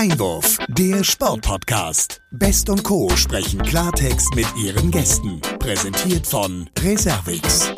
Einwurf, 0.00 0.56
der 0.68 1.04
Sportpodcast. 1.04 2.22
Best 2.30 2.70
und 2.70 2.82
Co. 2.84 3.10
sprechen 3.16 3.60
Klartext 3.60 4.34
mit 4.34 4.46
ihren 4.56 4.90
Gästen. 4.90 5.42
Präsentiert 5.58 6.26
von 6.26 6.70
Reservix. 6.78 7.70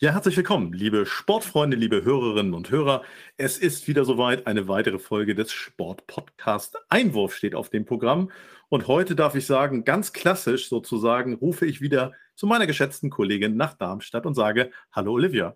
Ja, 0.00 0.14
herzlich 0.14 0.36
willkommen, 0.36 0.72
liebe 0.72 1.06
Sportfreunde, 1.06 1.76
liebe 1.76 2.02
Hörerinnen 2.02 2.54
und 2.54 2.72
Hörer. 2.72 3.04
Es 3.36 3.56
ist 3.56 3.86
wieder 3.86 4.04
soweit. 4.04 4.48
Eine 4.48 4.66
weitere 4.66 4.98
Folge 4.98 5.36
des 5.36 5.52
Sportpodcast 5.52 6.76
Einwurf 6.88 7.36
steht 7.36 7.54
auf 7.54 7.70
dem 7.70 7.84
Programm. 7.84 8.32
Und 8.68 8.88
heute 8.88 9.14
darf 9.14 9.36
ich 9.36 9.46
sagen, 9.46 9.84
ganz 9.84 10.12
klassisch 10.12 10.68
sozusagen, 10.68 11.34
rufe 11.34 11.66
ich 11.66 11.80
wieder 11.80 12.14
zu 12.34 12.48
meiner 12.48 12.66
geschätzten 12.66 13.10
Kollegin 13.10 13.56
nach 13.56 13.74
Darmstadt 13.74 14.26
und 14.26 14.34
sage, 14.34 14.72
hallo 14.90 15.12
Olivia. 15.12 15.54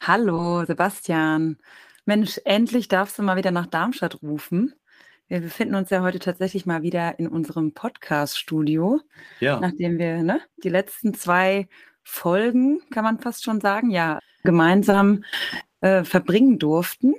Hallo 0.00 0.64
Sebastian. 0.64 1.58
Mensch, 2.06 2.40
endlich 2.44 2.88
darfst 2.88 3.20
du 3.20 3.22
mal 3.22 3.36
wieder 3.36 3.52
nach 3.52 3.66
Darmstadt 3.66 4.20
rufen. 4.20 4.74
Wir 5.30 5.40
befinden 5.40 5.76
uns 5.76 5.90
ja 5.90 6.02
heute 6.02 6.18
tatsächlich 6.18 6.66
mal 6.66 6.82
wieder 6.82 7.20
in 7.20 7.28
unserem 7.28 7.72
Podcast-Studio, 7.72 9.00
Ja, 9.38 9.60
nachdem 9.60 9.96
wir 9.96 10.24
ne, 10.24 10.40
die 10.64 10.68
letzten 10.70 11.14
zwei 11.14 11.68
Folgen, 12.02 12.80
kann 12.90 13.04
man 13.04 13.20
fast 13.20 13.44
schon 13.44 13.60
sagen, 13.60 13.90
ja, 13.90 14.18
gemeinsam 14.42 15.22
äh, 15.82 16.02
verbringen 16.02 16.58
durften. 16.58 17.14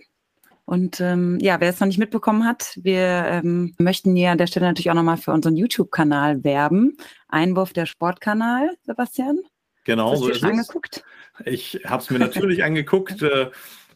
Und 0.66 1.00
ähm, 1.00 1.40
ja, 1.40 1.62
wer 1.62 1.70
es 1.70 1.80
noch 1.80 1.88
nicht 1.88 2.00
mitbekommen 2.00 2.46
hat, 2.46 2.78
wir 2.84 3.00
ähm, 3.02 3.76
möchten 3.78 4.14
hier 4.14 4.32
an 4.32 4.38
der 4.38 4.48
Stelle 4.48 4.66
natürlich 4.66 4.92
auch 4.92 4.96
nochmal 4.96 5.16
für 5.16 5.32
unseren 5.32 5.56
YouTube-Kanal 5.56 6.44
werben. 6.44 6.98
Einwurf 7.30 7.72
der 7.72 7.86
Sportkanal, 7.86 8.76
Sebastian. 8.84 9.40
genau 9.86 10.12
Hast 10.12 10.20
so 10.20 10.26
du 10.28 10.32
dir 10.34 10.36
ist 10.38 10.44
es. 10.44 10.50
angeguckt? 10.50 11.04
Ich 11.46 11.80
habe 11.86 12.04
es 12.04 12.10
mir 12.10 12.20
natürlich 12.20 12.62
angeguckt. 12.66 13.22
Äh, 13.22 13.52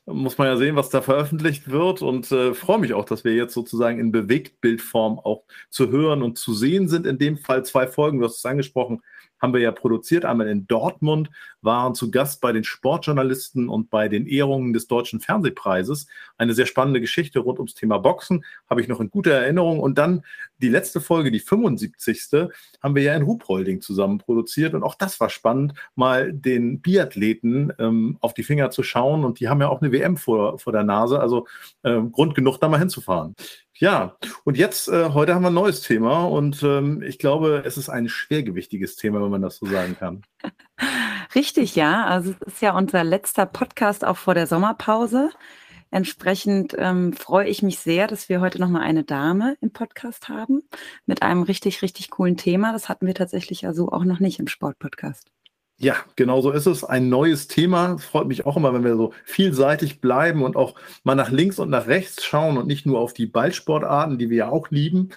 muss 0.06 0.38
man 0.38 0.48
ja 0.48 0.58
sehen, 0.58 0.76
was 0.76 0.90
da 0.90 1.02
veröffentlicht 1.02 1.70
wird 1.70 2.02
und 2.02 2.32
äh, 2.32 2.54
freue 2.54 2.80
mich 2.80 2.94
auch, 2.94 3.06
dass 3.06 3.24
wir 3.24 3.34
jetzt 3.34 3.54
sozusagen 3.54 4.00
in 4.00 4.12
Bewegtbildform 4.12 5.20
auch 5.20 5.44
zu 5.70 5.90
hören 5.90 6.22
und 6.22 6.38
zu 6.38 6.54
sehen 6.54 6.88
sind. 6.88 7.08
In 7.08 7.18
dem 7.18 7.38
Fall 7.38 7.66
zwei 7.66 7.88
Folgen, 7.88 8.20
du 8.20 8.26
hast 8.26 8.38
es 8.38 8.46
angesprochen, 8.46 9.02
haben 9.42 9.54
wir 9.54 9.62
ja 9.62 9.72
produziert. 9.72 10.26
Einmal 10.26 10.48
in 10.48 10.68
Dortmund, 10.68 11.30
waren 11.62 11.96
zu 11.96 12.12
Gast 12.12 12.40
bei 12.42 12.54
den 12.54 12.64
Sportjournalisten 12.64 13.68
und 13.68 13.90
bei 13.90 14.08
den 14.08 14.28
Ehrungen 14.28 14.72
des 14.72 14.88
Deutschen 14.88 15.20
Fernsehpreises. 15.20 16.08
Eine 16.38 16.54
sehr 16.54 16.66
spannende 16.68 17.02
Geschichte 17.02 17.40
rund 17.40 17.60
ums 17.60 17.74
Thema 17.74 17.98
Boxen, 17.98 18.46
habe 18.70 18.82
ich 18.82 18.88
noch 18.88 19.02
in 19.02 19.10
guter 19.10 19.32
Erinnerung. 19.32 19.80
Und 19.80 19.98
dann 19.98 20.24
die 20.62 20.70
letzte 20.70 21.02
Folge, 21.02 21.32
die 21.32 21.40
75. 21.40 22.50
haben 22.82 22.96
wir 22.96 23.04
ja 23.04 23.16
in 23.16 23.24
Ruhpolding 23.24 23.82
zusammen 23.82 24.20
produziert. 24.20 24.74
Und 24.74 24.84
auch 24.84 24.96
das 24.96 25.20
war 25.20 25.30
spannend, 25.30 25.74
mal 25.96 26.32
den 26.32 26.80
Biathleten 26.80 27.74
ähm, 27.80 28.18
auf 28.22 28.34
die 28.34 28.44
Finger 28.44 28.70
zu 28.70 28.84
schauen. 28.84 29.26
Und 29.26 29.40
die 29.40 29.50
haben 29.50 29.60
ja 29.60 29.68
auch 29.68 29.82
eine 29.82 29.92
WM 29.92 30.18
vor, 30.18 30.60
vor 30.60 30.72
der 30.72 30.84
Nase. 30.84 31.20
Also 31.20 31.48
ähm, 31.84 32.12
Grund 32.12 32.36
genug, 32.36 32.60
da 32.60 32.70
mal 32.70 32.80
hinzufahren. 32.80 33.36
Ja, 33.78 34.16
und 34.46 34.58
jetzt, 34.58 34.88
äh, 34.88 35.10
heute 35.10 35.36
haben 35.36 35.42
wir 35.42 35.50
ein 35.50 35.54
neues 35.54 35.82
Thema 35.82 36.24
und 36.24 36.64
ähm, 36.64 37.02
ich 37.02 37.20
glaube, 37.20 37.62
es 37.66 37.78
ist 37.78 37.90
ein 37.90 38.08
schwergewichtiges 38.08 38.96
Thema, 38.96 39.22
wenn 39.22 39.30
man 39.30 39.42
das 39.42 39.58
so 39.58 39.66
sagen 39.66 39.98
kann. 40.00 40.22
Richtig, 41.36 41.76
ja. 41.76 42.06
Also 42.06 42.32
es 42.32 42.54
ist 42.54 42.62
ja 42.62 42.76
unser 42.78 43.04
letzter 43.04 43.46
Podcast 43.46 44.06
auch 44.06 44.16
vor 44.16 44.34
der 44.34 44.48
Sommerpause. 44.48 45.30
Entsprechend 45.92 46.74
ähm, 46.78 47.12
freue 47.12 47.50
ich 47.50 47.64
mich 47.64 47.80
sehr, 47.80 48.08
dass 48.08 48.30
wir 48.30 48.40
heute 48.40 48.60
nochmal 48.60 48.84
eine 48.84 49.04
Dame 49.04 49.58
im 49.60 49.72
Podcast 49.72 50.30
haben 50.30 50.64
mit 51.06 51.22
einem 51.22 51.44
richtig, 51.44 51.82
richtig 51.82 52.10
coolen 52.10 52.38
Thema. 52.38 52.72
Das 52.72 52.88
hatten 52.88 53.08
wir 53.08 53.14
tatsächlich 53.14 53.62
ja 53.62 53.74
so 53.74 53.90
auch 53.90 54.06
noch 54.06 54.20
nicht 54.20 54.40
im 54.40 54.48
Sportpodcast. 54.48 55.30
Ja, 55.78 55.98
genau 56.16 56.40
so 56.40 56.52
ist 56.52 56.68
es. 56.68 56.86
Ein 56.86 57.10
neues 57.10 57.48
Thema. 57.48 57.98
Freut 57.98 58.28
mich 58.28 58.46
auch 58.46 58.56
immer, 58.56 58.74
wenn 58.74 58.86
wir 58.86 58.96
so 58.96 59.14
vielseitig 59.26 60.00
bleiben 60.00 60.42
und 60.42 60.56
auch 60.56 60.76
mal 61.04 61.16
nach 61.16 61.32
links 61.32 61.60
und 61.60 61.70
nach 61.70 61.88
rechts 61.88 62.24
schauen 62.24 62.58
und 62.58 62.66
nicht 62.66 62.86
nur 62.86 63.00
auf 63.00 63.14
die 63.14 63.26
Ballsportarten, 63.26 64.18
die 64.18 64.30
wir 64.30 64.38
ja 64.38 64.50
auch 64.50 64.70
lieben. 64.70 65.10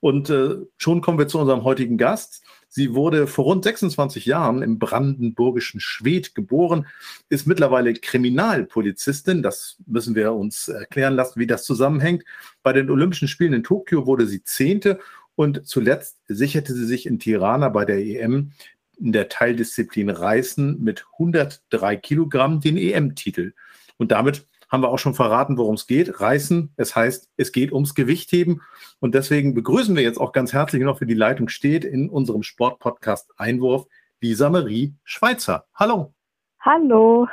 Und 0.00 0.30
äh, 0.30 0.56
schon 0.78 1.02
kommen 1.02 1.18
wir 1.18 1.28
zu 1.28 1.38
unserem 1.38 1.64
heutigen 1.64 1.98
Gast. 1.98 2.42
Sie 2.68 2.94
wurde 2.94 3.26
vor 3.26 3.44
rund 3.44 3.64
26 3.64 4.24
Jahren 4.24 4.62
im 4.62 4.78
brandenburgischen 4.78 5.80
Schwedt 5.80 6.34
geboren, 6.34 6.86
ist 7.28 7.46
mittlerweile 7.46 7.92
Kriminalpolizistin. 7.92 9.42
Das 9.42 9.76
müssen 9.86 10.14
wir 10.14 10.32
uns 10.32 10.68
erklären 10.68 11.14
lassen, 11.14 11.38
wie 11.38 11.46
das 11.46 11.64
zusammenhängt. 11.64 12.24
Bei 12.62 12.72
den 12.72 12.90
Olympischen 12.90 13.28
Spielen 13.28 13.52
in 13.52 13.64
Tokio 13.64 14.06
wurde 14.06 14.26
sie 14.26 14.42
Zehnte 14.42 14.98
und 15.34 15.66
zuletzt 15.66 16.18
sicherte 16.26 16.72
sie 16.72 16.86
sich 16.86 17.06
in 17.06 17.18
Tirana 17.18 17.68
bei 17.68 17.84
der 17.84 17.98
EM 17.98 18.52
in 18.98 19.12
der 19.12 19.28
Teildisziplin 19.28 20.10
Reißen 20.10 20.82
mit 20.82 21.06
103 21.14 21.96
Kilogramm 21.96 22.60
den 22.60 22.76
EM-Titel. 22.76 23.52
Und 23.98 24.12
damit 24.12 24.46
haben 24.68 24.82
wir 24.82 24.88
auch 24.88 24.98
schon 24.98 25.14
verraten, 25.14 25.58
worum 25.58 25.74
es 25.74 25.86
geht. 25.86 26.20
Reißen, 26.20 26.72
es 26.76 26.96
heißt, 26.96 27.30
es 27.36 27.52
geht 27.52 27.72
ums 27.72 27.94
Gewichtheben. 27.94 28.62
Und 28.98 29.14
deswegen 29.14 29.54
begrüßen 29.54 29.94
wir 29.94 30.02
jetzt 30.02 30.18
auch 30.18 30.32
ganz 30.32 30.52
herzlich 30.52 30.82
noch 30.82 30.98
für 30.98 31.06
die 31.06 31.14
Leitung 31.14 31.48
steht 31.48 31.84
in 31.84 32.10
unserem 32.10 32.42
Sportpodcast 32.42 33.32
Einwurf 33.36 33.86
Lisa 34.20 34.50
Marie 34.50 34.94
Schweizer. 35.04 35.66
Hallo. 35.74 36.12
Hallo, 36.60 37.28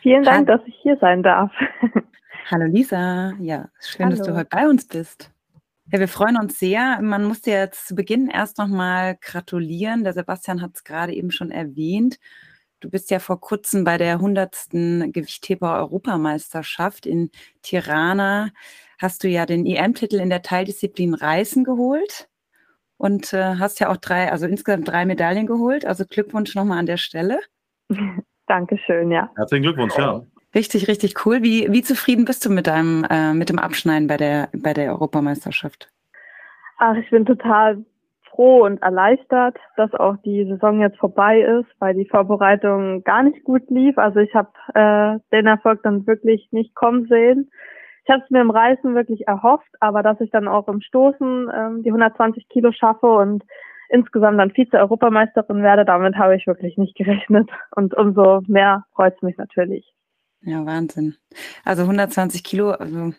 vielen 0.00 0.22
Dank, 0.22 0.48
Hallo. 0.48 0.58
dass 0.58 0.66
ich 0.66 0.74
hier 0.82 0.96
sein 1.00 1.22
darf. 1.22 1.52
Hallo 2.50 2.64
Lisa, 2.64 3.34
ja, 3.38 3.68
schön, 3.78 4.08
dass 4.08 4.20
du 4.20 4.28
Hallo. 4.28 4.38
heute 4.38 4.48
bei 4.50 4.66
uns 4.66 4.88
bist. 4.88 5.30
Ja, 5.92 5.98
wir 5.98 6.08
freuen 6.08 6.36
uns 6.36 6.58
sehr. 6.58 7.00
Man 7.02 7.24
muss 7.24 7.40
dir 7.40 7.54
jetzt 7.54 7.88
zu 7.88 7.96
Beginn 7.96 8.28
erst 8.28 8.58
nochmal 8.58 9.16
gratulieren. 9.20 10.04
Der 10.04 10.12
Sebastian 10.12 10.62
hat 10.62 10.70
es 10.74 10.84
gerade 10.84 11.12
eben 11.12 11.32
schon 11.32 11.50
erwähnt. 11.50 12.20
Du 12.78 12.88
bist 12.88 13.10
ja 13.10 13.18
vor 13.18 13.40
kurzem 13.40 13.82
bei 13.82 13.98
der 13.98 14.14
100. 14.14 14.70
Gewichtheber-Europameisterschaft 15.12 17.06
in 17.06 17.30
Tirana. 17.62 18.50
Hast 18.98 19.24
du 19.24 19.28
ja 19.28 19.46
den 19.46 19.66
EM-Titel 19.66 20.20
in 20.20 20.30
der 20.30 20.42
Teildisziplin 20.42 21.14
Reißen 21.14 21.64
geholt 21.64 22.28
und 22.96 23.32
äh, 23.32 23.56
hast 23.56 23.80
ja 23.80 23.88
auch 23.88 23.96
drei, 23.96 24.30
also 24.30 24.46
insgesamt 24.46 24.86
drei 24.86 25.04
Medaillen 25.06 25.48
geholt. 25.48 25.84
Also 25.84 26.04
Glückwunsch 26.04 26.54
nochmal 26.54 26.78
an 26.78 26.86
der 26.86 26.98
Stelle. 26.98 27.40
Dankeschön, 28.46 29.10
ja. 29.10 29.30
Herzlichen 29.36 29.64
Glückwunsch, 29.64 29.96
ja. 29.98 30.24
Richtig, 30.54 30.88
richtig 30.88 31.24
cool. 31.24 31.42
Wie, 31.42 31.68
wie 31.70 31.82
zufrieden 31.82 32.24
bist 32.24 32.44
du 32.44 32.50
mit 32.50 32.66
deinem, 32.66 33.04
äh, 33.08 33.32
mit 33.34 33.48
dem 33.50 33.58
Abschneiden 33.58 34.08
bei 34.08 34.16
der, 34.16 34.48
bei 34.52 34.74
der 34.74 34.90
Europameisterschaft? 34.92 35.88
Ach, 36.78 36.96
ich 36.96 37.08
bin 37.10 37.24
total 37.24 37.84
froh 38.30 38.64
und 38.64 38.82
erleichtert, 38.82 39.58
dass 39.76 39.92
auch 39.94 40.16
die 40.24 40.44
Saison 40.46 40.80
jetzt 40.80 40.98
vorbei 40.98 41.40
ist, 41.40 41.68
weil 41.78 41.94
die 41.94 42.08
Vorbereitung 42.08 43.04
gar 43.04 43.22
nicht 43.22 43.44
gut 43.44 43.68
lief. 43.68 43.96
Also 43.98 44.20
ich 44.20 44.34
habe 44.34 44.50
äh, 44.74 45.18
den 45.32 45.46
Erfolg 45.46 45.82
dann 45.82 46.06
wirklich 46.06 46.48
nicht 46.50 46.74
kommen 46.74 47.06
sehen. 47.06 47.50
Ich 48.04 48.10
habe 48.10 48.22
es 48.24 48.30
mir 48.30 48.40
im 48.40 48.50
Reißen 48.50 48.94
wirklich 48.94 49.28
erhofft, 49.28 49.70
aber 49.78 50.02
dass 50.02 50.20
ich 50.20 50.30
dann 50.30 50.48
auch 50.48 50.66
im 50.68 50.80
Stoßen 50.80 51.50
ähm, 51.54 51.82
die 51.82 51.90
120 51.90 52.48
Kilo 52.48 52.72
schaffe 52.72 53.06
und 53.06 53.44
insgesamt 53.88 54.38
dann 54.38 54.52
Vize-Europameisterin 54.52 55.62
werde, 55.62 55.84
damit 55.84 56.16
habe 56.16 56.34
ich 56.34 56.46
wirklich 56.46 56.76
nicht 56.76 56.96
gerechnet. 56.96 57.50
Und 57.76 57.94
umso 57.94 58.40
mehr 58.46 58.84
freut 58.94 59.14
es 59.16 59.22
mich 59.22 59.36
natürlich. 59.36 59.92
Ja, 60.42 60.64
Wahnsinn. 60.64 61.16
Also 61.64 61.82
120 61.82 62.42
Kilo, 62.42 62.70
also 62.70 63.12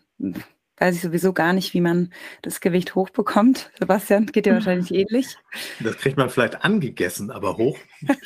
weiß 0.77 0.95
ich 0.95 1.01
sowieso 1.01 1.31
gar 1.31 1.53
nicht, 1.53 1.73
wie 1.73 1.81
man 1.81 2.11
das 2.41 2.59
Gewicht 2.59 2.95
hochbekommt. 2.95 3.71
Sebastian, 3.77 4.25
geht 4.25 4.47
dir 4.47 4.53
wahrscheinlich 4.53 4.91
ähnlich. 4.93 5.35
Das 5.79 5.97
kriegt 5.97 6.17
man 6.17 6.29
vielleicht 6.29 6.65
angegessen, 6.65 7.29
aber 7.31 7.57
hoch 7.57 7.77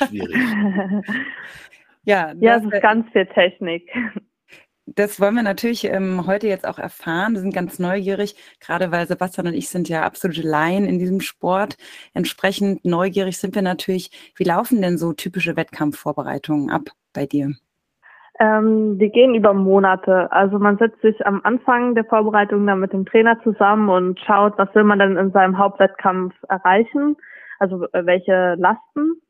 schwierig. 0.07 0.37
Ja, 2.07 2.33
ja, 2.39 2.59
das, 2.59 2.71
ist 2.71 2.81
ganz 2.83 3.11
viel 3.11 3.25
Technik. 3.25 3.89
das 4.85 5.19
wollen 5.19 5.33
wir 5.33 5.41
natürlich 5.41 5.85
ähm, 5.85 6.27
heute 6.27 6.47
jetzt 6.47 6.67
auch 6.67 6.77
erfahren. 6.77 7.33
Wir 7.33 7.41
sind 7.41 7.53
ganz 7.53 7.79
neugierig, 7.79 8.35
gerade 8.59 8.91
weil 8.91 9.07
Sebastian 9.07 9.47
und 9.47 9.55
ich 9.55 9.69
sind 9.69 9.89
ja 9.89 10.03
absolute 10.03 10.43
Laien 10.43 10.85
in 10.85 10.99
diesem 10.99 11.19
Sport. 11.19 11.77
Entsprechend 12.13 12.85
neugierig 12.85 13.37
sind 13.37 13.55
wir 13.55 13.63
natürlich. 13.63 14.11
Wie 14.35 14.43
laufen 14.43 14.83
denn 14.83 14.99
so 14.99 15.13
typische 15.13 15.55
Wettkampfvorbereitungen 15.55 16.69
ab 16.69 16.91
bei 17.11 17.25
dir? 17.25 17.55
Ähm, 18.37 18.99
die 18.99 19.09
gehen 19.09 19.33
über 19.33 19.53
Monate. 19.53 20.29
Also 20.31 20.59
man 20.59 20.77
setzt 20.77 21.01
sich 21.01 21.25
am 21.25 21.41
Anfang 21.43 21.95
der 21.95 22.03
Vorbereitung 22.03 22.67
dann 22.67 22.81
mit 22.81 22.91
dem 22.91 23.05
Trainer 23.05 23.41
zusammen 23.43 23.87
und 23.89 24.19
schaut, 24.19 24.57
was 24.57 24.73
will 24.75 24.83
man 24.83 24.99
denn 24.99 25.15
in 25.15 25.31
seinem 25.31 25.57
Hauptwettkampf 25.57 26.33
erreichen, 26.49 27.15
also 27.59 27.85
äh, 27.93 28.05
welche 28.05 28.55
Lasten. 28.55 29.21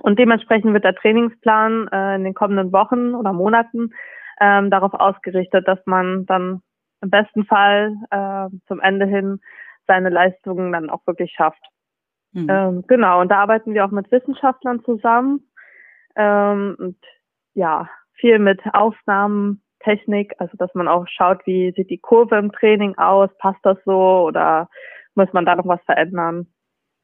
Und 0.00 0.18
dementsprechend 0.18 0.74
wird 0.74 0.84
der 0.84 0.94
Trainingsplan 0.94 1.88
äh, 1.88 2.16
in 2.16 2.24
den 2.24 2.34
kommenden 2.34 2.70
Wochen 2.72 3.14
oder 3.14 3.32
Monaten 3.32 3.94
ähm, 4.40 4.70
darauf 4.70 4.92
ausgerichtet, 4.92 5.66
dass 5.66 5.78
man 5.86 6.26
dann 6.26 6.60
im 7.00 7.10
besten 7.10 7.46
Fall 7.46 7.96
äh, 8.10 8.48
zum 8.66 8.80
Ende 8.80 9.06
hin 9.06 9.40
seine 9.86 10.10
Leistungen 10.10 10.72
dann 10.72 10.90
auch 10.90 11.06
wirklich 11.06 11.32
schafft. 11.32 11.62
Mhm. 12.32 12.46
Ähm, 12.50 12.84
genau, 12.86 13.20
und 13.20 13.30
da 13.30 13.38
arbeiten 13.38 13.74
wir 13.74 13.84
auch 13.84 13.90
mit 13.90 14.10
Wissenschaftlern 14.12 14.84
zusammen. 14.84 15.48
Ähm, 16.14 16.76
und 16.78 16.98
ja, 17.54 17.88
viel 18.18 18.38
mit 18.38 18.60
Aufnahmen, 18.72 19.62
Technik, 19.80 20.34
also 20.38 20.56
dass 20.56 20.74
man 20.74 20.88
auch 20.88 21.06
schaut, 21.08 21.46
wie 21.46 21.72
sieht 21.76 21.90
die 21.90 21.98
Kurve 21.98 22.36
im 22.36 22.52
Training 22.52 22.96
aus, 22.98 23.30
passt 23.38 23.60
das 23.62 23.78
so 23.84 24.26
oder 24.26 24.68
muss 25.14 25.32
man 25.32 25.46
da 25.46 25.54
noch 25.56 25.66
was 25.66 25.80
verändern? 25.84 26.46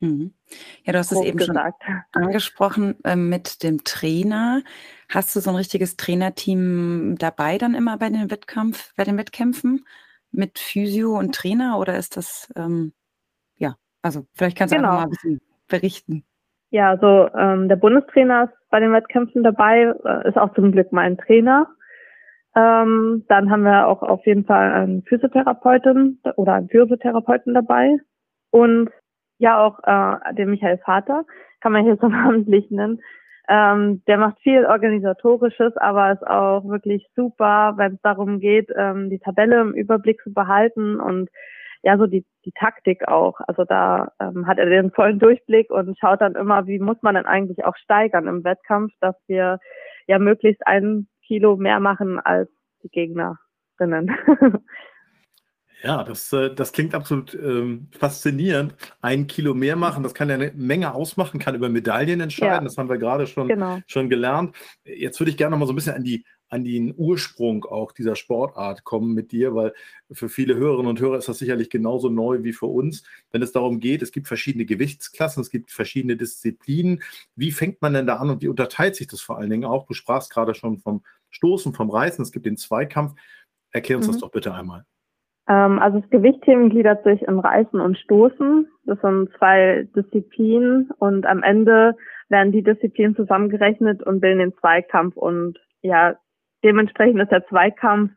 Mhm. 0.01 0.35
Ja, 0.85 0.93
du 0.93 0.99
hast 0.99 1.13
es 1.13 1.21
eben 1.23 1.39
schon 1.39 1.55
gesagt. 1.55 1.83
angesprochen 2.13 2.97
äh, 3.05 3.17
mit 3.17 3.63
dem 3.63 3.85
Trainer. 3.85 4.63
Hast 5.09 5.35
du 5.35 5.41
so 5.41 5.51
ein 5.51 5.57
richtiges 5.57 5.97
Trainerteam 5.97 7.17
dabei 7.19 7.59
dann 7.59 7.75
immer 7.75 7.97
bei 7.97 8.09
den 8.09 8.31
Wettkampf, 8.31 8.93
bei 8.97 9.05
den 9.05 9.17
Wettkämpfen? 9.17 9.85
mit 10.35 10.59
Physio 10.59 11.17
und 11.19 11.35
Trainer 11.35 11.79
oder 11.79 11.97
ist 11.97 12.17
das, 12.17 12.53
ähm, 12.57 12.93
ja, 13.57 13.77
also 14.03 14.27
vielleicht 14.35 14.59
kannst 14.59 14.73
du 14.73 14.77
Genau. 14.77 14.89
einfach 14.89 15.01
mal 15.01 15.05
ein 15.05 15.11
bisschen 15.11 15.41
berichten. 15.69 16.25
Ja, 16.75 16.91
also 16.91 17.29
ähm, 17.39 17.69
der 17.69 17.77
Bundestrainer 17.77 18.47
ist 18.51 18.69
bei 18.69 18.81
den 18.81 18.93
Wettkämpfen 18.93 19.45
dabei, 19.45 19.95
äh, 20.05 20.29
ist 20.29 20.37
auch 20.37 20.53
zum 20.55 20.73
Glück 20.73 20.91
mein 20.91 21.17
Trainer. 21.17 21.69
Ähm, 22.57 23.25
dann 23.29 23.49
haben 23.49 23.63
wir 23.63 23.87
auch 23.87 24.03
auf 24.03 24.27
jeden 24.27 24.45
Fall 24.45 24.73
einen 24.73 25.05
Physiotherapeutin 25.05 26.19
oder 26.35 26.55
einen 26.55 26.69
Physiotherapeuten 26.69 27.55
dabei 27.55 27.99
und 28.51 28.91
ja 29.39 29.65
auch 29.65 29.79
äh, 29.85 30.35
den 30.35 30.51
Michael 30.51 30.79
Vater, 30.79 31.25
kann 31.61 31.71
man 31.71 31.85
hier 31.85 31.97
so 32.01 32.09
namentlich 32.09 32.69
nennen. 32.73 33.01
Ähm, 33.49 34.03
der 34.09 34.19
macht 34.19 34.41
viel 34.41 34.67
organisatorisches, 34.67 35.77
aber 35.77 36.11
ist 36.11 36.27
auch 36.27 36.65
wirklich 36.65 37.07
super, 37.15 37.75
wenn 37.77 37.95
es 37.95 38.03
darum 38.03 38.41
geht, 38.41 38.69
ähm, 38.77 39.11
die 39.11 39.21
Tabelle 39.21 39.61
im 39.61 39.75
Überblick 39.75 40.21
zu 40.25 40.35
behalten 40.35 40.99
und 40.99 41.31
ja, 41.85 41.99
so 41.99 42.07
die, 42.07 42.25
die 42.47 42.53
Taktik 42.53 43.07
auch. 43.09 43.39
Also 43.47 43.65
da 43.65 44.11
ähm, 44.19 44.47
hat 44.47 44.59
er 44.59 44.67
den 44.67 44.91
vollen 44.91 45.19
Durchblick 45.19 45.71
und 45.71 45.99
schaut 45.99 46.23
dann 46.23 46.35
immer, 46.35 46.67
wie 46.67 46.79
muss 46.79 46.97
man 47.03 47.15
denn 47.15 47.27
eigentlich 47.27 47.63
auch 47.65 47.77
steigern 47.77 48.27
im 48.27 48.43
Wettkampf, 48.43 48.93
dass 49.01 49.15
wir 49.27 49.59
ja 50.07 50.19
möglichst 50.19 50.67
ein 50.67 51.09
Kilo 51.27 51.57
mehr 51.57 51.81
machen 51.81 52.19
als 52.19 52.49
die 52.83 52.89
Gegnerinnen. 52.89 54.17
Ja, 55.83 56.03
das, 56.03 56.33
äh, 56.33 56.55
das 56.55 56.73
klingt 56.73 56.95
absolut 56.95 57.35
ähm, 57.35 57.89
faszinierend. 57.99 58.75
Ein 59.03 59.27
Kilo 59.27 59.53
mehr 59.53 59.77
machen, 59.77 60.03
das 60.03 60.15
kann 60.15 60.31
ja 60.31 60.37
eine 60.37 60.51
Menge 60.55 60.95
ausmachen, 60.95 61.39
kann 61.39 61.55
über 61.55 61.69
Medaillen 61.69 62.23
entscheiden. 62.23 62.55
Ja. 62.55 62.61
Das 62.63 62.79
haben 62.79 62.89
wir 62.89 62.97
gerade 62.97 63.27
schon, 63.27 63.49
genau. 63.49 63.81
schon 63.87 64.09
gelernt. 64.09 64.57
Jetzt 64.85 65.21
würde 65.21 65.31
ich 65.31 65.37
gerne 65.37 65.51
noch 65.51 65.59
mal 65.59 65.67
so 65.67 65.75
ein 65.75 65.77
bisschen 65.77 65.95
an, 65.95 66.03
die, 66.03 66.25
an 66.55 66.63
den 66.65 66.95
Ursprung 66.97 67.65
auch 67.65 67.91
dieser 67.91 68.15
Sportart 68.15 68.85
kommen 68.85 69.13
mit 69.13 69.33
dir, 69.33 69.57
weil 69.57 69.73
für 70.13 70.29
viele 70.29 70.55
Hörerinnen 70.55 70.89
und 70.89 71.01
Hörer 71.01 71.19
ist 71.19 71.29
das 71.29 71.39
sicherlich 71.39 71.69
genauso 71.69 72.09
neu 72.09 72.45
wie 72.45 72.53
für 72.53 72.67
uns, 72.67 73.03
wenn 73.33 73.43
es 73.43 73.51
darum 73.51 73.81
geht, 73.81 74.03
es 74.03 74.13
gibt 74.13 74.29
verschiedene 74.29 74.65
Gewichtsklassen, 74.65 75.41
es 75.41 75.51
gibt 75.51 75.73
verschiedene 75.73 76.17
Disziplinen. 76.17 77.03
Wie 77.35 77.51
fängt 77.51 77.83
man 77.83 77.93
denn 77.93 78.07
da 78.07 78.17
an 78.17 78.31
und 78.31 78.41
wie 78.41 78.49
unterteilt 78.49 78.95
sich 78.95 79.09
das 79.09 79.21
vor 79.21 79.37
allen 79.37 79.51
Dingen 79.51 79.65
auch? 79.65 79.85
Du 79.87 79.95
sprachst 79.95 80.33
gerade 80.33 80.55
schon 80.55 80.79
vom 80.79 81.03
Stoßen, 81.31 81.73
vom 81.75 81.91
Reißen, 81.91 82.23
es 82.23 82.31
gibt 82.31 82.47
den 82.47 82.57
Zweikampf. 82.57 83.15
Erklär 83.73 83.97
uns 83.97 84.07
das 84.07 84.17
Mhm. 84.17 84.21
doch 84.21 84.31
bitte 84.31 84.55
einmal. 84.55 84.85
Ähm, 85.49 85.81
also 85.81 85.99
das 85.99 86.11
Gewichtheben 86.11 86.71
gliedert 86.71 87.03
sich 87.03 87.21
in 87.23 87.41
Reißen 87.41 87.81
und 87.81 87.99
Stoßen. 87.99 88.69
Das 88.85 89.01
sind 89.01 89.29
zwei 89.39 89.89
Disziplinen 89.97 90.91
und 90.99 91.27
am 91.27 91.43
Ende 91.43 91.97
werden 92.29 92.53
die 92.53 92.63
Disziplinen 92.63 93.17
zusammengerechnet 93.17 94.03
und 94.05 94.21
bilden 94.21 94.39
den 94.39 94.55
Zweikampf. 94.55 95.17
Und 95.17 95.59
ja, 95.83 96.17
dementsprechend 96.65 97.21
ist 97.21 97.31
der 97.31 97.47
Zweikampf 97.47 98.13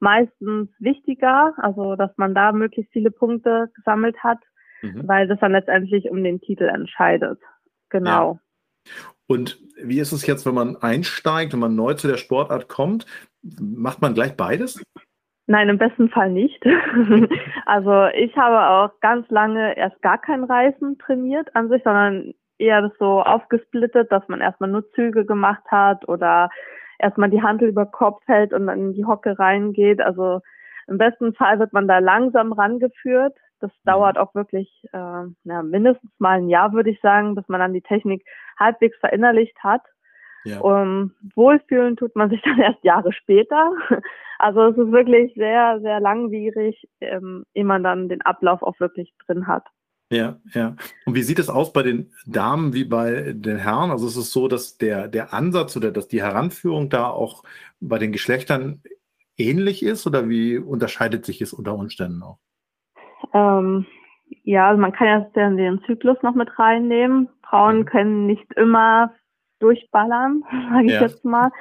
meistens 0.00 0.70
wichtiger, 0.78 1.54
also 1.58 1.94
dass 1.94 2.10
man 2.16 2.34
da 2.34 2.52
möglichst 2.52 2.92
viele 2.92 3.10
Punkte 3.10 3.70
gesammelt 3.74 4.16
hat, 4.24 4.38
Mhm. 4.82 5.06
weil 5.06 5.28
das 5.28 5.38
dann 5.40 5.52
letztendlich 5.52 6.10
um 6.10 6.22
den 6.24 6.40
Titel 6.40 6.64
entscheidet. 6.64 7.38
Genau. 7.90 8.38
Und 9.26 9.58
wie 9.82 10.00
ist 10.00 10.12
es 10.12 10.26
jetzt, 10.26 10.46
wenn 10.46 10.54
man 10.54 10.76
einsteigt, 10.76 11.52
wenn 11.52 11.60
man 11.60 11.76
neu 11.76 11.94
zu 11.94 12.08
der 12.08 12.16
Sportart 12.16 12.68
kommt? 12.68 13.06
Macht 13.60 14.02
man 14.02 14.14
gleich 14.14 14.36
beides? 14.36 14.82
Nein, 15.46 15.68
im 15.68 15.78
besten 15.78 16.08
Fall 16.08 16.30
nicht. 16.30 16.64
also 17.66 18.06
ich 18.14 18.36
habe 18.36 18.68
auch 18.68 19.00
ganz 19.00 19.28
lange 19.30 19.76
erst 19.76 20.00
gar 20.02 20.18
kein 20.20 20.44
Reisen 20.44 20.98
trainiert 20.98 21.54
an 21.54 21.68
sich, 21.68 21.82
sondern 21.82 22.34
eher 22.58 22.82
das 22.82 22.92
so 22.98 23.22
aufgesplittet, 23.22 24.10
dass 24.12 24.26
man 24.28 24.40
erstmal 24.40 24.70
nur 24.70 24.90
Züge 24.92 25.24
gemacht 25.24 25.64
hat 25.68 26.08
oder 26.08 26.50
erstmal 27.00 27.30
die 27.30 27.42
Handel 27.42 27.68
über 27.68 27.86
Kopf 27.86 28.22
hält 28.26 28.52
und 28.52 28.66
dann 28.66 28.78
in 28.78 28.92
die 28.94 29.04
Hocke 29.04 29.38
reingeht. 29.38 30.00
Also 30.00 30.40
im 30.86 30.98
besten 30.98 31.34
Fall 31.34 31.58
wird 31.58 31.72
man 31.72 31.88
da 31.88 31.98
langsam 31.98 32.52
rangeführt. 32.52 33.36
Das 33.60 33.70
dauert 33.84 34.18
auch 34.18 34.34
wirklich 34.34 34.68
äh, 34.92 35.24
ja, 35.44 35.62
mindestens 35.62 36.10
mal 36.18 36.38
ein 36.38 36.48
Jahr, 36.48 36.72
würde 36.72 36.90
ich 36.90 37.00
sagen, 37.00 37.34
bis 37.34 37.46
man 37.48 37.60
dann 37.60 37.74
die 37.74 37.82
Technik 37.82 38.24
halbwegs 38.58 38.96
verinnerlicht 38.98 39.56
hat. 39.62 39.82
Ja. 40.44 40.60
Um, 40.60 41.12
wohlfühlen 41.34 41.96
tut 41.96 42.16
man 42.16 42.30
sich 42.30 42.40
dann 42.44 42.58
erst 42.58 42.82
Jahre 42.82 43.12
später. 43.12 43.72
Also 44.38 44.62
es 44.68 44.78
ist 44.78 44.90
wirklich 44.90 45.34
sehr, 45.34 45.80
sehr 45.82 46.00
langwierig, 46.00 46.88
ähm, 47.02 47.44
ehe 47.52 47.64
man 47.64 47.84
dann 47.84 48.08
den 48.08 48.22
Ablauf 48.22 48.62
auch 48.62 48.80
wirklich 48.80 49.12
drin 49.26 49.46
hat. 49.46 49.66
Ja, 50.12 50.40
ja. 50.54 50.74
Und 51.06 51.14
wie 51.14 51.22
sieht 51.22 51.38
es 51.38 51.48
aus 51.48 51.72
bei 51.72 51.82
den 51.84 52.12
Damen 52.26 52.72
wie 52.72 52.84
bei 52.84 53.32
den 53.32 53.58
Herren? 53.58 53.90
Also 53.92 54.08
ist 54.08 54.16
es 54.16 54.32
so, 54.32 54.48
dass 54.48 54.76
der, 54.76 55.06
der 55.06 55.32
Ansatz 55.32 55.76
oder 55.76 55.92
dass 55.92 56.08
die 56.08 56.22
Heranführung 56.22 56.90
da 56.90 57.08
auch 57.08 57.44
bei 57.80 57.98
den 57.98 58.10
Geschlechtern 58.10 58.82
ähnlich 59.36 59.84
ist 59.84 60.06
oder 60.06 60.28
wie 60.28 60.58
unterscheidet 60.58 61.24
sich 61.24 61.40
es 61.40 61.52
unter 61.52 61.74
Umständen 61.74 62.22
auch? 62.24 62.38
Ähm, 63.32 63.86
ja, 64.42 64.68
also 64.68 64.80
man 64.80 64.92
kann 64.92 65.06
ja 65.06 65.20
den, 65.20 65.56
den 65.56 65.82
Zyklus 65.86 66.18
noch 66.22 66.34
mit 66.34 66.58
reinnehmen. 66.58 67.28
Frauen 67.48 67.80
Mhm. 67.80 67.84
können 67.84 68.26
nicht 68.26 68.52
immer 68.54 69.14
durchballern, 69.60 70.42
sage 70.72 70.86
ich 70.86 70.92
Ja. 70.92 71.02
jetzt 71.02 71.24
mal. 71.24 71.52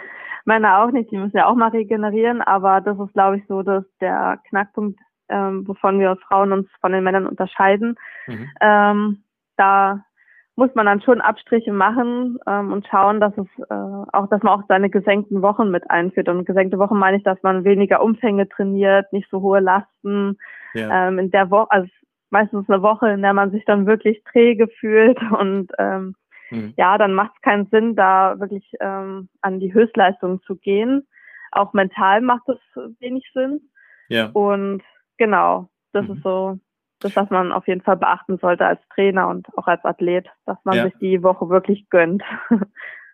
Männer 0.46 0.80
auch 0.80 0.92
nicht, 0.92 1.12
die 1.12 1.18
müssen 1.18 1.38
ja 1.38 1.46
auch 1.46 1.56
mal 1.56 1.70
regenerieren, 1.70 2.42
aber 2.42 2.82
das 2.82 2.98
ist, 3.00 3.14
glaube 3.14 3.38
ich, 3.38 3.44
so, 3.48 3.62
dass 3.62 3.84
der 4.02 4.42
Knackpunkt, 4.50 5.00
ähm, 5.30 5.68
wovon 5.68 6.00
wir 6.00 6.16
Frauen 6.28 6.52
uns 6.52 6.70
von 6.82 6.92
den 6.92 7.04
Männern 7.04 7.28
unterscheiden. 7.28 7.96
Mhm. 8.28 8.50
Ähm, 8.62 9.24
da 9.58 10.04
muss 10.56 10.76
man 10.76 10.86
dann 10.86 11.02
schon 11.02 11.22
Abstriche 11.22 11.72
machen 11.72 12.38
ähm, 12.46 12.74
und 12.74 12.86
schauen, 12.86 13.22
dass 13.22 13.34
es 13.38 13.48
äh, 13.70 13.74
auch, 13.74 14.28
dass 14.30 14.44
man 14.44 14.60
auch 14.60 14.64
seine 14.68 14.90
gesenkten 14.90 15.42
Wochen 15.42 15.72
mit 15.72 15.90
einführt. 15.90 16.28
Und 16.28 16.46
gesenkte 16.46 16.78
Wochen 16.78 16.98
meine 16.98 17.18
ich, 17.18 17.24
dass 17.24 17.42
man 17.44 17.64
weniger 17.64 18.04
Umfänge 18.04 18.48
trainiert, 18.50 19.12
nicht 19.14 19.30
so 19.32 19.42
hohe 19.42 19.62
Lasten. 19.62 20.38
Ja, 20.74 21.08
Ähm, 21.08 21.18
in 21.18 21.32
der 21.32 21.50
Woche, 21.50 21.72
also 21.72 21.88
meistens 22.30 22.70
eine 22.70 22.82
Woche, 22.82 23.10
in 23.10 23.22
der 23.22 23.34
man 23.34 23.52
sich 23.52 23.66
dann 23.66 23.88
wirklich 23.88 24.22
träge 24.26 24.68
fühlt 24.68 25.20
und 25.40 25.72
ähm, 25.80 26.16
mhm. 26.52 26.74
ja, 26.78 26.98
dann 26.98 27.14
macht 27.14 27.32
es 27.36 27.42
keinen 27.42 27.68
Sinn, 27.68 27.96
da 27.96 28.40
wirklich 28.40 28.70
ähm, 28.82 29.30
an 29.42 29.60
die 29.60 29.74
Höchstleistung 29.74 30.42
zu 30.44 30.58
gehen. 30.58 31.08
Auch 31.52 31.74
mental 31.74 32.22
macht 32.22 32.48
es 32.50 32.60
wenig 33.00 33.26
Sinn. 33.34 33.62
ja. 34.10 34.30
Und 34.34 34.84
genau, 35.20 35.70
das 35.92 36.08
Mhm. 36.08 36.16
ist 36.16 36.24
so 36.24 36.60
das, 37.02 37.16
was 37.16 37.30
man 37.30 37.52
auf 37.52 37.68
jeden 37.68 37.82
Fall 37.82 37.96
beachten 37.98 38.38
sollte 38.40 38.66
als 38.66 38.82
Trainer 38.94 39.28
und 39.30 39.48
auch 39.58 39.68
als 39.68 39.86
Athlet, 39.86 40.28
dass 40.46 40.58
man 40.66 40.76
Ja. 40.78 40.84
sich 40.86 40.96
die 41.00 41.22
Woche 41.24 41.48
wirklich 41.50 41.88
gönnt. 41.90 42.24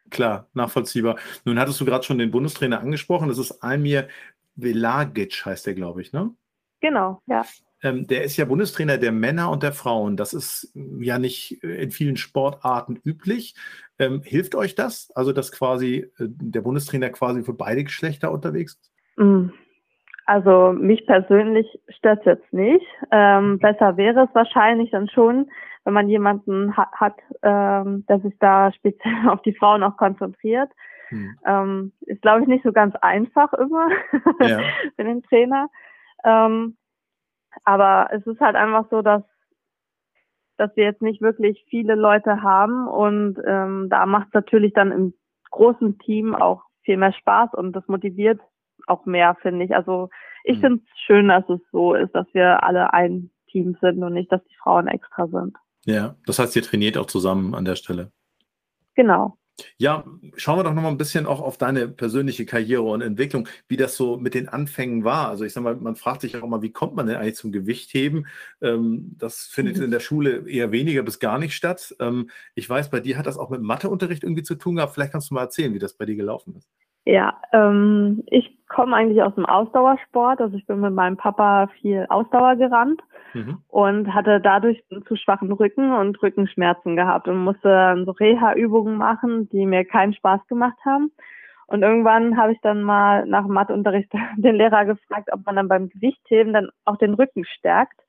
Klar, 0.10 0.48
nachvollziehbar. 0.54 1.18
Nun 1.44 1.60
hattest 1.60 1.81
du 1.81 1.86
gerade 1.86 2.04
schon 2.04 2.18
den 2.18 2.31
Bundestrainer 2.31 2.80
angesprochen. 2.80 3.28
Das 3.28 3.38
ist 3.38 3.62
Almir 3.63 4.07
Velagic, 4.56 5.46
heißt 5.46 5.66
der, 5.68 5.74
glaube 5.74 6.02
ich, 6.02 6.13
ne? 6.13 6.31
genau, 6.80 7.22
ja. 7.28 7.44
Ähm, 7.83 8.07
der 8.07 8.24
ist 8.24 8.38
ja 8.38 8.45
Bundestrainer 8.45 8.97
der 8.97 9.12
Männer 9.12 9.52
und 9.52 9.62
der 9.64 9.74
Frauen. 9.74 10.16
Das 10.18 10.33
ist 10.33 10.71
ähm, 10.76 11.04
ja 11.04 11.19
nicht 11.19 11.62
äh, 11.64 11.83
in 11.83 11.92
vielen 11.92 12.18
Sportarten 12.18 13.00
üblich. 13.04 13.54
Ähm, 14.00 14.21
hilft 14.24 14.56
euch 14.56 14.76
das? 14.76 15.12
Also, 15.16 15.31
dass 15.33 15.52
quasi 15.52 16.09
äh, 16.18 16.28
der 16.28 16.62
Bundestrainer 16.62 17.09
quasi 17.09 17.44
für 17.44 17.54
beide 17.54 17.83
Geschlechter 17.83 18.31
unterwegs 18.31 18.80
ist? 18.81 18.92
Mm. 19.18 19.50
Also 20.25 20.73
mich 20.73 21.05
persönlich 21.05 21.67
stört 21.89 22.25
jetzt 22.25 22.51
nicht. 22.51 22.85
Ähm, 23.11 23.59
besser 23.59 23.95
wäre 23.97 24.23
es 24.23 24.35
wahrscheinlich 24.35 24.91
dann 24.91 25.07
schon, 25.07 25.51
wenn 25.83 25.94
man 25.94 26.09
jemanden 26.09 26.75
ha 26.75 26.91
hat, 26.94 27.15
ähm, 27.44 28.05
der 28.07 28.19
sich 28.19 28.33
da 28.39 28.71
speziell 28.73 29.13
auf 29.29 29.41
die 29.44 29.53
Frauen 29.55 29.83
auch 29.83 29.97
konzentriert. 29.97 30.71
Hm. 31.09 31.37
Ähm, 31.45 31.91
ist, 32.01 32.21
glaube 32.23 32.41
ich, 32.41 32.47
nicht 32.47 32.63
so 32.63 32.71
ganz 32.71 32.95
einfach 33.01 33.53
immer 33.53 33.89
Ja. 34.41 34.59
für 34.95 35.03
den 35.03 35.21
Trainer. 35.23 35.69
Ähm, 36.23 36.75
aber 37.63 38.09
es 38.11 38.25
ist 38.25 38.39
halt 38.41 38.55
einfach 38.55 38.87
so, 38.89 39.01
dass 39.01 39.23
dass 40.57 40.73
wir 40.77 40.85
jetzt 40.85 41.01
nicht 41.01 41.21
wirklich 41.21 41.65
viele 41.69 41.95
Leute 41.95 42.41
haben 42.41 42.87
und 42.87 43.37
ähm, 43.45 43.87
da 43.89 44.05
macht 44.05 44.27
es 44.27 44.33
natürlich 44.33 44.73
dann 44.73 44.94
im 44.94 45.13
großen 45.51 45.97
Team 45.99 46.33
auch 46.33 46.63
viel 46.83 46.95
mehr 46.95 47.11
Spaß 47.11 47.53
und 47.53 47.73
das 47.73 47.85
motiviert 47.89 48.39
auch 48.87 49.06
mehr, 49.06 49.35
finde 49.42 49.65
ich. 49.65 49.75
Also 49.75 50.09
ich 50.44 50.57
Mhm. 50.57 50.61
finde 50.61 50.83
es 50.83 50.99
schön, 51.06 51.27
dass 51.27 51.47
es 51.49 51.59
so 51.71 51.94
ist, 51.95 52.13
dass 52.13 52.27
wir 52.33 52.63
alle 52.63 52.94
ein 52.94 53.31
Team 53.51 53.77
sind 53.81 54.04
und 54.04 54.13
nicht, 54.13 54.31
dass 54.31 54.44
die 54.45 54.56
Frauen 54.61 54.87
extra 54.87 55.27
sind. 55.27 55.56
ja, 55.85 56.15
das 56.25 56.39
heißt, 56.39 56.56
ihr 56.56 56.63
trainiert 56.63 56.97
auch 56.97 57.06
zusammen 57.07 57.54
an 57.56 57.63
der 57.65 57.75
Stelle. 57.75 58.11
Genau. 58.95 59.37
Ja, 59.77 60.04
schauen 60.35 60.59
wir 60.59 60.63
doch 60.65 60.73
noch 60.73 60.81
mal 60.81 60.89
ein 60.89 60.97
bisschen 60.97 61.25
auch 61.25 61.39
auf 61.39 61.57
deine 61.57 61.87
persönliche 61.87 62.45
Karriere 62.45 62.81
und 62.81 63.01
Entwicklung, 63.01 63.47
wie 63.69 63.77
das 63.77 63.95
so 63.95 64.18
mit 64.18 64.33
den 64.33 64.49
Anfängen 64.49 65.06
war. 65.06 65.30
Also 65.30 65.45
ich 65.45 65.54
sag 65.54 65.63
mal, 65.63 65.75
man 65.77 65.95
fragt 65.95 66.21
sich 66.21 66.35
auch 66.35 66.44
immer, 66.44 66.61
wie 66.61 66.73
kommt 66.73 66.95
man 66.95 67.07
denn 67.07 67.15
eigentlich 67.15 67.35
zum 67.35 67.54
Gewichtheben? 67.54 68.27
Ähm, 68.61 69.15
das 69.18 69.44
findet 69.44 69.77
Mhm. 69.77 69.83
in 69.85 69.92
der 69.92 70.01
Schule 70.01 70.49
eher 70.49 70.71
weniger 70.73 71.04
bis 71.04 71.19
gar 71.19 71.39
nicht 71.39 71.56
statt. 71.56 71.95
Ähm, 72.01 72.30
ich 72.54 72.69
weiß, 72.69 72.89
bei 72.89 72.99
dir 72.99 73.18
hat 73.18 73.27
das 73.27 73.37
auch 73.37 73.49
mit 73.49 73.61
Matheunterricht 73.61 74.23
irgendwie 74.23 74.44
zu 74.44 74.56
tun 74.56 74.75
gehabt. 74.75 74.94
Vielleicht 74.94 75.13
kannst 75.13 75.30
du 75.30 75.35
mal 75.35 75.44
erzählen, 75.44 75.73
wie 75.73 75.80
das 75.80 75.94
bei 75.95 76.06
dir 76.06 76.15
gelaufen 76.18 76.56
ist. 76.57 76.69
Ja, 77.06 77.40
ähm, 77.54 78.24
ich 78.28 78.57
komme 78.68 78.95
eigentlich 78.95 79.21
aus 79.21 79.35
dem 79.35 79.45
Ausdauersport. 79.45 80.42
Also 80.42 80.57
ich 80.57 80.66
bin 80.66 80.81
mit 80.81 80.94
meinem 80.94 81.18
Papa 81.18 81.68
viel 81.80 82.06
Ausdauer 82.09 82.56
gerannt 82.56 83.02
Mhm. 83.35 83.59
und 83.68 84.14
hatte 84.14 84.40
dadurch 84.40 84.83
einen 84.90 85.06
zu 85.06 85.16
schwachen 85.16 85.52
Rücken 85.52 85.92
und 85.94 86.21
Rückenschmerzen 86.24 86.95
gehabt 86.95 87.28
und 87.28 87.38
musste 87.44 88.02
so 88.06 88.12
Reha-Übungen 88.12 88.97
machen, 88.97 89.50
die 89.50 89.66
mir 89.66 89.85
keinen 89.85 90.14
Spaß 90.14 90.47
gemacht 90.47 90.78
haben. 90.85 91.12
Und 91.68 91.81
irgendwann 91.83 92.38
habe 92.38 92.54
ich 92.54 92.62
dann 92.62 92.81
mal 92.81 93.26
nach 93.26 93.44
dem 93.44 93.54
Matheunterricht 93.54 94.12
den 94.38 94.56
Lehrer 94.56 94.85
gefragt, 94.85 95.30
ob 95.31 95.45
man 95.45 95.57
dann 95.57 95.68
beim 95.68 95.90
Gewichtheben 95.90 96.54
dann 96.54 96.69
auch 96.85 96.97
den 96.97 97.14
Rücken 97.14 97.45
stärkt. 97.45 98.00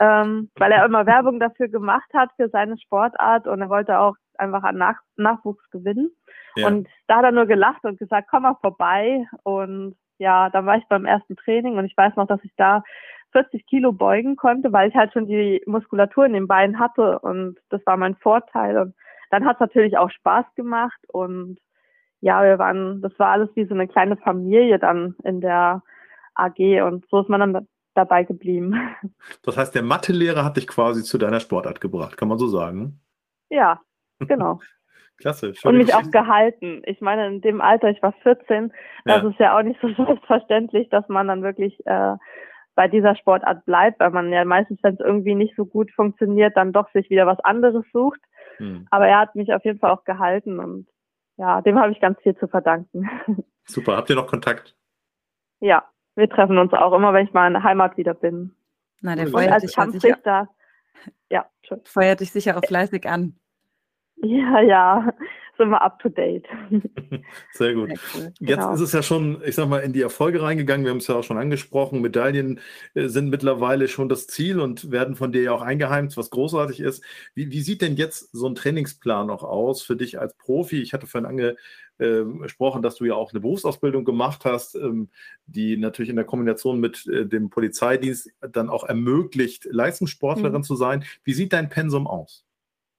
Ähm, 0.00 0.50
weil 0.56 0.72
er 0.72 0.84
immer 0.84 1.06
Werbung 1.06 1.40
dafür 1.40 1.68
gemacht 1.68 2.10
hat 2.12 2.30
für 2.36 2.48
seine 2.50 2.78
Sportart 2.78 3.46
und 3.46 3.60
er 3.60 3.68
wollte 3.68 3.98
auch 3.98 4.16
einfach 4.36 4.62
an 4.62 4.76
Nach 4.76 4.98
Nachwuchs 5.16 5.70
gewinnen. 5.70 6.10
Ja. 6.58 6.66
Und 6.66 6.88
da 7.06 7.16
hat 7.16 7.24
er 7.24 7.32
nur 7.32 7.46
gelacht 7.46 7.84
und 7.84 7.98
gesagt, 7.98 8.28
komm 8.30 8.42
mal 8.42 8.56
vorbei. 8.60 9.26
Und 9.42 9.96
ja, 10.18 10.50
dann 10.50 10.66
war 10.66 10.76
ich 10.76 10.84
beim 10.88 11.04
ersten 11.04 11.36
Training 11.36 11.78
und 11.78 11.84
ich 11.84 11.96
weiß 11.96 12.16
noch, 12.16 12.26
dass 12.26 12.42
ich 12.42 12.52
da 12.56 12.82
40 13.32 13.66
Kilo 13.66 13.92
beugen 13.92 14.36
konnte, 14.36 14.72
weil 14.72 14.88
ich 14.88 14.94
halt 14.94 15.12
schon 15.12 15.26
die 15.26 15.62
Muskulatur 15.66 16.26
in 16.26 16.32
den 16.32 16.48
Beinen 16.48 16.78
hatte 16.78 17.18
und 17.20 17.58
das 17.68 17.84
war 17.86 17.96
mein 17.96 18.16
Vorteil. 18.16 18.78
Und 18.78 18.94
dann 19.30 19.44
hat 19.44 19.56
es 19.56 19.60
natürlich 19.60 19.96
auch 19.98 20.10
Spaß 20.10 20.46
gemacht 20.54 20.98
und 21.08 21.58
ja, 22.20 22.42
wir 22.42 22.58
waren, 22.58 23.00
das 23.00 23.16
war 23.18 23.28
alles 23.28 23.50
wie 23.54 23.66
so 23.66 23.74
eine 23.74 23.86
kleine 23.86 24.16
Familie 24.16 24.78
dann 24.78 25.14
in 25.22 25.40
der 25.40 25.82
AG 26.34 26.82
und 26.82 27.04
so 27.10 27.20
ist 27.20 27.28
man 27.28 27.40
dann 27.40 27.68
dabei 27.94 28.24
geblieben. 28.24 28.74
Das 29.42 29.56
heißt, 29.56 29.74
der 29.74 29.82
Mathelehrer 29.82 30.44
hat 30.44 30.56
dich 30.56 30.66
quasi 30.66 31.02
zu 31.02 31.18
deiner 31.18 31.40
Sportart 31.40 31.80
gebracht, 31.80 32.16
kann 32.16 32.28
man 32.28 32.38
so 32.38 32.48
sagen? 32.48 33.00
Ja, 33.50 33.80
genau. 34.18 34.60
Klasse. 35.18 35.52
Und 35.64 35.78
mich 35.78 35.94
auch 35.94 36.10
gehalten. 36.10 36.82
Ich 36.86 37.00
meine, 37.00 37.26
in 37.26 37.40
dem 37.40 37.60
Alter, 37.60 37.90
ich 37.90 38.00
war 38.02 38.12
14, 38.22 38.72
das 39.04 39.22
ja. 39.22 39.28
ist 39.28 39.38
ja 39.38 39.58
auch 39.58 39.62
nicht 39.62 39.80
so 39.80 39.88
selbstverständlich, 40.04 40.88
dass 40.90 41.08
man 41.08 41.28
dann 41.28 41.42
wirklich 41.42 41.84
äh, 41.86 42.14
bei 42.74 42.86
dieser 42.86 43.16
Sportart 43.16 43.64
bleibt, 43.64 43.98
weil 43.98 44.10
man 44.10 44.32
ja 44.32 44.44
meistens, 44.44 44.78
wenn 44.82 44.94
es 44.94 45.00
irgendwie 45.00 45.34
nicht 45.34 45.56
so 45.56 45.66
gut 45.66 45.90
funktioniert, 45.90 46.56
dann 46.56 46.72
doch 46.72 46.88
sich 46.92 47.10
wieder 47.10 47.26
was 47.26 47.40
anderes 47.40 47.84
sucht. 47.92 48.20
Hm. 48.58 48.86
Aber 48.90 49.08
er 49.08 49.18
hat 49.18 49.34
mich 49.34 49.52
auf 49.52 49.64
jeden 49.64 49.80
Fall 49.80 49.90
auch 49.90 50.04
gehalten 50.04 50.60
und 50.60 50.86
ja, 51.36 51.60
dem 51.62 51.78
habe 51.78 51.92
ich 51.92 52.00
ganz 52.00 52.20
viel 52.20 52.36
zu 52.36 52.46
verdanken. 52.46 53.08
Super. 53.64 53.96
Habt 53.96 54.10
ihr 54.10 54.16
noch 54.16 54.28
Kontakt? 54.28 54.76
Ja, 55.60 55.84
wir 56.14 56.28
treffen 56.28 56.58
uns 56.58 56.72
auch 56.72 56.92
immer, 56.92 57.12
wenn 57.12 57.26
ich 57.26 57.32
mal 57.32 57.48
in 57.48 57.54
der 57.54 57.64
Heimat 57.64 57.96
wieder 57.96 58.14
bin. 58.14 58.54
Na, 59.00 59.14
der 59.14 59.28
feuert 59.28 59.62
dich, 59.62 60.14
da. 60.24 60.48
Ja, 61.30 61.46
feuert 61.84 62.20
dich 62.20 62.32
sicher 62.32 62.56
auch 62.56 62.64
fleißig 62.64 63.08
an. 63.08 63.38
Ja, 64.22 64.60
ja, 64.60 65.12
sind 65.58 65.70
wir 65.70 65.82
up 65.82 65.98
to 66.00 66.08
date. 66.08 66.46
Sehr 67.52 67.74
gut. 67.74 67.88
Sehr 67.88 67.98
cool. 68.14 68.32
Jetzt 68.40 68.56
genau. 68.56 68.72
ist 68.72 68.80
es 68.80 68.92
ja 68.92 69.02
schon, 69.02 69.42
ich 69.44 69.54
sag 69.54 69.68
mal, 69.68 69.80
in 69.80 69.92
die 69.92 70.02
Erfolge 70.02 70.42
reingegangen. 70.42 70.84
Wir 70.84 70.90
haben 70.90 70.98
es 70.98 71.06
ja 71.06 71.16
auch 71.16 71.24
schon 71.24 71.38
angesprochen. 71.38 72.00
Medaillen 72.00 72.60
äh, 72.94 73.08
sind 73.08 73.28
mittlerweile 73.28 73.88
schon 73.88 74.08
das 74.08 74.26
Ziel 74.26 74.60
und 74.60 74.90
werden 74.90 75.14
von 75.14 75.32
dir 75.32 75.42
ja 75.42 75.52
auch 75.52 75.62
eingeheimt, 75.62 76.16
was 76.16 76.30
großartig 76.30 76.80
ist. 76.80 77.04
Wie, 77.34 77.50
wie 77.50 77.60
sieht 77.60 77.82
denn 77.82 77.96
jetzt 77.96 78.32
so 78.32 78.48
ein 78.48 78.54
Trainingsplan 78.54 79.26
noch 79.26 79.42
aus 79.42 79.82
für 79.82 79.96
dich 79.96 80.18
als 80.18 80.36
Profi? 80.36 80.80
Ich 80.80 80.92
hatte 80.94 81.06
vorhin 81.06 81.54
angesprochen, 81.98 82.82
dass 82.82 82.96
du 82.96 83.04
ja 83.04 83.14
auch 83.14 83.32
eine 83.32 83.40
Berufsausbildung 83.40 84.04
gemacht 84.04 84.44
hast, 84.44 84.74
ähm, 84.74 85.10
die 85.46 85.76
natürlich 85.76 86.10
in 86.10 86.16
der 86.16 86.24
Kombination 86.24 86.80
mit 86.80 87.06
äh, 87.06 87.26
dem 87.26 87.50
Polizeidienst 87.50 88.30
dann 88.40 88.68
auch 88.68 88.84
ermöglicht, 88.84 89.66
Leistungssportlerin 89.70 90.58
mhm. 90.58 90.64
zu 90.64 90.76
sein. 90.76 91.04
Wie 91.22 91.34
sieht 91.34 91.52
dein 91.52 91.68
Pensum 91.68 92.06
aus? 92.06 92.47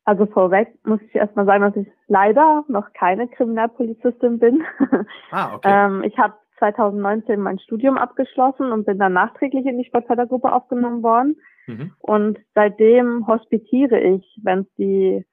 Also 0.10 0.26
vorweg 0.26 0.74
muss 0.86 1.00
ich 1.04 1.14
erstmal 1.14 1.46
sagen, 1.46 1.62
dass 1.62 1.76
ich 1.76 1.88
leider 2.08 2.66
noch 2.68 2.94
keine 2.94 3.28
Kriminalpolizistin 3.28 4.40
bin. 4.40 4.64
Ah, 5.32 5.54
okay. 5.54 5.70
ähm, 5.72 6.04
ich 6.04 6.18
habe 6.18 6.34
2019 6.58 7.40
mein 7.40 7.60
Studium 7.60 7.96
abgeschlossen 7.96 8.72
und 8.72 8.88
bin 8.88 8.98
dann 8.98 9.14
nachträglich 9.14 9.68
in 9.68 9.78
die 9.78 9.86
Sportfördergruppe 9.86 10.52
aufgenommen 10.52 11.04
worden. 11.04 11.36
Mhm. 11.68 11.92
Und 12.00 12.40
seitdem 12.56 13.28
hospitiere 13.28 14.00
ich, 14.00 14.26
wenn 14.42 14.62
es 14.62 14.74
die 14.80 15.24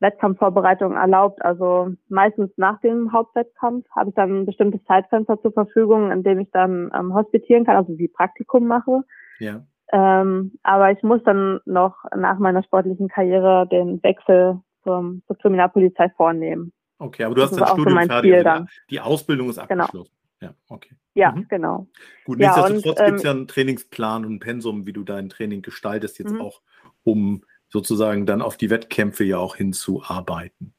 Wettkampfvorbereitung 0.00 0.96
erlaubt. 0.96 1.40
Also 1.44 1.92
meistens 2.08 2.50
nach 2.56 2.80
dem 2.80 3.12
Hauptwettkampf 3.12 3.86
habe 3.94 4.08
ich 4.08 4.16
dann 4.16 4.40
ein 4.40 4.46
bestimmtes 4.46 4.82
Zeitfenster 4.86 5.40
zur 5.40 5.52
Verfügung, 5.52 6.10
in 6.10 6.24
dem 6.24 6.40
ich 6.40 6.50
dann 6.50 6.90
ähm, 6.98 7.14
hospitieren 7.14 7.64
kann, 7.64 7.76
also 7.76 7.96
wie 7.96 8.08
Praktikum 8.08 8.66
mache. 8.66 9.02
Ja. 9.38 9.62
Ähm, 9.92 10.58
aber 10.62 10.90
ich 10.90 11.02
muss 11.02 11.22
dann 11.24 11.60
noch 11.64 11.96
nach 12.14 12.38
meiner 12.38 12.62
sportlichen 12.62 13.08
Karriere 13.08 13.68
den 13.70 14.02
Wechsel 14.02 14.60
zum, 14.82 15.22
zur 15.26 15.38
Kriminalpolizei 15.38 16.08
vornehmen. 16.16 16.72
Okay, 16.98 17.24
aber 17.24 17.34
du 17.34 17.42
hast 17.42 17.52
dein 17.52 17.66
Studium 17.66 18.00
so 18.00 18.06
fertig. 18.06 18.46
Also 18.46 18.66
die 18.90 19.00
Ausbildung 19.00 19.50
ist 19.50 19.68
genau. 19.68 19.84
abgeschlossen. 19.84 20.12
Genau. 20.40 20.52
Ja, 20.52 20.54
okay. 20.68 20.94
Ja, 21.14 21.32
mhm. 21.32 21.46
genau. 21.48 21.86
Gut, 22.24 22.38
nichtsdestotrotz 22.38 22.98
ja, 22.98 23.06
gibt 23.06 23.18
es 23.18 23.24
ja 23.24 23.30
einen 23.30 23.48
Trainingsplan 23.48 24.24
und 24.24 24.34
ein 24.34 24.40
Pensum, 24.40 24.86
wie 24.86 24.92
du 24.92 25.02
dein 25.02 25.28
Training 25.28 25.62
gestaltest, 25.62 26.18
jetzt 26.18 26.32
mhm. 26.32 26.42
auch, 26.42 26.60
um 27.04 27.42
sozusagen 27.68 28.26
dann 28.26 28.42
auf 28.42 28.56
die 28.56 28.70
Wettkämpfe 28.70 29.24
ja 29.24 29.38
auch 29.38 29.56
hinzuarbeiten. 29.56 30.74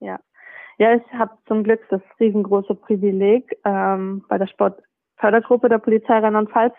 Ja. 0.00 0.18
Ja, 0.78 0.94
ich 0.94 1.02
habe 1.12 1.32
zum 1.46 1.62
Glück 1.62 1.80
das 1.90 2.00
riesengroße 2.18 2.74
Privileg, 2.74 3.56
ähm, 3.64 4.24
bei 4.28 4.38
der 4.38 4.46
Sportfördergruppe 4.46 5.68
der 5.68 5.78
Polizei 5.78 6.18
Rheinland-Pfalz 6.18 6.74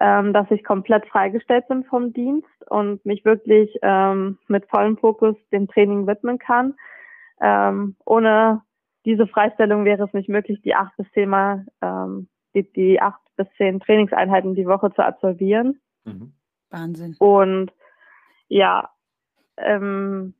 ähm, 0.00 0.32
dass 0.32 0.50
ich 0.50 0.64
komplett 0.64 1.06
freigestellt 1.06 1.66
bin 1.68 1.84
vom 1.84 2.12
Dienst 2.12 2.70
und 2.70 3.04
mich 3.04 3.24
wirklich 3.24 3.76
ähm, 3.82 4.38
mit 4.46 4.68
vollem 4.68 4.96
Fokus 4.96 5.36
dem 5.52 5.68
Training 5.68 6.06
widmen 6.06 6.38
kann. 6.38 6.74
Ähm, 7.40 7.96
ohne 8.04 8.62
diese 9.04 9.26
Freistellung 9.26 9.84
wäre 9.84 10.04
es 10.04 10.12
nicht 10.12 10.28
möglich, 10.28 10.60
die 10.62 10.74
acht 10.74 10.96
bis 10.96 11.10
zehn 11.12 11.28
Mal, 11.28 11.66
ähm, 11.82 12.28
die, 12.54 12.70
die 12.72 13.00
acht 13.00 13.20
bis 13.36 13.46
zehn 13.56 13.80
Trainingseinheiten 13.80 14.54
die 14.54 14.66
Woche 14.66 14.92
zu 14.92 15.04
absolvieren. 15.04 15.80
Mhm. 16.04 16.32
Wahnsinn. 16.70 17.16
Und 17.18 17.72
ja, 18.48 18.90
ähm, 19.56 20.34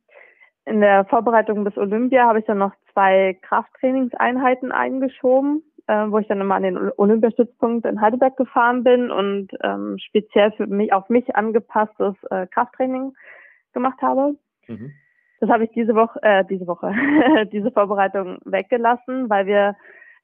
in 0.65 0.81
der 0.81 1.05
Vorbereitung 1.05 1.63
bis 1.63 1.77
Olympia 1.77 2.27
habe 2.27 2.39
ich 2.39 2.45
dann 2.45 2.59
noch 2.59 2.73
zwei 2.93 3.37
Krafttrainingseinheiten 3.41 4.71
eingeschoben 4.71 5.63
äh, 5.89 6.11
wo 6.11 6.19
ich 6.19 6.27
dann 6.27 6.39
immer 6.39 6.53
an 6.53 6.61
den 6.61 6.91
Olympiastützpunkt 6.97 7.83
in 7.87 7.99
Heidelberg 7.99 8.37
gefahren 8.37 8.83
bin 8.83 9.09
und 9.09 9.49
ähm, 9.63 9.97
speziell 9.97 10.51
für 10.51 10.67
mich 10.67 10.93
auf 10.93 11.09
mich 11.09 11.35
angepasstes 11.35 12.13
äh, 12.29 12.45
Krafttraining 12.45 13.13
gemacht 13.73 13.99
habe. 14.03 14.35
Mhm. 14.67 14.93
Das 15.39 15.49
habe 15.49 15.63
ich 15.63 15.71
diese 15.71 15.95
Woche, 15.95 16.19
äh, 16.21 16.45
diese 16.45 16.67
Woche, 16.67 16.93
diese 17.51 17.71
Vorbereitung 17.71 18.37
weggelassen, 18.45 19.31
weil 19.31 19.47
wir 19.47 19.75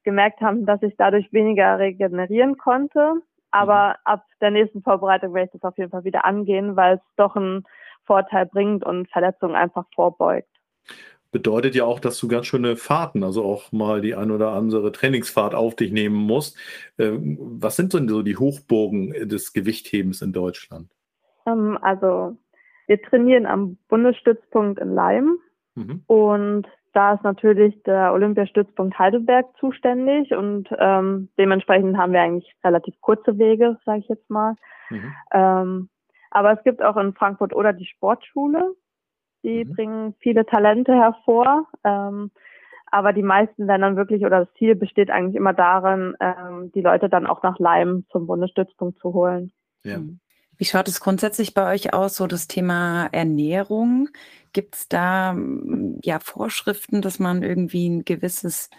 gemerkt 0.04 0.40
haben, 0.40 0.66
dass 0.66 0.80
ich 0.82 0.94
dadurch 0.96 1.32
weniger 1.32 1.80
regenerieren 1.80 2.58
konnte. 2.58 3.14
Aber 3.50 3.88
mhm. 3.88 3.94
ab 4.04 4.24
der 4.40 4.52
nächsten 4.52 4.82
Vorbereitung 4.82 5.34
werde 5.34 5.46
ich 5.46 5.60
das 5.60 5.68
auf 5.68 5.76
jeden 5.78 5.90
Fall 5.90 6.04
wieder 6.04 6.24
angehen, 6.24 6.76
weil 6.76 6.96
es 6.96 7.14
doch 7.16 7.34
einen 7.34 7.64
Vorteil 8.04 8.46
bringt 8.46 8.86
und 8.86 9.10
Verletzungen 9.10 9.56
einfach 9.56 9.86
vorbeugt 9.96 10.46
bedeutet 11.36 11.74
ja 11.74 11.84
auch, 11.84 12.00
dass 12.00 12.18
du 12.18 12.28
ganz 12.28 12.46
schöne 12.46 12.76
Fahrten, 12.76 13.22
also 13.22 13.44
auch 13.44 13.70
mal 13.70 14.00
die 14.00 14.14
ein 14.14 14.30
oder 14.30 14.52
andere 14.52 14.90
Trainingsfahrt 14.90 15.54
auf 15.54 15.76
dich 15.76 15.92
nehmen 15.92 16.16
musst. 16.16 16.56
Ähm, 16.98 17.36
was 17.38 17.76
sind 17.76 17.92
denn 17.92 18.08
so 18.08 18.22
die 18.22 18.38
Hochburgen 18.38 19.28
des 19.28 19.52
Gewichthebens 19.52 20.22
in 20.22 20.32
Deutschland? 20.32 20.88
Ähm, 21.46 21.76
also 21.82 22.38
wir 22.86 23.02
trainieren 23.02 23.44
am 23.44 23.76
Bundesstützpunkt 23.88 24.80
in 24.80 24.94
Leim 24.94 25.36
mhm. 25.74 26.04
und 26.06 26.66
da 26.94 27.12
ist 27.12 27.22
natürlich 27.22 27.82
der 27.82 28.14
Olympiastützpunkt 28.14 28.98
Heidelberg 28.98 29.44
zuständig 29.60 30.34
und 30.34 30.70
ähm, 30.78 31.28
dementsprechend 31.36 31.98
haben 31.98 32.14
wir 32.14 32.22
eigentlich 32.22 32.50
relativ 32.64 32.98
kurze 33.02 33.36
Wege, 33.36 33.76
sage 33.84 33.98
ich 33.98 34.08
jetzt 34.08 34.30
mal. 34.30 34.54
Mhm. 34.88 35.12
Ähm, 35.34 35.88
aber 36.30 36.52
es 36.52 36.64
gibt 36.64 36.82
auch 36.82 36.96
in 36.96 37.12
Frankfurt 37.12 37.54
oder 37.54 37.74
die 37.74 37.84
Sportschule, 37.84 38.74
die 39.46 39.64
mhm. 39.64 39.72
bringen 39.72 40.14
viele 40.18 40.44
Talente 40.44 40.92
hervor. 40.92 41.66
Ähm, 41.84 42.30
aber 42.86 43.12
die 43.12 43.22
meisten 43.22 43.66
werden 43.66 43.82
dann 43.82 43.96
wirklich, 43.96 44.24
oder 44.24 44.40
das 44.40 44.54
Ziel 44.58 44.74
besteht 44.74 45.10
eigentlich 45.10 45.36
immer 45.36 45.52
darin, 45.52 46.14
ähm, 46.20 46.70
die 46.74 46.82
Leute 46.82 47.08
dann 47.08 47.26
auch 47.26 47.42
nach 47.42 47.58
Leim 47.58 48.04
zum 48.10 48.26
Bundesstützpunkt 48.26 48.98
zu 48.98 49.14
holen. 49.14 49.52
Ja. 49.82 49.98
Mhm. 49.98 50.20
Wie 50.58 50.64
schaut 50.64 50.88
es 50.88 51.00
grundsätzlich 51.00 51.52
bei 51.52 51.74
euch 51.74 51.92
aus, 51.92 52.16
so 52.16 52.26
das 52.26 52.48
Thema 52.48 53.08
Ernährung? 53.12 54.08
Gibt 54.52 54.74
es 54.74 54.88
da 54.88 55.36
ja 56.02 56.18
Vorschriften, 56.18 57.02
dass 57.02 57.18
man 57.18 57.42
irgendwie 57.42 57.88
ein 57.88 58.04
gewisses 58.04 58.70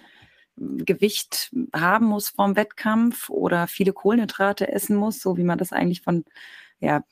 Gewicht 0.55 1.55
haben 1.71 2.07
muss 2.07 2.29
vorm 2.29 2.55
Wettkampf 2.55 3.29
oder 3.29 3.67
viele 3.67 3.93
Kohlenhydrate 3.93 4.71
essen 4.71 4.95
muss, 4.95 5.19
so 5.19 5.37
wie 5.37 5.43
man 5.43 5.59
das 5.59 5.71
eigentlich 5.71 6.01
von 6.01 6.25
ja, 6.79 7.03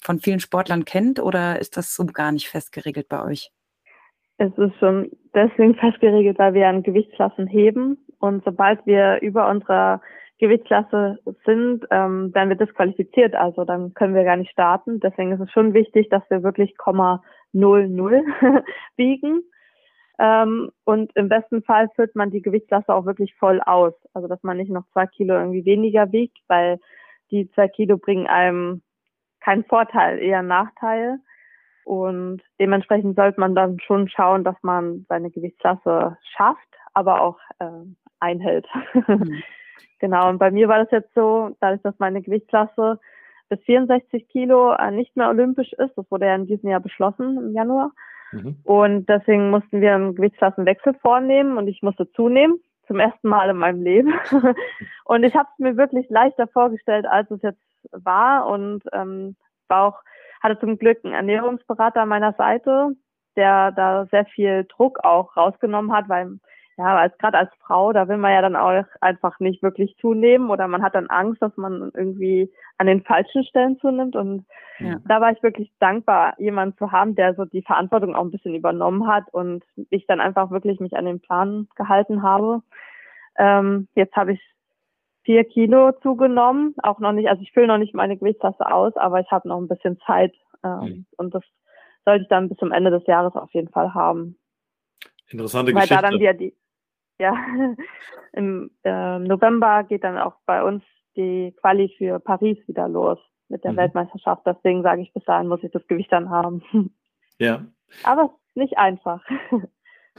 von 0.00 0.18
vielen 0.18 0.40
Sportlern 0.40 0.84
kennt 0.84 1.20
oder 1.20 1.58
ist 1.58 1.76
das 1.76 1.94
so 1.94 2.06
gar 2.06 2.32
nicht 2.32 2.48
festgeregelt 2.48 3.08
bei 3.08 3.24
euch? 3.24 3.50
Es 4.38 4.52
ist 4.58 4.76
schon 4.78 5.10
deswegen 5.34 5.74
festgeregelt, 5.76 6.38
weil 6.38 6.54
wir 6.54 6.68
an 6.68 6.82
Gewichtsklassen 6.82 7.46
heben 7.46 7.98
und 8.18 8.44
sobald 8.44 8.84
wir 8.86 9.20
über 9.22 9.48
unserer 9.48 10.00
Gewichtsklasse 10.38 11.18
sind, 11.46 11.86
ähm, 11.90 12.34
werden 12.34 12.50
wir 12.50 12.56
disqualifiziert, 12.56 13.34
also 13.34 13.64
dann 13.64 13.94
können 13.94 14.14
wir 14.14 14.24
gar 14.24 14.36
nicht 14.36 14.50
starten. 14.50 15.00
Deswegen 15.00 15.32
ist 15.32 15.40
es 15.40 15.50
schon 15.50 15.72
wichtig, 15.72 16.10
dass 16.10 16.22
wir 16.28 16.42
wirklich 16.42 16.76
Komma 16.76 17.22
00 17.52 18.24
wiegen. 18.96 19.42
Ähm, 20.18 20.70
und 20.84 21.14
im 21.14 21.28
besten 21.28 21.62
Fall 21.62 21.90
führt 21.94 22.16
man 22.16 22.30
die 22.30 22.40
Gewichtsklasse 22.40 22.88
auch 22.94 23.04
wirklich 23.04 23.34
voll 23.34 23.60
aus. 23.60 23.92
Also 24.14 24.28
dass 24.28 24.42
man 24.42 24.56
nicht 24.56 24.70
noch 24.70 24.86
zwei 24.94 25.06
Kilo 25.06 25.34
irgendwie 25.34 25.66
weniger 25.66 26.10
wiegt, 26.10 26.38
weil 26.48 26.78
die 27.30 27.50
zwei 27.50 27.68
Kilo 27.68 27.98
bringen 27.98 28.26
einem 28.26 28.80
kein 29.46 29.64
Vorteil, 29.64 30.18
eher 30.18 30.40
ein 30.40 30.48
Nachteil. 30.48 31.20
Und 31.84 32.42
dementsprechend 32.58 33.14
sollte 33.14 33.38
man 33.38 33.54
dann 33.54 33.78
schon 33.78 34.08
schauen, 34.08 34.42
dass 34.42 34.56
man 34.62 35.06
seine 35.08 35.30
Gewichtsklasse 35.30 36.18
schafft, 36.36 36.68
aber 36.94 37.20
auch 37.22 37.38
äh, 37.60 37.66
einhält. 38.20 38.66
Mhm. 39.06 39.42
genau, 40.00 40.28
und 40.28 40.38
bei 40.38 40.50
mir 40.50 40.68
war 40.68 40.78
das 40.78 40.90
jetzt 40.90 41.14
so, 41.14 41.56
dadurch, 41.60 41.80
dass 41.82 41.94
meine 41.98 42.22
Gewichtsklasse 42.22 42.98
bis 43.48 43.60
64 43.60 44.28
Kilo 44.28 44.72
äh, 44.72 44.90
nicht 44.90 45.16
mehr 45.16 45.28
olympisch 45.28 45.72
ist, 45.74 45.96
das 45.96 46.10
wurde 46.10 46.26
ja 46.26 46.34
in 46.34 46.46
diesem 46.46 46.68
Jahr 46.68 46.80
beschlossen 46.80 47.38
im 47.38 47.52
Januar. 47.52 47.92
Mhm. 48.32 48.56
Und 48.64 49.08
deswegen 49.08 49.50
mussten 49.50 49.80
wir 49.80 49.94
einen 49.94 50.16
Gewichtsklassenwechsel 50.16 50.94
vornehmen 50.94 51.56
und 51.56 51.68
ich 51.68 51.82
musste 51.82 52.10
zunehmen, 52.12 52.60
zum 52.88 52.98
ersten 52.98 53.28
Mal 53.28 53.50
in 53.50 53.58
meinem 53.58 53.82
Leben. 53.82 54.12
und 55.04 55.22
ich 55.22 55.34
habe 55.36 55.48
es 55.52 55.58
mir 55.58 55.76
wirklich 55.76 56.10
leichter 56.10 56.48
vorgestellt, 56.48 57.06
als 57.06 57.30
es 57.30 57.42
jetzt 57.42 57.60
war 57.92 58.46
und 58.46 58.82
ähm, 58.92 59.36
war 59.68 59.84
auch, 59.84 60.00
hatte 60.42 60.58
zum 60.58 60.78
Glück 60.78 61.04
einen 61.04 61.14
Ernährungsberater 61.14 62.02
an 62.02 62.08
meiner 62.08 62.32
Seite, 62.34 62.90
der 63.36 63.72
da 63.72 64.06
sehr 64.06 64.24
viel 64.26 64.64
Druck 64.64 65.04
auch 65.04 65.36
rausgenommen 65.36 65.92
hat, 65.92 66.08
weil 66.08 66.38
ja, 66.78 66.98
als 66.98 67.16
gerade 67.16 67.38
als 67.38 67.50
Frau, 67.66 67.92
da 67.92 68.06
will 68.06 68.18
man 68.18 68.32
ja 68.32 68.42
dann 68.42 68.54
auch 68.54 68.84
einfach 69.00 69.40
nicht 69.40 69.62
wirklich 69.62 69.96
zunehmen 69.98 70.50
oder 70.50 70.68
man 70.68 70.82
hat 70.82 70.94
dann 70.94 71.08
Angst, 71.08 71.40
dass 71.40 71.56
man 71.56 71.90
irgendwie 71.94 72.52
an 72.76 72.86
den 72.86 73.02
falschen 73.02 73.44
Stellen 73.44 73.78
zunimmt. 73.78 74.14
Und 74.14 74.44
ja. 74.78 74.96
da 75.06 75.22
war 75.22 75.32
ich 75.32 75.42
wirklich 75.42 75.72
dankbar, 75.78 76.34
jemanden 76.38 76.76
zu 76.76 76.92
haben, 76.92 77.14
der 77.14 77.34
so 77.34 77.46
die 77.46 77.62
Verantwortung 77.62 78.14
auch 78.14 78.24
ein 78.24 78.30
bisschen 78.30 78.54
übernommen 78.54 79.06
hat 79.06 79.24
und 79.32 79.64
ich 79.88 80.06
dann 80.06 80.20
einfach 80.20 80.50
wirklich 80.50 80.78
mich 80.78 80.94
an 80.94 81.06
den 81.06 81.20
Plan 81.20 81.66
gehalten 81.76 82.22
habe. 82.22 82.62
Ähm, 83.38 83.88
jetzt 83.94 84.14
habe 84.14 84.34
ich 84.34 84.55
vier 85.26 85.44
Kilo 85.44 85.92
zugenommen, 86.02 86.74
auch 86.82 87.00
noch 87.00 87.12
nicht, 87.12 87.28
also 87.28 87.42
ich 87.42 87.52
fülle 87.52 87.66
noch 87.66 87.78
nicht 87.78 87.94
meine 87.94 88.16
Gewichtstasse 88.16 88.64
aus, 88.64 88.96
aber 88.96 89.20
ich 89.20 89.30
habe 89.30 89.48
noch 89.48 89.58
ein 89.58 89.68
bisschen 89.68 89.98
Zeit 90.06 90.34
ähm, 90.64 90.80
mhm. 90.80 91.06
und 91.18 91.34
das 91.34 91.42
sollte 92.06 92.22
ich 92.22 92.28
dann 92.28 92.48
bis 92.48 92.56
zum 92.58 92.72
Ende 92.72 92.90
des 92.90 93.04
Jahres 93.06 93.34
auf 93.34 93.52
jeden 93.52 93.68
Fall 93.68 93.92
haben. 93.92 94.38
Interessante 95.28 95.74
Weil 95.74 95.82
Geschichte. 95.82 96.02
Da 96.02 96.08
dann 96.08 96.20
wieder 96.20 96.32
die, 96.32 96.54
ja, 97.18 97.34
im 98.32 98.70
äh, 98.84 99.18
November 99.18 99.84
geht 99.84 100.04
dann 100.04 100.16
auch 100.16 100.36
bei 100.46 100.62
uns 100.62 100.82
die 101.16 101.54
Quali 101.60 101.92
für 101.98 102.20
Paris 102.20 102.58
wieder 102.68 102.88
los 102.88 103.18
mit 103.48 103.64
der 103.64 103.72
mhm. 103.72 103.78
Weltmeisterschaft. 103.78 104.42
Deswegen 104.46 104.82
sage 104.82 105.02
ich, 105.02 105.12
bis 105.12 105.24
dahin 105.24 105.48
muss 105.48 105.62
ich 105.62 105.72
das 105.72 105.86
Gewicht 105.88 106.12
dann 106.12 106.30
haben. 106.30 106.62
Ja. 107.38 107.64
Aber 108.04 108.24
es 108.24 108.48
ist 108.48 108.56
nicht 108.56 108.78
einfach. 108.78 109.24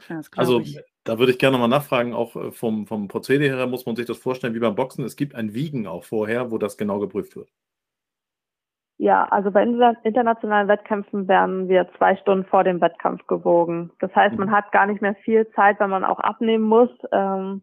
Ja, 0.10 0.22
also 0.36 0.60
ich. 0.60 0.80
da 1.04 1.20
würde 1.20 1.32
ich 1.32 1.40
gerne 1.40 1.58
mal 1.58 1.68
nachfragen, 1.68 2.14
auch 2.14 2.36
äh, 2.36 2.52
vom, 2.52 2.88
vom 2.88 3.08
Prozedere 3.08 3.56
her 3.56 3.68
muss 3.68 3.86
man 3.86 3.96
sich 3.96 4.06
das 4.06 4.18
vorstellen 4.18 4.54
wie 4.54 4.60
beim 4.60 4.76
Boxen. 4.76 5.04
Es 5.04 5.16
gibt 5.16 5.36
ein 5.36 5.54
Wiegen 5.54 5.88
auch 5.88 6.04
vorher, 6.04 6.52
wo 6.52 6.58
das 6.58 6.78
genau 6.78 7.00
geprüft 7.00 7.36
wird. 7.36 7.50
Ja, 9.00 9.26
also 9.26 9.52
bei 9.52 9.62
internationalen 9.62 10.68
Wettkämpfen 10.68 11.28
werden 11.28 11.70
wir 11.70 11.88
zwei 11.98 12.16
Stunden 12.16 12.46
vor 12.46 12.64
dem 12.64 12.82
Wettkampf 12.82 13.28
gewogen. 13.28 13.92
Das 14.00 14.14
heißt, 14.16 14.36
man 14.38 14.48
mhm. 14.48 14.54
hat 14.54 14.72
gar 14.72 14.88
nicht 14.88 15.04
mehr 15.04 15.14
viel 15.14 15.48
Zeit, 15.52 15.80
wenn 15.80 15.92
man 15.92 16.04
auch 16.04 16.20
abnehmen 16.20 16.64
muss, 16.64 16.90
ähm, 17.12 17.62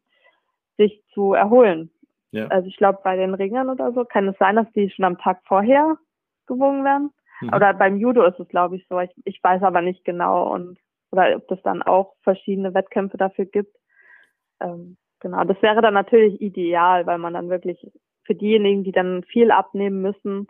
sich 0.77 1.03
zu 1.13 1.33
erholen. 1.33 1.91
Ja. 2.31 2.47
Also 2.49 2.69
ich 2.69 2.77
glaube, 2.77 3.01
bei 3.03 3.17
den 3.17 3.35
Ringern 3.35 3.69
oder 3.69 3.93
so 3.93 4.05
kann 4.05 4.29
es 4.29 4.39
sein, 4.39 4.57
dass 4.57 4.71
die 4.73 4.91
schon 4.91 5.05
am 5.05 5.19
Tag 5.19 5.41
vorher 5.45 5.97
gewogen 6.47 6.85
werden. 6.85 7.11
Mhm. 7.41 7.53
Oder 7.53 7.75
beim 7.75 7.97
Judo 7.97 8.23
ist 8.25 8.39
es, 8.39 8.49
glaube 8.49 8.77
ich, 8.77 8.87
so. 8.89 9.01
Ich, 9.01 9.11
ich 9.25 9.43
weiß 9.43 9.63
aber 9.63 9.83
nicht 9.83 10.05
genau 10.05 10.53
und 10.53 10.79
oder 11.15 11.37
ob 11.37 11.51
es 11.51 11.63
dann 11.63 11.83
auch 11.83 12.15
verschiedene 12.23 12.75
Wettkämpfe 12.75 13.17
dafür 13.17 13.45
gibt. 13.45 13.77
Ähm, 14.61 14.97
genau, 15.21 15.45
das 15.45 15.61
wäre 15.63 15.81
dann 15.81 15.95
natürlich 15.95 16.41
ideal, 16.41 17.07
weil 17.07 17.19
man 17.19 17.35
dann 17.35 17.49
wirklich 17.49 17.79
für 18.25 18.35
diejenigen, 18.35 18.83
die 18.83 18.93
dann 18.93 19.23
viel 19.25 19.51
abnehmen 19.51 20.03
müssen, 20.03 20.49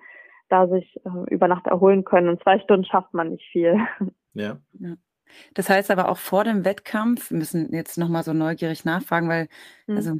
da 0.49 0.67
sich 0.67 1.01
äh, 1.05 1.35
über 1.35 1.49
Nacht 1.49 1.67
erholen 1.67 2.05
können. 2.05 2.29
In 2.31 2.41
zwei 2.41 2.59
Stunden 2.61 2.85
schafft 2.85 3.13
man 3.15 3.31
nicht 3.31 3.45
viel. 3.53 3.79
Ja. 4.37 4.59
ja. 4.81 4.95
Das 5.55 5.71
heißt 5.71 5.93
aber 5.93 6.09
auch 6.09 6.17
vor 6.17 6.43
dem 6.43 6.65
Wettkampf, 6.65 7.31
wir 7.31 7.39
müssen 7.39 7.73
jetzt 7.73 7.97
nochmal 7.99 8.25
so 8.25 8.33
neugierig 8.33 8.85
nachfragen, 8.85 9.29
weil, 9.29 9.47
mhm. 9.87 9.97
also 9.97 10.17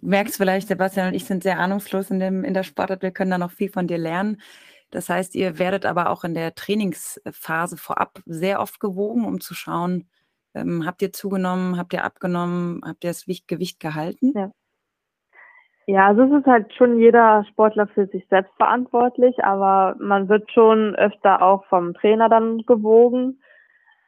merkst 0.00 0.36
vielleicht, 0.36 0.68
Sebastian 0.68 1.08
und 1.08 1.14
ich 1.14 1.24
sind 1.24 1.42
sehr 1.42 1.58
ahnungslos 1.58 2.08
in, 2.12 2.20
dem, 2.20 2.44
in 2.44 2.54
der 2.54 2.62
Sportart, 2.62 3.02
wir 3.02 3.10
können 3.10 3.32
da 3.32 3.38
noch 3.38 3.50
viel 3.50 3.68
von 3.68 3.88
dir 3.88 3.98
lernen. 3.98 4.40
Das 4.90 5.08
heißt, 5.08 5.34
ihr 5.34 5.58
werdet 5.58 5.84
aber 5.86 6.10
auch 6.10 6.24
in 6.24 6.34
der 6.34 6.54
Trainingsphase 6.54 7.76
vorab 7.76 8.20
sehr 8.24 8.60
oft 8.60 8.80
gewogen, 8.80 9.24
um 9.24 9.40
zu 9.40 9.54
schauen, 9.54 10.08
ähm, 10.54 10.84
habt 10.86 11.02
ihr 11.02 11.12
zugenommen, 11.12 11.78
habt 11.78 11.92
ihr 11.92 12.04
abgenommen, 12.04 12.80
habt 12.84 13.04
ihr 13.04 13.10
das 13.10 13.26
Gewicht 13.46 13.80
gehalten? 13.80 14.32
Ja. 14.34 14.50
Ja, 15.86 16.06
also 16.08 16.22
es 16.24 16.40
ist 16.40 16.46
halt 16.46 16.70
schon 16.74 16.98
jeder 16.98 17.44
Sportler 17.44 17.86
für 17.86 18.06
sich 18.08 18.26
selbst 18.28 18.52
verantwortlich, 18.58 19.42
aber 19.42 19.96
man 19.98 20.28
wird 20.28 20.52
schon 20.52 20.94
öfter 20.96 21.40
auch 21.40 21.64
vom 21.64 21.94
Trainer 21.94 22.28
dann 22.28 22.58
gewogen, 22.66 23.40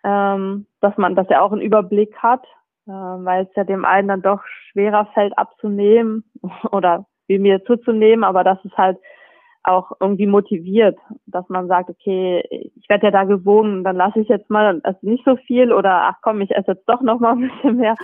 ähm, 0.04 0.66
dass 0.82 0.94
man, 0.98 1.14
dass 1.14 1.28
er 1.30 1.42
auch 1.42 1.52
einen 1.52 1.62
Überblick 1.62 2.14
hat, 2.18 2.44
äh, 2.86 2.90
weil 2.90 3.44
es 3.44 3.56
ja 3.56 3.64
dem 3.64 3.86
einen 3.86 4.08
dann 4.08 4.20
doch 4.20 4.42
schwerer 4.70 5.06
fällt 5.14 5.38
abzunehmen 5.38 6.24
oder 6.70 7.06
wie 7.28 7.38
mir 7.38 7.64
zuzunehmen, 7.64 8.24
aber 8.24 8.44
das 8.44 8.62
ist 8.62 8.76
halt 8.76 8.98
auch 9.62 9.92
irgendwie 10.00 10.26
motiviert, 10.26 10.98
dass 11.26 11.48
man 11.48 11.68
sagt, 11.68 11.90
okay, 11.90 12.42
ich 12.50 12.88
werde 12.88 13.06
ja 13.06 13.10
da 13.10 13.24
gewogen, 13.24 13.84
dann 13.84 13.96
lasse 13.96 14.20
ich 14.20 14.28
jetzt 14.28 14.48
mal 14.48 14.80
also 14.82 14.98
nicht 15.02 15.24
so 15.24 15.36
viel 15.36 15.72
oder 15.72 16.04
ach 16.04 16.16
komm, 16.22 16.40
ich 16.40 16.50
esse 16.50 16.72
jetzt 16.72 16.88
doch 16.88 17.02
noch 17.02 17.20
mal 17.20 17.32
ein 17.32 17.48
bisschen 17.48 17.76
mehr. 17.76 17.94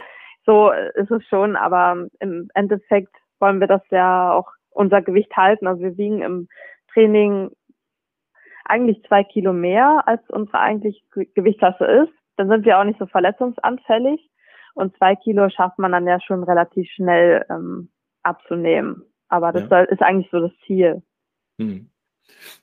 So 0.45 0.71
ist 0.71 1.11
es 1.11 1.25
schon, 1.27 1.57
aber 1.57 2.07
im 2.21 2.49
Endeffekt 2.55 3.15
wollen 3.41 3.61
wir 3.61 3.67
das 3.67 3.83
ja 3.91 4.33
auch 4.33 4.51
unser 4.71 5.03
Gewicht 5.03 5.37
halten. 5.37 5.67
Also 5.67 5.83
wir 5.83 5.97
wiegen 5.97 6.23
im 6.23 6.49
Training 6.93 7.51
eigentlich 8.65 9.03
zwei 9.09 9.25
Kilo 9.25 9.53
mehr, 9.53 10.03
als 10.07 10.23
unsere 10.31 10.61
eigentliche 10.61 11.01
Gewichtsklasse 11.35 11.85
ist. 11.85 12.13
Dann 12.37 12.49
sind 12.49 12.65
wir 12.65 12.79
auch 12.79 12.85
nicht 12.85 12.99
so 12.99 13.07
verletzungsanfällig. 13.07 14.21
Und 14.75 14.97
zwei 14.99 15.17
Kilo 15.17 15.49
schafft 15.49 15.79
man 15.79 15.93
dann 15.93 16.07
ja 16.07 16.21
schon 16.21 16.45
relativ 16.45 16.89
schnell 16.91 17.45
ähm, 17.49 17.89
abzunehmen. 18.23 19.03
Aber 19.29 19.53
das 19.53 19.63
ja. 19.63 19.69
soll, 19.69 19.85
ist 19.85 20.03
eigentlich 20.03 20.31
so 20.31 20.41
das 20.41 20.53
Ziel. 20.67 21.03
Hm. 21.59 21.91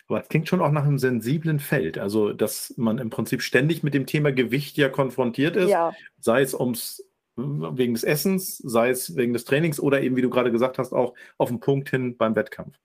Aber 0.08 0.22
es 0.22 0.30
klingt 0.30 0.48
schon 0.48 0.62
auch 0.62 0.72
nach 0.72 0.86
einem 0.86 1.00
sensiblen 1.00 1.60
Feld. 1.60 1.98
Also, 1.98 2.34
dass 2.34 2.74
man 2.78 2.98
im 2.98 3.10
Prinzip 3.10 3.42
ständig 3.42 3.84
mit 3.84 3.94
dem 3.94 4.06
Thema 4.06 4.32
Gewicht 4.32 4.78
ja 4.78 4.90
konfrontiert 4.90 5.56
ist, 5.56 5.70
ja. 5.70 5.94
sei 6.20 6.42
es 6.42 6.54
ums 6.54 7.04
wegen 7.36 7.94
des 7.94 8.04
Essens, 8.04 8.58
sei 8.58 8.90
es 8.90 9.16
wegen 9.18 9.34
des 9.34 9.46
Trainings 9.46 9.80
oder 9.80 10.02
eben, 10.02 10.16
wie 10.16 10.22
du 10.22 10.30
gerade 10.30 10.52
gesagt 10.52 10.78
hast, 10.78 10.94
auch 10.94 11.16
auf 11.38 11.50
den 11.50 11.60
Punkt 11.60 11.90
hin 11.90 12.16
beim 12.16 12.36
Wettkampf. 12.36 12.76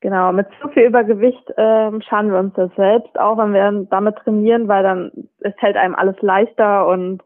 Genau, 0.00 0.32
mit 0.32 0.46
zu 0.60 0.68
viel 0.68 0.84
Übergewicht 0.84 1.52
ähm, 1.56 2.02
schaden 2.02 2.30
wir 2.30 2.38
uns 2.38 2.54
das 2.54 2.70
selbst, 2.76 3.18
auch 3.18 3.38
wenn 3.38 3.54
wir 3.54 3.86
damit 3.90 4.16
trainieren, 4.16 4.68
weil 4.68 4.82
dann 4.82 5.10
es 5.40 5.54
hält 5.58 5.76
einem 5.76 5.94
alles 5.94 6.16
leichter 6.20 6.86
und 6.86 7.22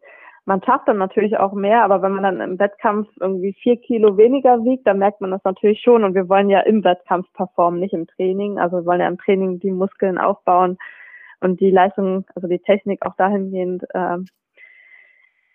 man 0.49 0.63
schafft 0.63 0.89
dann 0.89 0.97
natürlich 0.97 1.37
auch 1.37 1.53
mehr, 1.53 1.85
aber 1.85 2.01
wenn 2.01 2.13
man 2.13 2.23
dann 2.23 2.41
im 2.41 2.59
Wettkampf 2.59 3.07
irgendwie 3.21 3.53
vier 3.53 3.77
Kilo 3.77 4.17
weniger 4.17 4.65
wiegt, 4.65 4.87
dann 4.87 4.99
merkt 4.99 5.21
man 5.21 5.31
das 5.31 5.45
natürlich 5.45 5.83
schon 5.83 6.05
und 6.05 6.15
wir 6.15 6.27
wollen 6.31 6.49
ja 6.49 6.61
im 6.61 6.83
Wettkampf 6.85 7.31
performen, 7.35 7.79
nicht 7.79 7.93
im 7.93 8.07
Training. 8.07 8.59
Also 8.59 8.79
wir 8.79 8.87
wollen 8.87 9.01
ja 9.01 9.09
im 9.09 9.19
Training 9.19 9.61
die 9.61 9.71
Muskeln 9.71 10.17
aufbauen 10.17 10.79
und 11.41 11.61
die 11.61 11.71
Leistung, 11.71 12.25
also 12.35 12.49
die 12.49 12.61
Technik 12.61 13.05
auch 13.05 13.15
dahingehend 13.17 13.85
äh, 13.93 14.17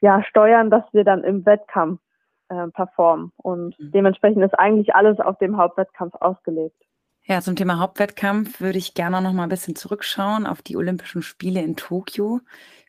ja, 0.02 0.24
steuern, 0.26 0.70
dass 0.70 0.84
wir 0.92 1.04
dann 1.04 1.24
im 1.24 1.44
Wettkampf 1.44 2.00
äh, 2.50 2.68
performen. 2.68 3.32
Und 3.38 3.78
mhm. 3.80 3.92
dementsprechend 3.94 4.44
ist 4.44 4.54
eigentlich 4.54 4.94
alles 4.94 5.20
auf 5.20 5.40
dem 5.40 5.58
Hauptwettkampf 5.58 6.14
ausgelegt. 6.20 6.78
Ja, 7.26 7.42
zum 7.42 7.56
Thema 7.56 7.80
Hauptwettkampf 7.80 8.62
würde 8.62 8.78
ich 8.78 8.94
gerne 8.94 9.22
noch 9.22 9.34
mal 9.34 9.44
ein 9.44 9.50
bisschen 9.50 9.76
zurückschauen 9.76 10.46
auf 10.46 10.62
die 10.62 10.78
Olympischen 10.78 11.24
Spiele 11.24 11.62
in 11.62 11.78
Tokio, 11.78 12.42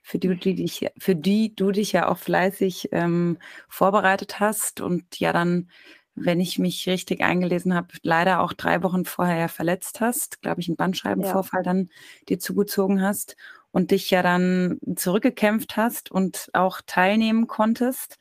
für 0.06 0.18
die, 0.18 0.36
die 0.36 0.54
dich, 0.54 0.86
für 0.98 1.16
die 1.16 1.56
du 1.56 1.72
dich 1.72 1.92
ja 1.92 2.08
auch 2.08 2.18
fleißig 2.18 2.90
ähm, 2.92 3.38
vorbereitet 3.68 4.38
hast 4.38 4.82
und 4.82 5.18
ja 5.18 5.32
dann, 5.32 5.70
wenn 6.14 6.40
ich 6.40 6.58
mich 6.58 6.86
richtig 6.86 7.22
eingelesen 7.22 7.74
habe, 7.74 7.88
leider 8.02 8.40
auch 8.40 8.52
drei 8.52 8.82
Wochen 8.82 9.06
vorher 9.06 9.38
ja 9.38 9.48
verletzt 9.48 10.02
hast, 10.02 10.42
glaube 10.42 10.60
ich, 10.60 10.68
einen 10.68 10.76
Bandscheibenvorfall 10.76 11.60
ja. 11.60 11.64
dann 11.64 11.88
dir 12.28 12.38
zugezogen 12.38 13.00
hast 13.00 13.36
und 13.72 13.92
dich 13.92 14.10
ja 14.10 14.22
dann 14.22 14.78
zurückgekämpft 14.94 15.78
hast 15.78 16.10
und 16.10 16.50
auch 16.52 16.82
teilnehmen 16.86 17.46
konntest. 17.46 18.18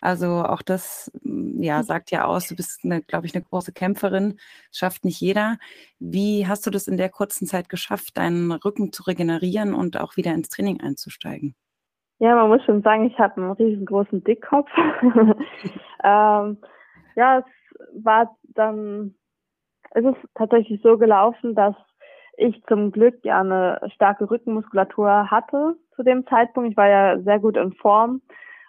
Also 0.00 0.26
auch 0.44 0.62
das 0.62 1.10
hm, 1.22 1.62
ja, 1.62 1.78
hm. 1.78 1.82
sagt 1.84 2.10
ja 2.10 2.24
aus, 2.24 2.48
du 2.48 2.56
bist, 2.56 2.82
glaube 3.06 3.26
ich, 3.26 3.34
eine 3.34 3.44
große 3.44 3.72
Kämpferin. 3.72 4.38
Schafft 4.72 5.04
nicht 5.04 5.20
jeder. 5.20 5.58
Wie 5.98 6.46
hast 6.46 6.66
du 6.66 6.70
das 6.70 6.88
in 6.88 6.96
der 6.96 7.08
kurzen 7.08 7.46
Zeit 7.46 7.68
geschafft, 7.68 8.16
deinen 8.16 8.52
Rücken 8.52 8.92
zu 8.92 9.02
regenerieren 9.02 9.74
und 9.74 10.00
auch 10.00 10.16
wieder 10.16 10.32
ins 10.34 10.48
Training 10.48 10.80
einzusteigen? 10.80 11.54
Ja, 12.20 12.34
man 12.34 12.48
muss 12.48 12.64
schon 12.64 12.82
sagen, 12.82 13.06
ich 13.06 13.18
habe 13.18 13.40
einen 13.40 13.52
riesengroßen 13.52 14.24
Dickkopf. 14.24 14.70
ähm, 16.04 16.58
ja, 17.14 17.38
es 17.38 17.44
war 18.04 18.36
dann, 18.54 19.14
es 19.92 20.04
ist 20.04 20.18
tatsächlich 20.34 20.80
so 20.82 20.98
gelaufen, 20.98 21.54
dass 21.54 21.76
ich 22.36 22.60
zum 22.68 22.92
Glück 22.92 23.18
ja 23.24 23.40
eine 23.40 23.80
starke 23.94 24.30
Rückenmuskulatur 24.30 25.30
hatte 25.30 25.76
zu 25.94 26.02
dem 26.02 26.26
Zeitpunkt. 26.26 26.70
Ich 26.70 26.76
war 26.76 26.88
ja 26.88 27.20
sehr 27.20 27.38
gut 27.38 27.56
in 27.56 27.72
Form 27.74 28.20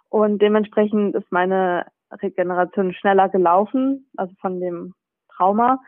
und 0.09 0.41
dementsprechend 0.41 1.15
ist 1.15 1.31
meine 1.31 1.85
Regeneration 2.11 2.93
schneller 2.93 3.29
gelaufen, 3.29 4.09
also 4.17 4.33
von 4.41 4.59
dem 4.59 4.93
Trauma. 5.35 5.79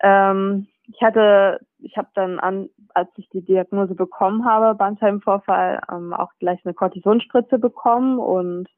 Ähm, 0.00 0.66
ich 0.88 1.00
hatte, 1.00 1.60
ich 1.78 1.96
habe 1.96 2.08
dann 2.14 2.38
an, 2.40 2.68
als 2.94 3.08
ich 3.16 3.28
die 3.30 3.44
Diagnose 3.44 3.94
bekommen 3.94 4.44
habe, 4.44 4.74
Bandscheibenvorfall, 4.74 5.80
ähm, 5.90 6.12
auch 6.12 6.30
gleich 6.40 6.60
eine 6.64 6.74
Kortisonspritze 6.74 7.58
bekommen 7.58 8.18
und 8.18 8.68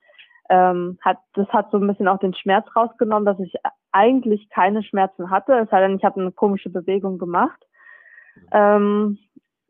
ähm, 0.51 0.99
hat 1.01 1.19
das 1.33 1.49
hat 1.49 1.71
so 1.71 1.79
ein 1.79 1.87
bisschen 1.87 2.09
auch 2.09 2.19
den 2.19 2.35
Schmerz 2.35 2.67
rausgenommen, 2.77 3.25
dass 3.25 3.41
ich 3.41 3.55
eigentlich 3.93 4.51
keine 4.51 4.83
Schmerzen 4.83 5.31
hatte. 5.31 5.55
Es 5.55 5.71
sei 5.71 5.81
denn, 5.81 5.97
ich 5.97 6.05
habe 6.05 6.21
eine 6.21 6.33
komische 6.33 6.69
Bewegung 6.69 7.17
gemacht. 7.19 7.61
Ähm, 8.53 9.19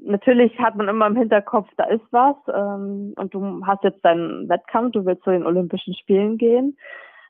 natürlich 0.04 0.58
hat 0.58 0.76
man 0.76 0.88
immer 0.88 1.06
im 1.06 1.16
Hinterkopf, 1.16 1.68
da 1.76 1.84
ist 1.84 2.04
was 2.10 2.36
ähm, 2.48 3.14
und 3.16 3.34
du 3.34 3.64
hast 3.66 3.84
jetzt 3.84 4.04
deinen 4.04 4.48
Wettkampf, 4.48 4.92
du 4.92 5.04
willst 5.04 5.24
zu 5.24 5.30
den 5.30 5.46
Olympischen 5.46 5.94
Spielen 5.94 6.38
gehen. 6.38 6.76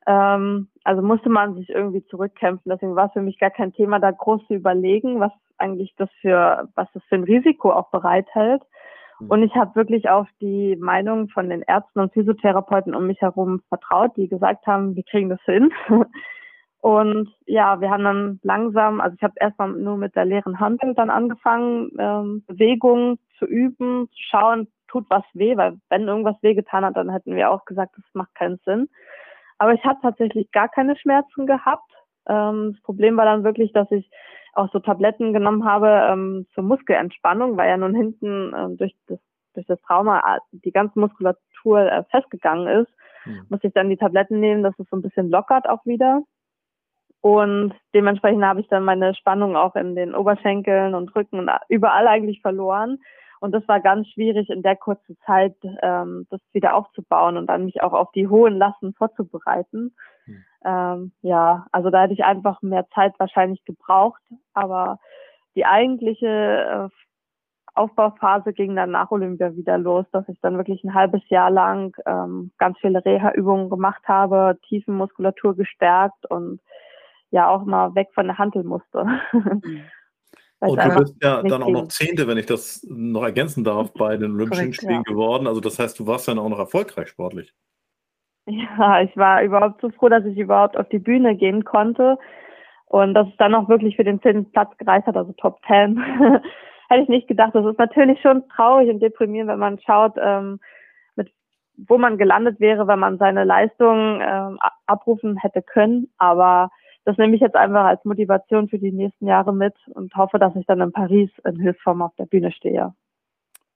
Ähm, 0.06 0.68
also 0.84 1.02
musste 1.02 1.30
man 1.30 1.54
sich 1.54 1.70
irgendwie 1.70 2.04
zurückkämpfen. 2.06 2.70
Deswegen 2.70 2.96
war 2.96 3.06
es 3.06 3.12
für 3.12 3.22
mich 3.22 3.38
gar 3.38 3.50
kein 3.50 3.72
Thema, 3.72 3.98
da 3.98 4.10
groß 4.10 4.46
zu 4.46 4.54
überlegen, 4.54 5.20
was 5.20 5.32
eigentlich 5.58 5.94
das 5.96 6.10
für, 6.20 6.68
was 6.74 6.88
das 6.92 7.02
für 7.04 7.14
ein 7.14 7.24
Risiko 7.24 7.72
auch 7.72 7.90
bereithält. 7.90 8.62
Hm. 9.18 9.30
Und 9.30 9.42
ich 9.42 9.54
habe 9.54 9.74
wirklich 9.76 10.10
auf 10.10 10.28
die 10.40 10.76
Meinung 10.76 11.28
von 11.28 11.48
den 11.48 11.62
Ärzten 11.62 12.00
und 12.00 12.12
Physiotherapeuten 12.12 12.94
um 12.94 13.06
mich 13.06 13.20
herum 13.20 13.62
vertraut, 13.68 14.16
die 14.16 14.28
gesagt 14.28 14.66
haben, 14.66 14.94
wir 14.96 15.04
kriegen 15.04 15.28
das 15.28 15.42
hin. 15.44 15.70
Und 16.84 17.34
ja, 17.46 17.80
wir 17.80 17.88
haben 17.88 18.04
dann 18.04 18.40
langsam, 18.42 19.00
also 19.00 19.16
ich 19.16 19.22
habe 19.22 19.32
erstmal 19.40 19.70
nur 19.70 19.96
mit 19.96 20.14
der 20.14 20.26
leeren 20.26 20.60
Handel 20.60 20.92
dann 20.92 21.08
angefangen, 21.08 21.90
ähm, 21.98 22.44
Bewegungen 22.46 23.18
zu 23.38 23.46
üben, 23.46 24.10
zu 24.10 24.22
schauen, 24.28 24.68
tut 24.86 25.06
was 25.08 25.22
weh, 25.32 25.56
weil 25.56 25.78
wenn 25.88 26.06
irgendwas 26.06 26.36
weh 26.42 26.52
getan 26.52 26.84
hat, 26.84 26.98
dann 26.98 27.08
hätten 27.08 27.36
wir 27.36 27.50
auch 27.50 27.64
gesagt, 27.64 27.96
das 27.96 28.04
macht 28.12 28.34
keinen 28.34 28.60
Sinn. 28.66 28.90
Aber 29.56 29.72
ich 29.72 29.82
habe 29.82 29.98
tatsächlich 30.02 30.52
gar 30.52 30.68
keine 30.68 30.94
Schmerzen 30.98 31.46
gehabt. 31.46 31.90
Ähm, 32.28 32.72
das 32.74 32.82
Problem 32.82 33.16
war 33.16 33.24
dann 33.24 33.44
wirklich, 33.44 33.72
dass 33.72 33.90
ich 33.90 34.10
auch 34.52 34.70
so 34.70 34.78
Tabletten 34.78 35.32
genommen 35.32 35.64
habe 35.64 35.88
ähm, 36.10 36.46
zur 36.52 36.64
Muskelentspannung, 36.64 37.56
weil 37.56 37.70
ja 37.70 37.78
nun 37.78 37.94
hinten 37.94 38.52
ähm, 38.54 38.76
durch 38.76 38.94
das 39.06 39.20
durch 39.54 39.66
das 39.66 39.80
Trauma 39.82 40.18
äh, 40.18 40.40
die 40.52 40.72
ganze 40.72 40.98
Muskulatur 40.98 41.80
äh, 41.80 42.04
festgegangen 42.10 42.82
ist, 42.82 42.92
mhm. 43.24 43.46
muss 43.48 43.60
ich 43.62 43.72
dann 43.72 43.88
die 43.88 43.96
Tabletten 43.96 44.38
nehmen, 44.38 44.62
dass 44.62 44.78
es 44.78 44.86
so 44.90 44.96
ein 44.96 45.02
bisschen 45.02 45.30
lockert 45.30 45.66
auch 45.66 45.86
wieder. 45.86 46.22
Und 47.24 47.72
dementsprechend 47.94 48.44
habe 48.44 48.60
ich 48.60 48.68
dann 48.68 48.84
meine 48.84 49.14
Spannung 49.14 49.56
auch 49.56 49.76
in 49.76 49.94
den 49.94 50.14
Oberschenkeln 50.14 50.94
und 50.94 51.16
Rücken 51.16 51.38
und 51.38 51.50
überall 51.70 52.06
eigentlich 52.06 52.42
verloren. 52.42 52.98
Und 53.40 53.52
das 53.52 53.66
war 53.66 53.80
ganz 53.80 54.08
schwierig 54.08 54.50
in 54.50 54.60
der 54.60 54.76
kurzen 54.76 55.16
Zeit, 55.24 55.56
ähm, 55.80 56.26
das 56.28 56.42
wieder 56.52 56.74
aufzubauen 56.74 57.38
und 57.38 57.46
dann 57.46 57.64
mich 57.64 57.82
auch 57.82 57.94
auf 57.94 58.12
die 58.12 58.28
hohen 58.28 58.58
Lasten 58.58 58.92
vorzubereiten. 58.92 59.96
Mhm. 60.26 60.44
Ähm, 60.66 61.12
ja, 61.22 61.66
also 61.72 61.88
da 61.88 62.02
hätte 62.02 62.12
ich 62.12 62.26
einfach 62.26 62.60
mehr 62.60 62.86
Zeit 62.94 63.14
wahrscheinlich 63.16 63.64
gebraucht. 63.64 64.20
Aber 64.52 64.98
die 65.56 65.64
eigentliche 65.64 66.26
äh, 66.26 66.88
Aufbauphase 67.72 68.52
ging 68.52 68.76
dann 68.76 68.90
nach 68.90 69.10
Olympia 69.10 69.56
wieder 69.56 69.78
los, 69.78 70.04
dass 70.12 70.28
ich 70.28 70.38
dann 70.42 70.58
wirklich 70.58 70.84
ein 70.84 70.92
halbes 70.92 71.26
Jahr 71.30 71.50
lang 71.50 71.96
ähm, 72.04 72.50
ganz 72.58 72.76
viele 72.80 73.02
Reha-Übungen 73.02 73.70
gemacht 73.70 74.02
habe, 74.06 74.58
Tiefenmuskulatur 74.68 75.56
gestärkt 75.56 76.26
und 76.30 76.60
ja 77.34 77.48
auch 77.48 77.64
mal 77.64 77.94
weg 77.94 78.08
von 78.14 78.26
der 78.26 78.38
Hantel 78.38 78.64
musste. 78.64 79.06
Mhm. 80.60 80.70
Und 80.70 80.82
du 80.82 80.98
bist 80.98 81.16
ja 81.22 81.42
dann 81.42 81.62
auch 81.62 81.68
noch 81.68 81.88
Zehnte, 81.88 82.26
wenn 82.26 82.38
ich 82.38 82.46
das 82.46 82.86
noch 82.88 83.22
ergänzen 83.22 83.64
darf, 83.64 83.92
bei 83.92 84.16
den 84.16 84.32
Olympischen 84.32 84.62
Korrekt, 84.62 84.76
Spielen 84.76 85.02
ja. 85.06 85.12
geworden. 85.12 85.46
Also 85.46 85.60
das 85.60 85.78
heißt, 85.78 85.98
du 85.98 86.06
warst 86.06 86.26
dann 86.26 86.38
auch 86.38 86.48
noch 86.48 86.58
erfolgreich 86.58 87.08
sportlich. 87.08 87.52
Ja, 88.46 89.02
ich 89.02 89.14
war 89.16 89.42
überhaupt 89.42 89.80
so 89.80 89.90
froh, 89.90 90.08
dass 90.08 90.24
ich 90.24 90.38
überhaupt 90.38 90.78
auf 90.78 90.88
die 90.88 90.98
Bühne 90.98 91.36
gehen 91.36 91.64
konnte 91.64 92.18
und 92.86 93.14
dass 93.14 93.28
es 93.28 93.36
dann 93.36 93.54
auch 93.54 93.68
wirklich 93.68 93.96
für 93.96 94.04
den 94.04 94.22
zehnten 94.22 94.50
Platz 94.52 94.76
gereicht 94.78 95.06
hat, 95.06 95.16
also 95.16 95.32
Top 95.32 95.60
Ten. 95.66 95.98
Hätte 96.88 97.02
ich 97.02 97.08
nicht 97.08 97.28
gedacht. 97.28 97.54
Das 97.54 97.64
ist 97.64 97.78
natürlich 97.78 98.20
schon 98.20 98.46
traurig 98.48 98.90
und 98.90 99.00
deprimierend, 99.00 99.50
wenn 99.50 99.58
man 99.58 99.78
schaut, 99.80 100.14
ähm, 100.18 100.60
mit 101.16 101.30
wo 101.76 101.98
man 101.98 102.18
gelandet 102.18 102.60
wäre, 102.60 102.86
wenn 102.86 102.98
man 102.98 103.18
seine 103.18 103.44
Leistung 103.44 104.20
ähm, 104.22 104.58
abrufen 104.86 105.36
hätte 105.38 105.62
können. 105.62 106.10
Aber 106.18 106.70
das 107.04 107.18
nehme 107.18 107.34
ich 107.34 107.40
jetzt 107.40 107.56
einfach 107.56 107.84
als 107.84 108.04
Motivation 108.04 108.68
für 108.68 108.78
die 108.78 108.92
nächsten 108.92 109.26
Jahre 109.26 109.54
mit 109.54 109.74
und 109.94 110.14
hoffe, 110.16 110.38
dass 110.38 110.56
ich 110.56 110.66
dann 110.66 110.80
in 110.80 110.92
Paris 110.92 111.30
in 111.44 111.60
Hilfsform 111.60 112.02
auf 112.02 112.14
der 112.16 112.26
Bühne 112.26 112.50
stehe. 112.52 112.94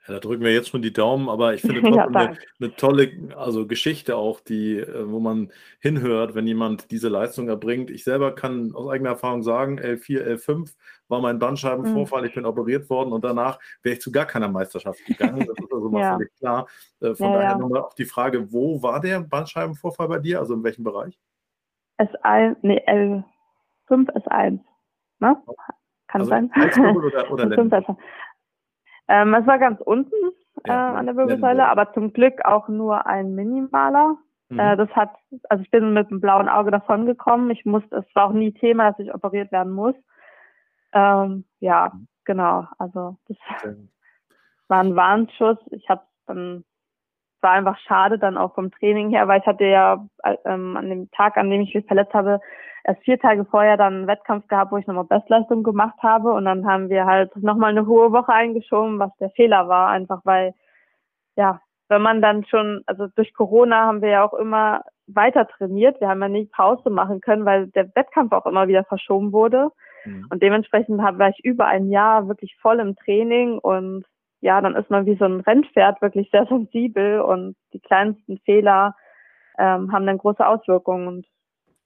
Ja, 0.08 0.14
da 0.14 0.20
drücken 0.20 0.42
wir 0.42 0.54
jetzt 0.54 0.70
schon 0.70 0.80
die 0.80 0.92
Daumen, 0.92 1.28
aber 1.28 1.52
ich 1.52 1.60
finde 1.60 1.80
ja, 1.94 2.06
eine, 2.06 2.38
eine, 2.58 2.76
tolle 2.76 3.10
also 3.36 3.66
Geschichte 3.66 4.16
auch, 4.16 4.40
die, 4.40 4.78
äh, 4.78 5.10
wo 5.10 5.20
man 5.20 5.52
hinhört, 5.80 6.34
wenn 6.34 6.46
jemand 6.46 6.90
diese 6.90 7.08
Leistung 7.08 7.48
erbringt. 7.48 7.90
Ich 7.90 8.04
selber 8.04 8.34
kann 8.34 8.74
aus 8.74 8.88
eigener 8.88 9.10
Erfahrung 9.10 9.42
sagen, 9.42 9.78
L4, 9.78 10.24
L5 10.24 10.74
war 11.08 11.20
mein 11.20 11.38
Bandscheibenvorfall, 11.38 12.22
mhm. 12.22 12.28
ich 12.28 12.34
bin 12.34 12.46
operiert 12.46 12.88
worden 12.88 13.12
und 13.12 13.22
danach 13.22 13.58
wäre 13.82 13.96
ich 13.96 14.00
zu 14.00 14.10
gar 14.10 14.24
keiner 14.24 14.48
Meisterschaft 14.48 15.04
gegangen. 15.04 15.46
Das 15.46 15.58
ist 15.58 15.72
also 15.72 15.90
mal 15.90 16.00
ja. 16.02 16.14
völlig 16.14 16.34
klar. 16.36 16.66
Äh, 17.00 17.14
von 17.14 17.26
ja, 17.26 17.32
daher 17.34 17.58
nochmal 17.58 17.82
auch 17.82 17.94
die 17.94 18.06
Frage, 18.06 18.50
wo 18.50 18.82
war 18.82 19.00
der 19.00 19.20
Bandscheibenvorfall 19.20 20.08
bei 20.08 20.18
dir? 20.18 20.40
Also 20.40 20.54
in 20.54 20.64
welchem 20.64 20.84
Bereich? 20.84 21.18
S1, 21.98 22.56
nee, 22.62 22.82
L5 22.86 23.24
S1. 23.88 24.60
Ne? 25.20 25.36
Kann 26.06 26.20
also 26.20 26.30
sein. 26.30 26.50
Oder, 26.96 27.30
oder 27.30 27.98
ähm, 29.08 29.34
es 29.34 29.46
war 29.46 29.58
ganz 29.58 29.80
unten 29.80 30.14
äh, 30.64 30.68
ja, 30.68 30.94
an 30.94 31.06
der 31.06 31.16
Wirbelsäule, 31.16 31.66
aber 31.66 31.92
zum 31.94 32.12
Glück 32.12 32.44
auch 32.44 32.68
nur 32.68 33.06
ein 33.06 33.34
minimaler. 33.34 34.16
Mhm. 34.50 34.58
Äh, 34.58 34.76
das 34.76 34.90
hat, 34.90 35.14
also 35.48 35.62
ich 35.62 35.70
bin 35.70 35.94
mit 35.94 36.10
einem 36.10 36.20
blauen 36.20 36.48
Auge 36.48 36.70
davon 36.70 37.06
gekommen. 37.06 37.50
Ich 37.50 37.64
musste, 37.64 37.96
es 37.96 38.14
war 38.14 38.26
auch 38.26 38.32
nie 38.32 38.52
Thema, 38.52 38.90
dass 38.90 38.98
ich 38.98 39.14
operiert 39.14 39.50
werden 39.50 39.72
muss. 39.72 39.94
Ähm, 40.92 41.44
ja, 41.60 41.90
mhm. 41.92 42.08
genau. 42.24 42.66
Also 42.78 43.16
das 43.28 43.36
war 44.68 44.80
ein 44.80 44.96
Warnschuss. 44.96 45.58
Ich 45.70 45.88
habe 45.88 46.02
dann 46.26 46.64
war 47.42 47.52
einfach 47.52 47.78
schade 47.78 48.18
dann 48.18 48.36
auch 48.36 48.54
vom 48.54 48.70
Training 48.70 49.10
her, 49.10 49.28
weil 49.28 49.40
ich 49.40 49.46
hatte 49.46 49.64
ja 49.64 50.06
ähm, 50.44 50.76
an 50.76 50.88
dem 50.88 51.10
Tag, 51.10 51.36
an 51.36 51.50
dem 51.50 51.60
ich 51.62 51.74
mich 51.74 51.86
verletzt 51.86 52.14
habe, 52.14 52.40
erst 52.84 53.02
vier 53.02 53.18
Tage 53.18 53.44
vorher 53.44 53.76
dann 53.76 53.94
einen 53.94 54.06
Wettkampf 54.06 54.48
gehabt, 54.48 54.72
wo 54.72 54.76
ich 54.76 54.86
nochmal 54.86 55.04
Bestleistung 55.04 55.62
gemacht 55.62 55.98
habe. 56.02 56.32
Und 56.32 56.44
dann 56.46 56.66
haben 56.66 56.88
wir 56.88 57.04
halt 57.06 57.36
nochmal 57.36 57.70
eine 57.70 57.86
hohe 57.86 58.12
Woche 58.12 58.32
eingeschoben, 58.32 58.98
was 58.98 59.10
der 59.18 59.30
Fehler 59.30 59.68
war, 59.68 59.88
einfach 59.88 60.20
weil, 60.24 60.54
ja, 61.36 61.60
wenn 61.88 62.02
man 62.02 62.20
dann 62.20 62.44
schon, 62.44 62.82
also 62.86 63.06
durch 63.08 63.32
Corona 63.34 63.86
haben 63.86 64.02
wir 64.02 64.10
ja 64.10 64.24
auch 64.24 64.34
immer 64.34 64.82
weiter 65.06 65.46
trainiert, 65.48 66.00
wir 66.00 66.08
haben 66.08 66.20
ja 66.20 66.28
nicht 66.28 66.52
Pause 66.52 66.90
machen 66.90 67.20
können, 67.20 67.46
weil 67.46 67.68
der 67.68 67.94
Wettkampf 67.94 68.32
auch 68.32 68.46
immer 68.46 68.68
wieder 68.68 68.84
verschoben 68.84 69.32
wurde. 69.32 69.70
Mhm. 70.04 70.26
und 70.30 70.42
dementsprechend 70.42 70.98
war 70.98 71.28
ich 71.28 71.44
über 71.44 71.66
ein 71.66 71.90
Jahr 71.90 72.28
wirklich 72.28 72.56
voll 72.60 72.80
im 72.80 72.94
Training 72.96 73.58
und 73.58 74.04
ja, 74.40 74.60
dann 74.60 74.76
ist 74.76 74.90
man 74.90 75.06
wie 75.06 75.16
so 75.16 75.24
ein 75.24 75.40
Rennpferd 75.40 76.00
wirklich 76.00 76.30
sehr 76.30 76.46
sensibel 76.46 77.20
und 77.20 77.56
die 77.72 77.80
kleinsten 77.80 78.38
Fehler 78.44 78.94
ähm, 79.58 79.92
haben 79.92 80.06
dann 80.06 80.18
große 80.18 80.46
Auswirkungen. 80.46 81.08
Und 81.08 81.26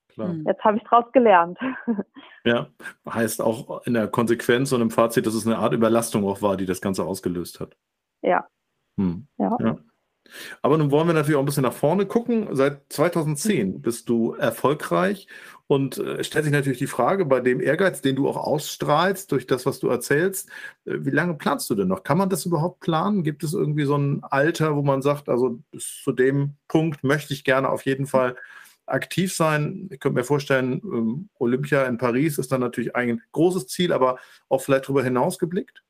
Klar. 0.09 0.29
Hm. 0.29 0.45
jetzt 0.47 0.63
habe 0.63 0.77
ich 0.77 0.85
daraus 0.85 1.11
gelernt. 1.13 1.59
Ja, 2.45 2.67
heißt 3.09 3.41
auch 3.41 3.87
in 3.87 3.95
der 3.95 4.09
Konsequenz 4.09 4.73
und 4.73 4.81
im 4.81 4.91
Fazit, 4.91 5.29
dass 5.29 5.35
es 5.35 5.47
eine 5.47 5.59
Art 5.59 5.75
Überlastung 5.75 6.27
auch 6.27 6.43
war, 6.43 6.57
die 6.57 6.67
das 6.67 6.81
Ganze 6.81 7.05
ausgelöst 7.05 7.61
hat. 7.61 7.77
Ja. 8.21 8.49
Hm. 8.97 9.29
ja. 9.39 9.57
ja. 9.61 9.79
Aber 10.63 10.79
nun 10.79 10.91
wollen 10.91 11.07
wir 11.07 11.15
natürlich 11.15 11.37
auch 11.37 11.43
ein 11.43 11.47
bisschen 11.47 11.63
nach 11.63 11.73
vorne 11.73 12.07
gucken. 12.07 12.49
Seit 12.53 12.93
2010 12.93 13.69
mhm. 13.69 13.81
bist 13.83 14.09
du 14.09 14.35
erfolgreich 14.35 15.27
und 15.67 15.99
äh, 15.99 16.23
stellt 16.23 16.45
sich 16.45 16.53
natürlich 16.53 16.79
die 16.79 16.87
Frage, 16.87 17.25
bei 17.25 17.41
dem 17.41 17.61
Ehrgeiz, 17.61 18.03
den 18.03 18.17
du 18.17 18.29
auch 18.29 18.37
ausstrahlst 18.37 19.33
durch 19.33 19.47
das, 19.47 19.65
was 19.65 19.81
du 19.81 19.89
erzählst, 19.89 20.49
äh, 20.85 20.97
wie 21.01 21.11
lange 21.11 21.35
planst 21.35 21.71
du 21.71 21.75
denn 21.75 21.89
noch? 21.89 22.03
Kann 22.03 22.19
man 22.19 22.29
das 22.29 22.45
überhaupt 22.45 22.81
planen? 22.81 23.23
Gibt 23.23 23.43
es 23.43 23.55
irgendwie 23.55 23.85
so 23.85 23.97
ein 23.97 24.23
Alter, 24.23 24.77
wo 24.77 24.83
man 24.83 25.03
sagt, 25.03 25.29
also 25.29 25.61
bis 25.71 26.03
zu 26.03 26.13
dem 26.13 26.57
Punkt 26.69 27.05
möchte 27.05 27.33
ich 27.33 27.45
gerne 27.45 27.71
auf 27.71 27.87
jeden 27.87 28.07
Fall 28.07 28.37
aktiv 28.87 29.35
sein? 29.35 29.89
Ich 29.91 30.01
könnte 30.01 30.19
mir 30.19 30.25
vorstellen, 30.25 30.83
ähm, 30.85 31.29
Olympia 31.39 31.85
in 31.85 31.97
Paris 31.97 32.39
ist 32.39 32.53
dann 32.53 32.61
natürlich 32.61 32.95
ein 32.95 33.23
großes 33.33 33.67
Ziel, 33.69 33.93
aber 33.93 34.19
auch 34.49 34.61
vielleicht 34.61 34.85
darüber 34.85 35.03
hinaus 35.03 35.39
geblickt? 35.39 35.83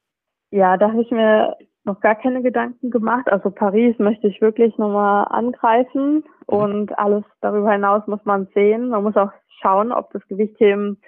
Ja, 0.50 0.76
da 0.76 0.90
habe 0.90 1.02
ich 1.02 1.10
mir 1.10 1.56
noch 1.84 2.00
gar 2.00 2.14
keine 2.14 2.42
Gedanken 2.42 2.90
gemacht. 2.90 3.30
Also 3.30 3.50
Paris 3.50 3.98
möchte 3.98 4.28
ich 4.28 4.40
wirklich 4.40 4.76
nochmal 4.78 5.26
angreifen 5.30 6.16
mhm. 6.16 6.22
und 6.46 6.98
alles 6.98 7.24
darüber 7.40 7.72
hinaus 7.72 8.06
muss 8.06 8.24
man 8.24 8.46
sehen. 8.54 8.90
Man 8.90 9.02
muss 9.02 9.16
auch 9.16 9.32
schauen, 9.60 9.92
ob 9.92 10.12
das 10.12 10.26
Gewichtheben 10.28 11.00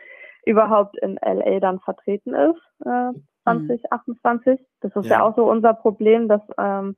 überhaupt 0.44 0.96
in 0.98 1.18
LA 1.22 1.60
dann 1.60 1.80
vertreten 1.80 2.34
ist, 2.34 2.60
äh, 2.84 3.12
2028. 3.44 4.60
Mhm. 4.60 4.64
Das 4.80 4.96
ist 4.96 5.06
ja. 5.06 5.18
ja. 5.18 5.22
auch 5.22 5.36
so 5.36 5.48
unser 5.50 5.74
Problem, 5.74 6.28
dass 6.28 6.42
ähm, 6.58 6.96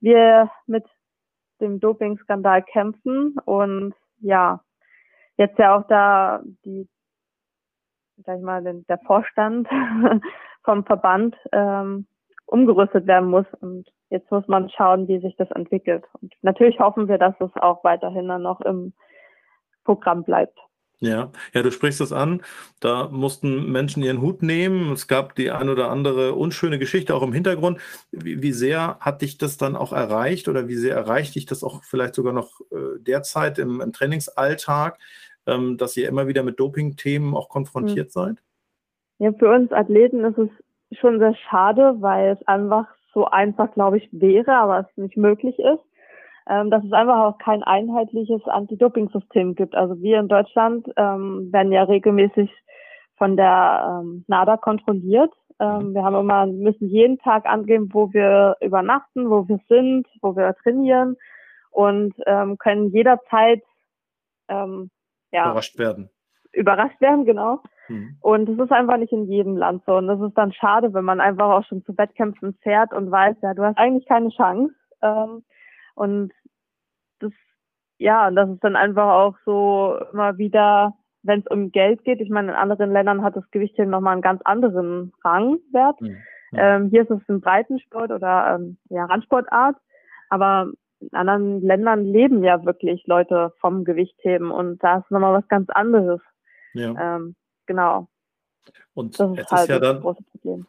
wir 0.00 0.50
mit 0.66 0.84
dem 1.60 1.78
Doping-Skandal 1.78 2.62
kämpfen 2.62 3.36
und 3.44 3.94
ja, 4.20 4.60
jetzt 5.36 5.58
ja 5.58 5.76
auch 5.76 5.86
da 5.88 6.42
die, 6.64 6.88
sag 8.24 8.38
ich 8.38 8.42
mal, 8.42 8.62
der 8.62 8.98
Vorstand 8.98 9.68
vom 10.64 10.84
Verband 10.84 11.36
ähm, 11.52 12.06
umgerüstet 12.50 13.06
werden 13.06 13.30
muss. 13.30 13.46
Und 13.60 13.88
jetzt 14.10 14.30
muss 14.30 14.46
man 14.48 14.70
schauen, 14.70 15.08
wie 15.08 15.20
sich 15.20 15.36
das 15.36 15.50
entwickelt. 15.52 16.04
Und 16.20 16.34
natürlich 16.42 16.78
hoffen 16.78 17.08
wir, 17.08 17.18
dass 17.18 17.34
es 17.40 17.50
auch 17.56 17.84
weiterhin 17.84 18.28
dann 18.28 18.42
noch 18.42 18.60
im 18.60 18.92
Programm 19.84 20.24
bleibt. 20.24 20.58
Ja, 21.02 21.32
ja, 21.54 21.62
du 21.62 21.72
sprichst 21.72 22.02
es 22.02 22.12
an. 22.12 22.42
Da 22.78 23.08
mussten 23.08 23.72
Menschen 23.72 24.02
ihren 24.02 24.20
Hut 24.20 24.42
nehmen. 24.42 24.92
Es 24.92 25.08
gab 25.08 25.34
die 25.34 25.50
ein 25.50 25.70
oder 25.70 25.90
andere 25.90 26.34
unschöne 26.34 26.78
Geschichte 26.78 27.14
auch 27.14 27.22
im 27.22 27.32
Hintergrund. 27.32 27.80
Wie, 28.10 28.42
wie 28.42 28.52
sehr 28.52 28.98
hat 29.00 29.22
dich 29.22 29.38
das 29.38 29.56
dann 29.56 29.76
auch 29.76 29.94
erreicht 29.94 30.46
oder 30.46 30.68
wie 30.68 30.76
sehr 30.76 30.94
erreicht 30.94 31.36
dich 31.36 31.46
das 31.46 31.64
auch 31.64 31.82
vielleicht 31.84 32.14
sogar 32.14 32.34
noch 32.34 32.60
äh, 32.70 32.98
derzeit 32.98 33.58
im, 33.58 33.80
im 33.80 33.94
Trainingsalltag, 33.94 34.98
ähm, 35.46 35.78
dass 35.78 35.96
ihr 35.96 36.06
immer 36.06 36.28
wieder 36.28 36.42
mit 36.42 36.60
Doping-Themen 36.60 37.34
auch 37.34 37.48
konfrontiert 37.48 38.08
mhm. 38.08 38.12
seid? 38.12 38.36
Ja, 39.20 39.32
für 39.32 39.50
uns 39.50 39.72
Athleten 39.72 40.22
ist 40.22 40.36
es 40.36 40.50
schon 40.98 41.18
sehr 41.18 41.34
schade, 41.34 41.96
weil 42.00 42.30
es 42.30 42.46
einfach 42.48 42.86
so 43.12 43.26
einfach, 43.26 43.72
glaube 43.72 43.98
ich, 43.98 44.08
wäre, 44.12 44.52
aber 44.52 44.80
es 44.80 44.96
nicht 44.96 45.16
möglich 45.16 45.58
ist 45.58 45.80
ähm, 46.50 46.70
dass 46.70 46.84
es 46.84 46.92
einfach 46.92 47.18
auch 47.18 47.38
kein 47.38 47.62
einheitliches 47.62 48.42
Anti-Doping-System 48.44 49.54
gibt. 49.54 49.74
Also 49.76 50.00
wir 50.02 50.18
in 50.18 50.28
Deutschland 50.28 50.88
ähm, 50.96 51.52
werden 51.52 51.70
ja 51.72 51.84
regelmäßig 51.84 52.50
von 53.16 53.36
der 53.36 54.00
ähm, 54.02 54.24
NADA 54.26 54.56
kontrolliert. 54.56 55.32
Ähm, 55.60 55.94
wir 55.94 56.02
haben 56.02 56.16
immer, 56.16 56.46
müssen 56.46 56.88
jeden 56.88 57.18
Tag 57.18 57.46
angeben, 57.46 57.90
wo 57.92 58.12
wir 58.12 58.56
übernachten, 58.60 59.30
wo 59.30 59.46
wir 59.46 59.60
sind, 59.68 60.08
wo 60.22 60.34
wir 60.34 60.54
trainieren 60.62 61.16
und 61.70 62.14
ähm, 62.26 62.58
können 62.58 62.88
jederzeit 62.88 63.62
ähm, 64.48 64.90
ja, 65.30 65.44
überrascht 65.44 65.78
werden. 65.78 66.10
Überrascht 66.52 67.00
werden, 67.00 67.24
genau. 67.24 67.60
Mhm. 67.88 68.16
Und 68.20 68.48
es 68.48 68.58
ist 68.58 68.72
einfach 68.72 68.96
nicht 68.96 69.12
in 69.12 69.30
jedem 69.30 69.56
Land 69.56 69.82
so. 69.86 69.96
Und 69.96 70.08
das 70.08 70.20
ist 70.20 70.36
dann 70.36 70.52
schade, 70.52 70.92
wenn 70.94 71.04
man 71.04 71.20
einfach 71.20 71.50
auch 71.50 71.64
schon 71.64 71.84
zu 71.84 71.96
Wettkämpfen 71.96 72.54
fährt 72.62 72.92
und 72.92 73.10
weiß, 73.10 73.36
ja, 73.42 73.54
du 73.54 73.62
hast 73.62 73.78
eigentlich 73.78 74.06
keine 74.06 74.30
Chance. 74.30 74.74
Ähm, 75.02 75.42
und 75.94 76.32
das, 77.20 77.32
ja, 77.98 78.28
und 78.28 78.36
das 78.36 78.48
ist 78.50 78.64
dann 78.64 78.76
einfach 78.76 79.12
auch 79.12 79.36
so 79.44 79.98
immer 80.12 80.38
wieder, 80.38 80.94
wenn 81.22 81.40
es 81.40 81.46
um 81.46 81.70
Geld 81.70 82.04
geht. 82.04 82.20
Ich 82.20 82.30
meine, 82.30 82.52
in 82.52 82.56
anderen 82.56 82.92
Ländern 82.92 83.22
hat 83.22 83.36
das 83.36 83.48
Gewicht 83.50 83.76
hier 83.76 83.86
nochmal 83.86 84.14
einen 84.14 84.22
ganz 84.22 84.40
anderen 84.42 85.12
Rangwert. 85.24 86.00
Mhm. 86.00 86.16
Ähm, 86.52 86.88
hier 86.90 87.02
ist 87.02 87.10
es 87.10 87.28
ein 87.28 87.40
Breitensport 87.40 88.10
oder 88.10 88.56
ähm, 88.56 88.78
ja, 88.88 89.04
Randsportart. 89.04 89.76
Aber 90.30 90.72
in 91.00 91.12
anderen 91.12 91.60
Ländern 91.62 92.04
leben 92.04 92.44
ja 92.44 92.64
wirklich 92.64 93.06
Leute 93.06 93.52
vom 93.60 93.84
Gewichtheben 93.84 94.50
und 94.50 94.82
da 94.82 94.98
ist 94.98 95.10
nochmal 95.10 95.34
was 95.34 95.48
ganz 95.48 95.68
anderes. 95.70 96.20
Ja. 96.74 97.16
Ähm, 97.16 97.34
genau. 97.66 98.08
Und 98.94 99.18
das 99.18 99.30
ist, 99.30 99.38
es 99.38 99.50
halt 99.50 99.62
ist 99.62 99.68
ja 99.68 99.78
dann, 99.78 100.00
große 100.00 100.22
Problem. 100.22 100.66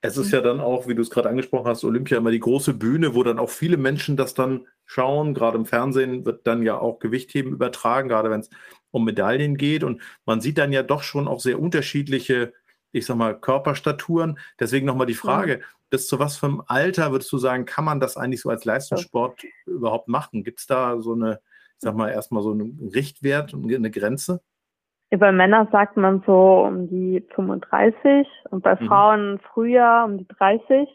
Es 0.00 0.18
ist 0.18 0.32
ja 0.32 0.42
dann 0.42 0.60
auch, 0.60 0.86
wie 0.86 0.94
du 0.94 1.00
es 1.00 1.08
gerade 1.08 1.30
angesprochen 1.30 1.66
hast, 1.66 1.82
Olympia 1.82 2.18
immer 2.18 2.30
die 2.30 2.40
große 2.40 2.74
Bühne, 2.74 3.14
wo 3.14 3.22
dann 3.22 3.38
auch 3.38 3.48
viele 3.48 3.78
Menschen 3.78 4.18
das 4.18 4.34
dann 4.34 4.66
schauen. 4.84 5.32
Gerade 5.32 5.56
im 5.56 5.64
Fernsehen 5.64 6.26
wird 6.26 6.46
dann 6.46 6.62
ja 6.62 6.78
auch 6.78 6.98
Gewichtheben 6.98 7.52
übertragen, 7.52 8.10
gerade 8.10 8.28
wenn 8.28 8.40
es 8.40 8.50
um 8.90 9.04
Medaillen 9.04 9.56
geht. 9.56 9.82
Und 9.82 10.02
man 10.26 10.42
sieht 10.42 10.58
dann 10.58 10.72
ja 10.72 10.82
doch 10.82 11.02
schon 11.02 11.26
auch 11.26 11.40
sehr 11.40 11.58
unterschiedliche, 11.58 12.52
ich 12.92 13.06
sag 13.06 13.16
mal, 13.16 13.38
Körperstaturen. 13.38 14.38
Deswegen 14.60 14.84
nochmal 14.84 15.06
die 15.06 15.14
Frage, 15.14 15.60
ja. 15.60 15.66
bis 15.88 16.06
zu 16.06 16.18
was 16.18 16.36
für 16.36 16.48
einem 16.48 16.62
Alter 16.66 17.10
würdest 17.10 17.32
du 17.32 17.38
sagen, 17.38 17.64
kann 17.64 17.86
man 17.86 17.98
das 17.98 18.18
eigentlich 18.18 18.42
so 18.42 18.50
als 18.50 18.66
Leistungssport 18.66 19.42
ja. 19.42 19.48
überhaupt 19.64 20.08
machen? 20.08 20.44
Gibt 20.44 20.60
es 20.60 20.66
da 20.66 21.00
so 21.00 21.14
eine, 21.14 21.40
ich 21.76 21.80
sag 21.80 21.96
mal, 21.96 22.10
erstmal 22.10 22.42
so 22.42 22.50
einen 22.50 22.90
Richtwert 22.94 23.54
und 23.54 23.74
eine 23.74 23.90
Grenze? 23.90 24.42
Bei 25.10 25.30
Männern 25.30 25.68
sagt 25.70 25.96
man 25.96 26.22
so 26.26 26.64
um 26.66 26.88
die 26.88 27.24
35 27.34 28.26
und 28.50 28.62
bei 28.62 28.74
mhm. 28.74 28.86
Frauen 28.86 29.40
früher 29.52 30.04
um 30.06 30.18
die 30.18 30.26
30. 30.26 30.88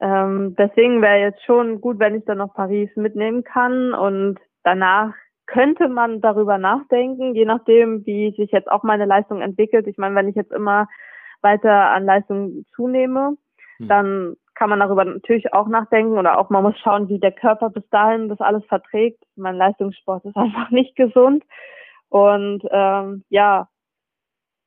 Ähm, 0.00 0.54
deswegen 0.56 1.02
wäre 1.02 1.20
jetzt 1.20 1.44
schon 1.44 1.80
gut, 1.80 1.98
wenn 1.98 2.14
ich 2.14 2.24
dann 2.24 2.38
noch 2.38 2.54
Paris 2.54 2.88
mitnehmen 2.96 3.44
kann 3.44 3.92
und 3.92 4.38
danach 4.62 5.12
könnte 5.46 5.88
man 5.88 6.20
darüber 6.20 6.58
nachdenken, 6.58 7.34
je 7.34 7.46
nachdem, 7.46 8.04
wie 8.06 8.32
sich 8.36 8.50
jetzt 8.52 8.70
auch 8.70 8.82
meine 8.82 9.06
Leistung 9.06 9.40
entwickelt. 9.40 9.86
Ich 9.86 9.96
meine, 9.96 10.14
wenn 10.14 10.28
ich 10.28 10.36
jetzt 10.36 10.52
immer 10.52 10.86
weiter 11.40 11.90
an 11.90 12.04
Leistung 12.04 12.64
zunehme, 12.74 13.36
mhm. 13.78 13.88
dann 13.88 14.36
kann 14.54 14.70
man 14.70 14.80
darüber 14.80 15.04
natürlich 15.04 15.52
auch 15.54 15.68
nachdenken 15.68 16.18
oder 16.18 16.38
auch 16.38 16.50
man 16.50 16.64
muss 16.64 16.78
schauen, 16.78 17.08
wie 17.08 17.18
der 17.18 17.32
Körper 17.32 17.70
bis 17.70 17.88
dahin 17.90 18.28
das 18.28 18.40
alles 18.40 18.64
verträgt. 18.66 19.22
Mein 19.36 19.56
Leistungssport 19.56 20.24
ist 20.24 20.36
einfach 20.36 20.70
nicht 20.70 20.96
gesund. 20.96 21.44
Und 22.08 22.62
ähm, 22.70 23.24
ja, 23.28 23.68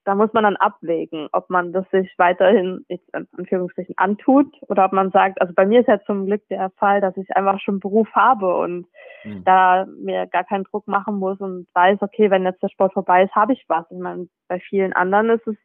da 0.04 0.16
muss 0.16 0.34
man 0.34 0.44
dann 0.44 0.56
abwägen, 0.56 1.30
ob 1.32 1.50
man 1.50 1.74
das 1.74 1.88
sich 1.92 2.12
weiterhin 2.18 2.86
in 2.88 3.00
Anführungsstrichen 3.38 3.96
antut 3.98 4.48
oder 4.68 4.86
ob 4.86 4.94
man 4.94 5.12
sagt, 5.12 5.40
also 5.40 5.54
bei 5.54 5.66
mir 5.66 5.82
ist 5.82 5.88
ja 5.88 6.02
zum 6.06 6.26
Glück 6.26 6.42
der 6.50 6.72
Fall, 6.72 7.02
dass 7.02 7.16
ich 7.18 7.36
einfach 7.36 7.60
schon 7.60 7.80
Beruf 7.80 8.08
habe 8.14 8.56
und 8.58 8.88
mhm. 9.24 9.44
da 9.44 9.86
mir 9.86 10.26
gar 10.28 10.44
keinen 10.44 10.64
Druck 10.64 10.88
machen 10.88 11.18
muss 11.18 11.40
und 11.40 11.68
weiß, 11.74 12.00
okay, 12.02 12.32
wenn 12.32 12.46
jetzt 12.46 12.64
der 12.64 12.70
Sport 12.70 12.94
vorbei 12.94 13.24
ist, 13.24 13.36
habe 13.36 13.54
ich 13.54 13.64
was. 13.68 13.86
Ich 13.92 14.00
meine, 14.00 14.28
bei 14.48 14.60
vielen 14.60 14.94
anderen 14.94 15.30
ist 15.30 15.46
es 15.46 15.56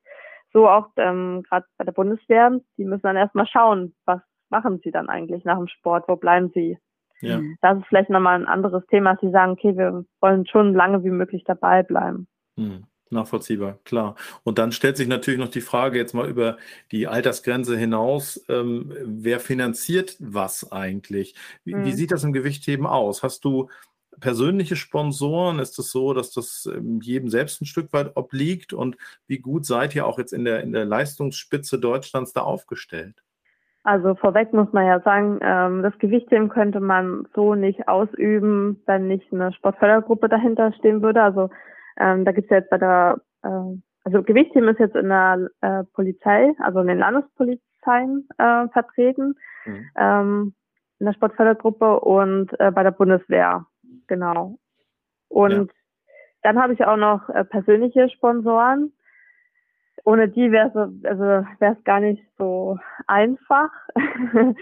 so 0.53 0.69
auch 0.69 0.89
ähm, 0.97 1.43
gerade 1.49 1.67
bei 1.79 1.85
der 1.85 1.93
Bundeswehr, 1.93 2.61
die 2.77 2.85
müssen 2.85 3.03
dann 3.03 3.17
erstmal 3.17 3.47
schauen, 3.47 3.95
was 4.05 4.21
machen 4.51 4.81
sie 4.85 4.91
dann 4.91 5.09
eigentlich 5.09 5.45
nach 5.45 5.57
dem 5.57 5.69
Sport, 5.69 6.05
wo 6.09 6.17
bleiben 6.17 6.51
sie 6.55 6.79
ja. 7.21 7.41
Das 7.63 7.79
ist 7.79 7.87
vielleicht 7.87 8.11
nochmal 8.11 8.41
ein 8.41 8.47
anderes 8.47 8.85
Thema, 8.87 9.13
dass 9.13 9.21
sie 9.21 9.31
sagen, 9.31 9.53
okay, 9.53 9.77
wir 9.77 10.05
wollen 10.21 10.47
schon 10.47 10.75
lange 10.75 11.03
wie 11.05 11.11
möglich 11.11 11.45
dabei 11.45 11.83
bleiben. 11.83 12.29
Mhm. 12.57 12.85
Nachvollziehbar, 13.09 13.79
klar. 13.85 14.17
Und 14.43 14.59
dann 14.59 14.73
stellt 14.73 14.97
sich 14.97 15.07
natürlich 15.07 15.39
noch 15.39 15.51
die 15.51 15.61
Frage 15.61 15.97
jetzt 15.97 16.13
mal 16.13 16.29
über 16.29 16.57
die 16.91 17.07
Altersgrenze 17.07 17.77
hinaus, 17.77 18.45
ähm, 18.49 18.93
wer 19.01 19.39
finanziert 19.39 20.17
was 20.19 20.73
eigentlich? 20.73 21.37
Wie, 21.65 21.75
mhm. 21.75 21.85
wie, 21.85 21.93
sieht 21.93 22.11
das 22.11 22.25
im 22.25 22.33
Gewichtheben 22.33 22.85
aus? 22.85 23.23
Hast 23.23 23.45
du 23.45 23.69
persönliche 24.19 24.75
Sponsoren? 24.75 25.61
Ist 25.61 25.71
es 25.71 25.77
das 25.77 25.91
so, 25.91 26.15
dass 26.15 26.33
das 26.33 26.67
ähm, 26.67 27.01
jedem 27.01 27.29
selbst 27.29 27.61
ein 27.63 27.67
Stück 27.67 27.93
weit 27.93 28.17
obliegt? 28.17 28.73
Und 28.73 28.97
wie 29.29 29.39
gut 29.39 29.67
seid 29.67 29.95
ihr 29.95 30.05
auch 30.05 30.19
jetzt 30.19 30.33
in 30.33 30.45
der, 30.45 30.63
in 30.63 30.73
der 30.73 30.85
Leistungsspitze 30.85 31.79
Deutschlands 31.79 32.33
da 32.33 32.41
aufgestellt? 32.41 33.23
Also 33.87 34.17
vorweg 34.17 34.53
muss 34.53 34.73
man 34.73 34.85
ja 34.85 34.99
sagen, 34.99 35.39
ähm, 35.43 35.85
das 35.85 35.97
Gewichtheben 35.99 36.49
könnte 36.49 36.81
man 36.81 37.29
so 37.37 37.55
nicht 37.55 37.87
ausüben, 37.87 38.83
wenn 38.85 39.07
nicht 39.07 39.33
eine 39.33 39.53
Sportfördergruppe 39.53 40.29
dahinter 40.29 40.73
stehen 40.73 41.03
würde. 41.03 41.23
Also 41.23 41.51
ähm, 41.97 42.25
da 42.25 42.33
gibt's 42.33 42.51
ja 42.51 42.57
jetzt 42.57 42.71
bei 42.71 42.79
der, 42.79 43.21
äh, 43.45 43.79
also 44.03 44.25
Gewichtheben 44.25 44.69
ist 44.71 44.81
jetzt 44.81 44.97
in 44.97 45.09
der 45.09 45.51
äh, 45.61 45.85
Polizei, 45.95 46.53
also 46.59 46.81
in 46.81 46.89
den 46.89 46.99
Landespolizeien 46.99 48.29
äh, 48.39 48.67
vertreten, 48.73 49.37
mhm. 49.67 49.91
ähm, 49.97 50.55
in 50.99 51.07
der 51.07 51.13
Sportfördergruppe 51.13 52.01
und 52.01 52.59
äh, 52.59 52.73
bei 52.73 52.83
der 52.83 52.91
Bundeswehr, 52.91 53.67
genau. 54.09 54.59
Und 55.29 55.53
ja. 55.53 55.75
dann 56.43 56.61
habe 56.61 56.73
ich 56.73 56.85
auch 56.85 56.97
noch 56.97 57.29
äh, 57.29 57.45
persönliche 57.45 58.09
Sponsoren 58.09 58.93
ohne 60.07 60.29
die 60.29 60.53
wäre 60.53 60.69
es 60.69 61.05
also 61.05 61.23
wäre 61.59 61.77
es 61.77 61.85
gar 61.85 62.01
nicht 62.01 62.25
so 62.39 62.79
einfach, 63.09 63.71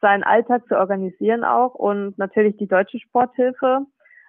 seinen 0.00 0.22
Alltag 0.22 0.66
zu 0.68 0.78
organisieren 0.78 1.42
auch 1.44 1.74
und 1.74 2.16
natürlich 2.18 2.56
die 2.56 2.68
deutsche 2.68 3.00
Sporthilfe. 3.00 3.80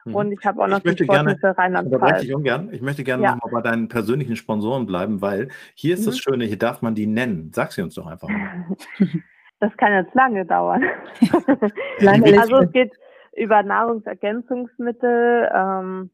Mhm. 0.05 0.15
Und 0.15 0.31
ich 0.31 0.43
habe 0.43 0.61
auch 0.61 0.67
noch 0.67 0.83
ich 0.83 0.95
die 0.95 1.03
Sporthilfe 1.03 1.55
Rheinland-Pfalz. 1.55 2.23
Ich, 2.23 2.73
ich 2.73 2.81
möchte 2.81 3.03
gerne 3.03 3.23
ja. 3.23 3.35
nochmal 3.35 3.61
bei 3.61 3.69
deinen 3.69 3.87
persönlichen 3.87 4.35
Sponsoren 4.35 4.87
bleiben, 4.87 5.21
weil 5.21 5.49
hier 5.75 5.93
ist 5.93 6.01
mhm. 6.01 6.05
das 6.07 6.17
Schöne, 6.17 6.45
hier 6.45 6.57
darf 6.57 6.81
man 6.81 6.95
die 6.95 7.05
nennen. 7.05 7.51
Sag 7.53 7.71
sie 7.71 7.83
uns 7.83 7.93
doch 7.93 8.07
einfach 8.07 8.27
mal. 8.27 8.65
Das 9.59 9.71
kann 9.77 9.93
jetzt 9.93 10.13
lange 10.13 10.45
dauern. 10.45 10.83
lange 11.99 12.37
also 12.37 12.57
es 12.57 12.71
geht 12.73 12.91
über 13.33 13.63
Nahrungsergänzungsmittel, 13.63 15.49
ähm, 15.55 16.09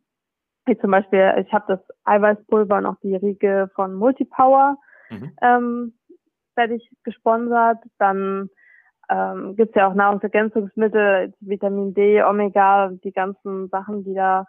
wie 0.70 0.78
zum 0.78 0.92
Beispiel, 0.92 1.34
ich 1.46 1.52
habe 1.52 1.66
das 1.68 1.80
Eiweißpulver 2.06 2.78
und 2.78 2.86
auch 2.86 3.00
die 3.02 3.16
Riege 3.16 3.70
von 3.76 3.96
Multipower, 3.96 4.78
mhm. 5.10 5.32
ähm, 5.42 5.94
werde 6.56 6.76
ich 6.76 6.90
gesponsert. 7.04 7.80
Dann 7.98 8.50
ähm, 9.10 9.56
gibt 9.56 9.70
es 9.70 9.76
ja 9.76 9.88
auch 9.88 9.96
Nahrungsergänzungsmittel, 9.96 11.34
Vitamin 11.40 11.94
D, 11.94 12.24
Omega, 12.24 12.90
die 13.04 13.12
ganzen 13.12 13.68
Sachen, 13.70 14.04
die 14.04 14.14
da 14.14 14.46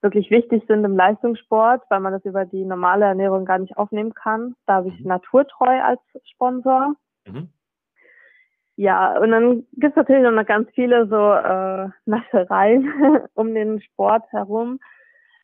wirklich 0.00 0.30
wichtig 0.30 0.64
sind 0.66 0.84
im 0.84 0.96
Leistungssport, 0.96 1.82
weil 1.90 2.00
man 2.00 2.12
das 2.12 2.24
über 2.24 2.44
die 2.44 2.64
normale 2.64 3.04
Ernährung 3.04 3.44
gar 3.44 3.58
nicht 3.58 3.76
aufnehmen 3.76 4.14
kann. 4.14 4.54
Da 4.66 4.74
habe 4.74 4.88
ich 4.88 5.00
mhm. 5.00 5.08
Naturtreu 5.08 5.80
als 5.82 6.00
Sponsor. 6.32 6.94
Mhm. 7.26 7.50
Ja, 8.76 9.18
und 9.18 9.32
dann 9.32 9.66
gibt 9.72 9.90
es 9.90 9.96
natürlich 9.96 10.22
noch 10.22 10.46
ganz 10.46 10.70
viele 10.72 11.08
so 11.08 11.16
äh, 11.16 11.88
Naschereien 12.06 12.88
um 13.34 13.52
den 13.52 13.80
Sport 13.80 14.24
herum 14.30 14.78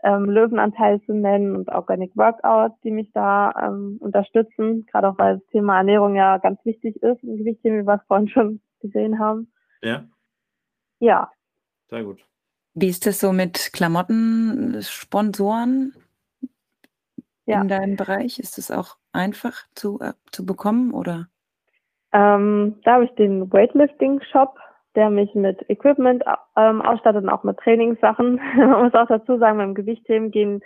ähm, 0.04 0.26
Löwenanteil 0.26 1.00
zu 1.02 1.14
nennen 1.14 1.56
und 1.56 1.68
Organic 1.70 2.16
Workout, 2.16 2.72
die 2.84 2.90
mich 2.90 3.10
da 3.12 3.52
ähm, 3.60 3.96
unterstützen, 4.00 4.86
gerade 4.86 5.08
auch 5.08 5.18
weil 5.18 5.38
das 5.38 5.46
Thema 5.46 5.78
Ernährung 5.78 6.14
ja 6.14 6.36
ganz 6.38 6.64
wichtig 6.64 7.02
ist 7.02 7.24
im 7.24 7.38
Gewichtheben, 7.38 7.80
wie 7.80 7.86
wir 7.86 7.94
es 7.94 8.06
vorhin 8.06 8.28
schon 8.28 8.60
gesehen 8.80 9.18
haben. 9.18 9.50
Ja. 9.82 10.04
Ja. 11.00 11.32
Sehr 11.88 12.04
gut. 12.04 12.24
Wie 12.74 12.88
ist 12.88 13.06
das 13.06 13.18
so 13.20 13.32
mit 13.32 13.70
Klamotten-Sponsoren 13.72 15.94
ja. 17.46 17.62
in 17.62 17.68
deinem 17.68 17.96
Bereich? 17.96 18.38
Ist 18.38 18.58
das 18.58 18.70
auch 18.70 18.98
einfach 19.12 19.54
zu, 19.74 19.98
äh, 20.00 20.12
zu 20.32 20.44
bekommen 20.44 20.92
oder? 20.92 21.28
Ähm, 22.12 22.76
da 22.84 22.94
habe 22.94 23.06
ich 23.06 23.12
den 23.12 23.50
Weightlifting-Shop 23.52 24.58
der 24.94 25.10
mich 25.10 25.34
mit 25.34 25.68
Equipment 25.68 26.22
ähm, 26.56 26.82
ausstattet 26.82 27.24
und 27.24 27.30
auch 27.30 27.44
mit 27.44 27.58
Trainingssachen. 27.58 28.40
Man 28.56 28.84
muss 28.84 28.94
auch 28.94 29.08
dazu 29.08 29.38
sagen, 29.38 29.58
beim 29.58 29.74
Gewichtheben 29.74 30.30
gehen 30.30 30.62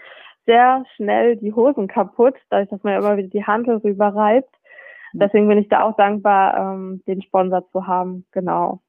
sehr 0.47 0.85
schnell 0.97 1.37
die 1.37 1.53
Hosen 1.53 1.89
kaputt, 1.89 2.35
dadurch, 2.49 2.71
dass 2.71 2.83
man 2.83 2.95
ja 2.95 2.99
immer 3.01 3.17
wieder 3.19 3.29
die 3.29 3.45
Handel 3.45 3.77
rüberreibt. 3.77 4.51
Mhm. 5.13 5.19
Deswegen 5.19 5.49
bin 5.49 5.59
ich 5.59 5.69
da 5.69 5.83
auch 5.83 5.97
dankbar, 5.97 6.57
ähm, 6.57 7.03
den 7.07 7.23
Sponsor 7.23 7.69
zu 7.71 7.87
haben. 7.87 8.25
Genau. 8.33 8.81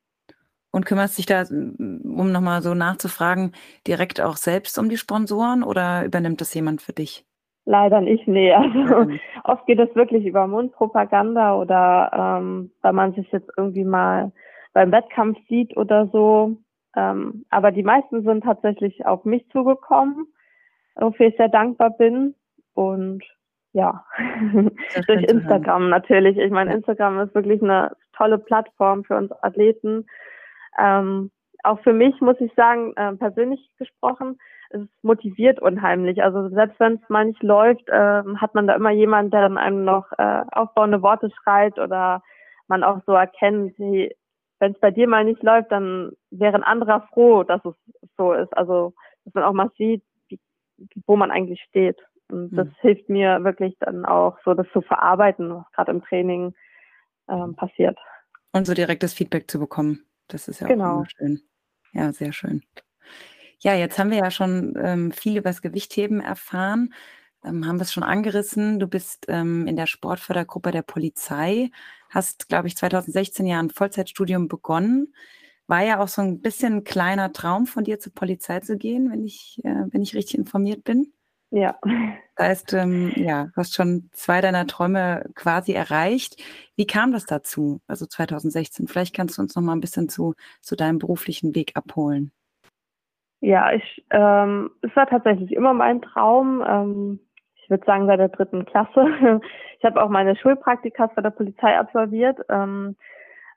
Und 0.71 0.86
kümmerst 0.86 1.17
dich 1.17 1.25
da, 1.25 1.43
um 1.49 2.32
nochmal 2.32 2.62
so 2.62 2.73
nachzufragen, 2.73 3.54
direkt 3.88 4.21
auch 4.21 4.38
selbst 4.38 4.78
um 4.78 4.88
die 4.88 4.97
Sponsoren 4.97 5.63
oder 5.63 6.06
übernimmt 6.06 6.41
das 6.41 6.54
jemand 6.54 6.82
für 6.82 6.93
dich? 6.93 7.25
Leider 7.65 8.02
nicht, 8.02 8.28
nee. 8.28 8.54
Also 8.54 8.80
ja. 8.80 9.08
oft 9.43 9.65
geht 9.65 9.80
es 9.80 9.93
wirklich 9.95 10.25
über 10.25 10.47
Mundpropaganda 10.47 11.56
oder 11.56 12.39
ähm, 12.39 12.71
weil 12.82 12.93
man 12.93 13.13
sich 13.13 13.32
jetzt 13.32 13.49
irgendwie 13.58 13.84
mal 13.84 14.32
beim 14.73 14.91
Wettkampf 14.91 15.38
sieht 15.47 15.75
oder 15.77 16.08
so. 16.08 16.58
Ähm, 16.95 17.45
aber 17.49 17.71
die 17.71 17.84
meisten 17.84 18.23
sind 18.23 18.43
tatsächlich 18.43 19.05
auf 19.05 19.25
mich 19.25 19.47
zugekommen, 19.49 20.27
wofür 20.95 21.27
ich 21.27 21.38
sehr 21.38 21.49
dankbar 21.49 21.91
bin. 21.91 22.36
Und 22.73 23.23
ja, 23.73 24.05
durch 25.08 25.23
Instagram 25.23 25.89
natürlich. 25.89 26.38
Ich 26.38 26.51
meine, 26.51 26.73
Instagram 26.73 27.19
ist 27.19 27.36
wirklich 27.36 27.62
eine 27.62 27.91
tolle 28.13 28.38
Plattform 28.38 29.03
für 29.03 29.15
uns 29.15 29.32
Athleten. 29.43 30.08
Ähm, 30.79 31.32
auch 31.63 31.79
für 31.82 31.93
mich 31.93 32.19
muss 32.21 32.39
ich 32.39 32.53
sagen, 32.55 32.93
äh, 32.95 33.13
persönlich 33.15 33.69
gesprochen, 33.77 34.39
es 34.69 34.82
motiviert 35.01 35.62
unheimlich. 35.62 36.23
Also 36.23 36.49
selbst 36.49 36.79
wenn 36.79 36.95
es 36.95 37.10
mal 37.10 37.25
nicht 37.25 37.43
läuft, 37.43 37.88
äh, 37.89 38.23
hat 38.38 38.55
man 38.55 38.67
da 38.67 38.75
immer 38.75 38.91
jemanden, 38.91 39.32
der 39.32 39.41
dann 39.41 39.58
einem 39.58 39.84
noch 39.84 40.12
äh, 40.17 40.41
aufbauende 40.51 41.01
Worte 41.01 41.29
schreit 41.32 41.79
oder 41.79 42.21
man 42.67 42.84
auch 42.84 42.99
so 43.05 43.13
erkennt, 43.13 43.77
wenn 44.59 44.73
es 44.73 44.79
bei 44.79 44.91
dir 44.91 45.07
mal 45.07 45.23
nicht 45.23 45.41
läuft, 45.43 45.71
dann 45.71 46.11
wäre 46.31 46.55
ein 46.55 46.63
anderer 46.63 47.07
froh, 47.13 47.43
dass 47.43 47.63
es 47.65 47.73
so 48.17 48.33
ist. 48.33 48.55
Also 48.55 48.93
dass 49.25 49.33
man 49.33 49.43
auch 49.43 49.53
mal 49.53 49.71
sieht, 49.77 50.03
wie, 50.27 50.39
wo 51.05 51.15
man 51.15 51.31
eigentlich 51.31 51.61
steht. 51.69 51.97
Und 52.29 52.51
das 52.51 52.67
mhm. 52.67 52.75
hilft 52.81 53.09
mir 53.09 53.43
wirklich 53.43 53.75
dann 53.79 54.05
auch 54.05 54.37
so, 54.45 54.53
das 54.53 54.67
zu 54.71 54.81
verarbeiten, 54.81 55.49
was 55.49 55.71
gerade 55.71 55.91
im 55.91 56.03
Training 56.03 56.53
ähm, 57.27 57.55
passiert. 57.55 57.97
Und 58.51 58.67
so 58.67 58.73
direktes 58.73 59.13
Feedback 59.13 59.49
zu 59.49 59.59
bekommen. 59.59 60.05
Das 60.27 60.47
ist 60.47 60.59
ja 60.59 60.67
genau. 60.67 61.01
auch 61.01 61.05
schön. 61.17 61.41
Ja, 61.93 62.11
sehr 62.13 62.33
schön. 62.33 62.63
Ja, 63.59 63.73
jetzt 63.73 63.99
haben 63.99 64.11
wir 64.11 64.19
ja 64.19 64.31
schon 64.31 64.75
ähm, 64.81 65.11
viel 65.11 65.37
über 65.37 65.49
das 65.49 65.61
Gewichtheben 65.61 66.21
erfahren, 66.21 66.93
ähm, 67.43 67.65
haben 67.65 67.78
wir 67.78 67.84
es 67.84 67.93
schon 67.93 68.04
angerissen. 68.04 68.80
Du 68.80 68.88
bist 68.88 69.25
ähm, 69.30 69.67
in 69.67 69.75
der 69.75 69.88
Sportfördergruppe 69.88 70.71
der 70.71 70.82
Polizei, 70.82 71.71
hast, 72.10 72.49
glaube 72.49 72.67
ich, 72.67 72.78
2016 72.78 73.45
ja 73.45 73.60
ein 73.60 73.69
Vollzeitstudium 73.69 74.47
begonnen. 74.47 75.13
War 75.67 75.84
ja 75.84 75.99
auch 75.99 76.08
so 76.08 76.21
ein 76.21 76.41
bisschen 76.41 76.78
ein 76.78 76.84
kleiner 76.84 77.32
Traum 77.32 77.67
von 77.67 77.84
dir, 77.84 77.99
zur 77.99 78.13
Polizei 78.13 78.60
zu 78.60 78.78
gehen, 78.78 79.12
wenn 79.12 79.23
ich, 79.23 79.60
äh, 79.63 79.86
wenn 79.91 80.02
ich 80.02 80.15
richtig 80.15 80.38
informiert 80.38 80.84
bin. 80.84 81.13
Ja. 81.52 81.78
Das 82.36 82.47
heißt, 82.47 82.73
ähm, 82.73 83.12
ja, 83.15 83.45
du 83.45 83.56
hast 83.58 83.75
schon 83.75 84.10
zwei 84.13 84.39
deiner 84.39 84.65
Träume 84.65 85.30
quasi 85.36 85.73
erreicht. 85.73 86.41
Wie 86.78 86.88
kam 86.88 87.12
das 87.12 87.25
dazu, 87.25 87.82
also 87.86 88.06
2016? 88.06 88.88
Vielleicht 88.88 89.13
kannst 89.13 89.38
du 89.38 89.41
uns 89.41 89.56
noch 89.56 89.63
mal 89.63 89.73
ein 89.73 89.82
bisschen 89.82 90.08
zu, 90.08 90.36
zu 90.62 90.78
deinem 90.78 90.99
beruflichen 90.99 91.56
Weg 91.56 91.75
abholen. 91.75 92.32
Ja, 93.41 93.71
ich, 93.73 94.06
ähm, 94.12 94.71
es 94.82 94.95
war 94.95 95.08
tatsächlich 95.08 95.52
immer 95.52 95.73
mein 95.73 96.02
Traum. 96.02 96.63
Ähm, 96.65 97.19
ich 97.69 97.71
würde 97.71 97.86
sagen, 97.86 98.08
seit 98.08 98.19
der 98.19 98.29
dritten 98.29 98.65
Klasse. 98.65 99.41
Ich 99.82 99.86
habe 99.86 100.03
auch 100.03 100.10
meine 100.10 100.36
Schulpraktikas 100.36 101.10
bei 101.15 101.21
der 101.21 101.29
Polizei 101.29 101.77
absolviert. 101.79 102.38
Ähm, 102.49 102.97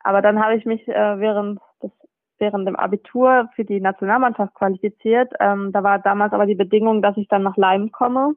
aber 0.05 0.23
dann 0.23 0.41
habe 0.41 0.55
ich 0.55 0.65
mich 0.65 0.87
äh, 0.87 1.19
während 1.19 1.59
des 1.83 1.91
während 2.39 2.69
dem 2.69 2.77
Abitur 2.77 3.49
für 3.57 3.65
die 3.65 3.81
Nationalmannschaft 3.81 4.55
qualifiziert. 4.55 5.33
Ähm, 5.41 5.73
da 5.73 5.83
war 5.83 5.99
damals 5.99 6.33
aber 6.33 6.47
die 6.47 6.55
Bedingung, 6.55 7.03
dass 7.03 7.17
ich 7.17 7.27
dann 7.27 7.43
nach 7.43 7.57
Leim 7.57 7.91
komme. 7.91 8.35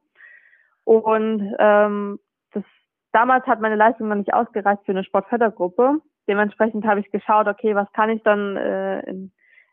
Und 0.83 1.53
ähm, 1.59 2.19
das, 2.53 2.63
damals 3.11 3.45
hat 3.45 3.59
meine 3.59 3.75
Leistung 3.75 4.07
noch 4.07 4.15
nicht 4.15 4.33
ausgereicht 4.33 4.83
für 4.85 4.93
eine 4.93 5.03
Sportfördergruppe. 5.03 5.99
Dementsprechend 6.27 6.87
habe 6.87 7.01
ich 7.01 7.11
geschaut, 7.11 7.47
okay, 7.47 7.75
was 7.75 7.91
kann 7.91 8.09
ich 8.09 8.23
dann 8.23 8.57
äh, 8.57 9.01
in, 9.01 9.31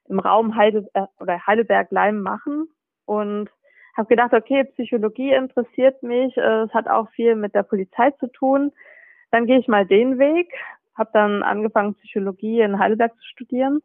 im 0.08 0.18
Raum 0.18 0.56
Heide, 0.56 0.86
äh, 0.94 1.06
oder 1.20 1.46
Heidelberg-Leim 1.46 2.20
machen? 2.20 2.68
Und 3.06 3.48
habe 3.96 4.08
gedacht, 4.08 4.32
okay, 4.32 4.64
Psychologie 4.64 5.32
interessiert 5.32 6.02
mich. 6.02 6.36
Äh, 6.36 6.62
es 6.62 6.74
hat 6.74 6.88
auch 6.88 7.10
viel 7.10 7.36
mit 7.36 7.54
der 7.54 7.62
Polizei 7.62 8.10
zu 8.12 8.26
tun. 8.28 8.72
Dann 9.30 9.46
gehe 9.46 9.58
ich 9.58 9.68
mal 9.68 9.86
den 9.86 10.18
Weg. 10.18 10.52
Habe 10.96 11.10
dann 11.12 11.42
angefangen, 11.42 11.94
Psychologie 11.94 12.60
in 12.60 12.78
Heidelberg 12.78 13.14
zu 13.16 13.24
studieren 13.24 13.80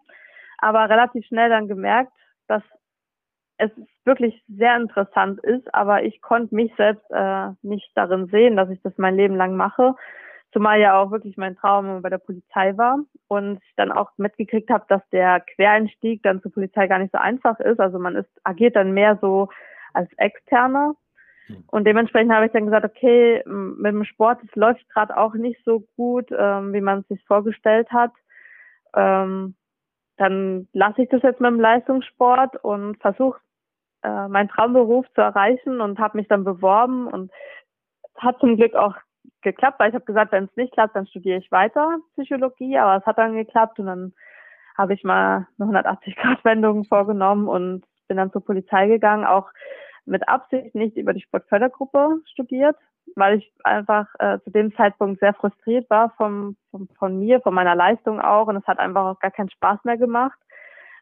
aber 0.57 0.89
relativ 0.89 1.25
schnell 1.25 1.49
dann 1.49 1.67
gemerkt, 1.67 2.11
dass 2.47 2.63
es 3.57 3.71
wirklich 4.05 4.43
sehr 4.47 4.75
interessant 4.75 5.39
ist, 5.43 5.73
aber 5.73 6.03
ich 6.03 6.21
konnte 6.21 6.53
mich 6.53 6.71
selbst 6.77 7.09
äh, 7.09 7.49
nicht 7.61 7.89
darin 7.95 8.27
sehen, 8.27 8.55
dass 8.55 8.69
ich 8.69 8.81
das 8.81 8.93
mein 8.97 9.15
Leben 9.15 9.35
lang 9.35 9.55
mache, 9.55 9.95
zumal 10.53 10.79
ja 10.79 10.99
auch 10.99 11.11
wirklich 11.11 11.37
mein 11.37 11.55
Traum 11.55 12.01
bei 12.01 12.09
der 12.09 12.19
Polizei 12.19 12.77
war 12.77 12.99
und 13.27 13.59
ich 13.63 13.73
dann 13.75 13.91
auch 13.91 14.11
mitgekriegt 14.17 14.69
habe, 14.69 14.85
dass 14.87 15.01
der 15.09 15.41
Quereinstieg 15.41 16.21
dann 16.23 16.41
zur 16.41 16.51
Polizei 16.51 16.87
gar 16.87 16.99
nicht 16.99 17.11
so 17.11 17.17
einfach 17.17 17.59
ist. 17.59 17.79
Also 17.79 17.99
man 17.99 18.15
ist 18.15 18.29
agiert 18.43 18.75
dann 18.75 18.93
mehr 18.93 19.17
so 19.21 19.49
als 19.97 20.11
Externer 20.17 20.95
hm. 21.47 21.63
und 21.67 21.85
dementsprechend 21.85 22.31
habe 22.31 22.45
ich 22.45 22.51
dann 22.51 22.65
gesagt, 22.65 22.85
okay, 22.85 23.43
mit 23.45 23.93
dem 23.93 24.05
Sport, 24.05 24.39
es 24.43 24.55
läuft 24.55 24.87
gerade 24.89 25.17
auch 25.17 25.33
nicht 25.33 25.59
so 25.65 25.83
gut, 25.95 26.29
ähm, 26.31 26.73
wie 26.73 26.81
man 26.81 26.99
es 26.99 27.07
sich 27.07 27.23
vorgestellt 27.25 27.89
hat. 27.91 28.11
Ähm, 28.95 29.55
dann 30.17 30.67
lasse 30.73 31.03
ich 31.03 31.09
das 31.09 31.21
jetzt 31.21 31.39
mit 31.39 31.51
dem 31.51 31.59
Leistungssport 31.59 32.63
und 32.63 32.99
versuche 32.99 33.39
äh, 34.03 34.27
meinen 34.27 34.49
Traumberuf 34.49 35.05
zu 35.13 35.21
erreichen 35.21 35.81
und 35.81 35.99
habe 35.99 36.17
mich 36.17 36.27
dann 36.27 36.43
beworben 36.43 37.07
und 37.07 37.31
hat 38.17 38.39
zum 38.39 38.57
Glück 38.57 38.75
auch 38.75 38.95
geklappt, 39.41 39.79
weil 39.79 39.89
ich 39.89 39.95
habe 39.95 40.05
gesagt, 40.05 40.31
wenn 40.31 40.45
es 40.45 40.55
nicht 40.55 40.73
klappt, 40.73 40.95
dann 40.95 41.07
studiere 41.07 41.37
ich 41.37 41.51
weiter 41.51 41.97
Psychologie, 42.13 42.77
aber 42.77 42.97
es 42.97 43.05
hat 43.05 43.17
dann 43.17 43.35
geklappt 43.35 43.79
und 43.79 43.85
dann 43.85 44.13
habe 44.77 44.93
ich 44.93 45.03
mal 45.03 45.47
eine 45.59 45.71
180-Grad-Wendung 45.71 46.85
vorgenommen 46.85 47.47
und 47.47 47.85
bin 48.07 48.17
dann 48.17 48.31
zur 48.31 48.43
Polizei 48.43 48.87
gegangen, 48.87 49.25
auch 49.25 49.49
mit 50.07 50.27
Absicht 50.27 50.73
nicht 50.73 50.97
über 50.97 51.13
die 51.13 51.21
Sportfördergruppe 51.21 52.21
studiert, 52.31 52.75
weil 53.15 53.39
ich 53.39 53.53
einfach 53.63 54.07
äh, 54.19 54.39
zu 54.43 54.51
dem 54.51 54.75
Zeitpunkt 54.75 55.19
sehr 55.19 55.33
frustriert 55.33 55.89
war 55.89 56.11
vom, 56.17 56.55
vom, 56.71 56.87
von 56.97 57.19
mir, 57.19 57.41
von 57.41 57.53
meiner 57.53 57.75
Leistung 57.75 58.19
auch. 58.19 58.47
Und 58.47 58.57
es 58.57 58.67
hat 58.67 58.79
einfach 58.79 59.05
auch 59.05 59.19
gar 59.19 59.31
keinen 59.31 59.49
Spaß 59.49 59.83
mehr 59.83 59.97
gemacht, 59.97 60.37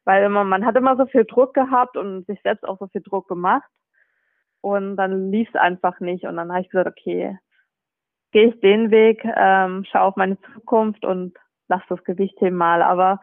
weil 0.04 0.24
immer, 0.24 0.44
man 0.44 0.66
hat 0.66 0.76
immer 0.76 0.98
so 0.98 1.06
viel 1.06 1.26
Druck 1.26 1.54
gehabt 1.54 1.98
und 1.98 2.26
sich 2.26 2.42
selbst 2.42 2.68
auch 2.68 2.80
so 2.80 2.88
viel 2.88 3.02
Druck 3.02 3.28
gemacht. 3.28 3.70
Und 4.62 4.98
dann 4.98 5.32
lief 5.32 5.48
es 5.50 5.56
einfach 5.56 6.00
nicht. 6.00 6.26
Und 6.26 6.38
dann 6.38 6.52
habe 6.52 6.62
ich 6.62 6.70
gesagt, 6.70 6.90
okay, 6.90 7.38
gehe 8.32 8.48
ich 8.48 8.60
den 8.60 8.92
Weg, 8.92 9.24
ähm, 9.24 9.86
schaue 9.86 10.02
auf 10.02 10.16
meine 10.16 10.40
Zukunft 10.54 11.06
und 11.06 11.38
lass 11.68 11.84
das 11.90 12.04
Gewicht 12.04 12.38
hin 12.40 12.56
mal. 12.56 12.82
Aber 12.82 13.22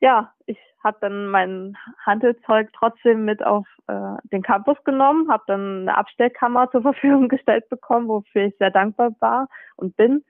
ja, 0.00 0.32
ich 0.46 0.58
habe 0.84 0.98
dann 1.00 1.28
mein 1.28 1.76
Handelzeug 2.04 2.70
trotzdem 2.74 3.24
mit 3.24 3.44
auf 3.44 3.66
äh, 3.86 4.16
den 4.32 4.42
Campus 4.42 4.76
genommen, 4.84 5.30
habe 5.30 5.44
dann 5.46 5.82
eine 5.82 5.96
Abstellkammer 5.96 6.70
zur 6.70 6.82
Verfügung 6.92 7.28
gestellt 7.28 7.68
bekommen, 7.68 8.08
wofür 8.08 8.44
ich 8.44 8.56
sehr 8.58 8.70
dankbar 8.70 9.12
war 9.20 9.48
und 9.76 9.96
bin 9.96 10.24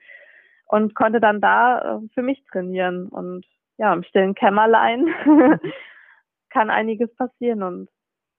und 0.67 0.95
konnte 0.95 1.19
dann 1.19 1.41
da 1.41 1.97
äh, 1.97 2.07
für 2.13 2.21
mich 2.21 2.43
trainieren 2.51 3.09
und 3.09 3.45
ja, 3.77 3.93
im 3.93 4.03
stillen 4.03 4.35
Kämmerlein 4.35 5.07
kann 6.49 6.69
einiges 6.69 7.13
passieren 7.15 7.61
und 7.61 7.89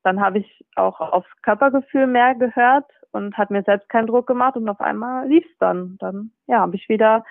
dann 0.03 0.21
habe 0.21 0.39
ich 0.39 0.65
auch 0.77 1.01
aufs 1.01 1.31
Körpergefühl 1.43 2.07
mehr 2.07 2.35
gehört 2.35 2.91
und 3.11 3.37
hat 3.37 3.51
mir 3.51 3.63
selbst 3.65 3.89
keinen 3.89 4.07
Druck 4.07 4.27
gemacht 4.27 4.57
und 4.57 4.69
auf 4.69 4.81
einmal 4.81 5.27
lief's 5.27 5.51
dann. 5.59 5.97
Dann 5.99 6.31
ja, 6.47 6.61
habe 6.61 6.77
ich 6.77 6.89
wieder 6.89 7.25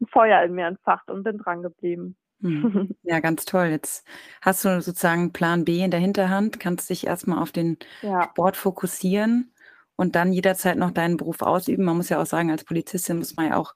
ein 0.00 0.06
Feuer 0.06 0.42
in 0.42 0.54
mir 0.54 0.66
entfacht 0.66 1.10
und 1.10 1.24
bin 1.24 1.38
dran 1.38 1.62
geblieben. 1.62 2.16
Hm. 2.40 2.94
Ja, 3.02 3.20
ganz 3.20 3.44
toll. 3.44 3.66
Jetzt 3.66 4.04
hast 4.40 4.64
du 4.64 4.80
sozusagen 4.80 5.32
Plan 5.32 5.64
B 5.64 5.80
in 5.80 5.90
der 5.90 6.00
Hinterhand, 6.00 6.60
kannst 6.60 6.90
dich 6.90 7.06
erstmal 7.06 7.42
auf 7.42 7.52
den 7.52 7.78
ja. 8.02 8.24
Sport 8.30 8.56
fokussieren 8.56 9.52
und 9.96 10.16
dann 10.16 10.32
jederzeit 10.32 10.78
noch 10.78 10.90
deinen 10.90 11.16
Beruf 11.16 11.42
ausüben. 11.42 11.84
Man 11.84 11.96
muss 11.96 12.08
ja 12.08 12.20
auch 12.20 12.26
sagen, 12.26 12.50
als 12.50 12.64
Polizistin 12.64 13.18
muss 13.18 13.36
man 13.36 13.48
ja 13.48 13.56
auch 13.56 13.74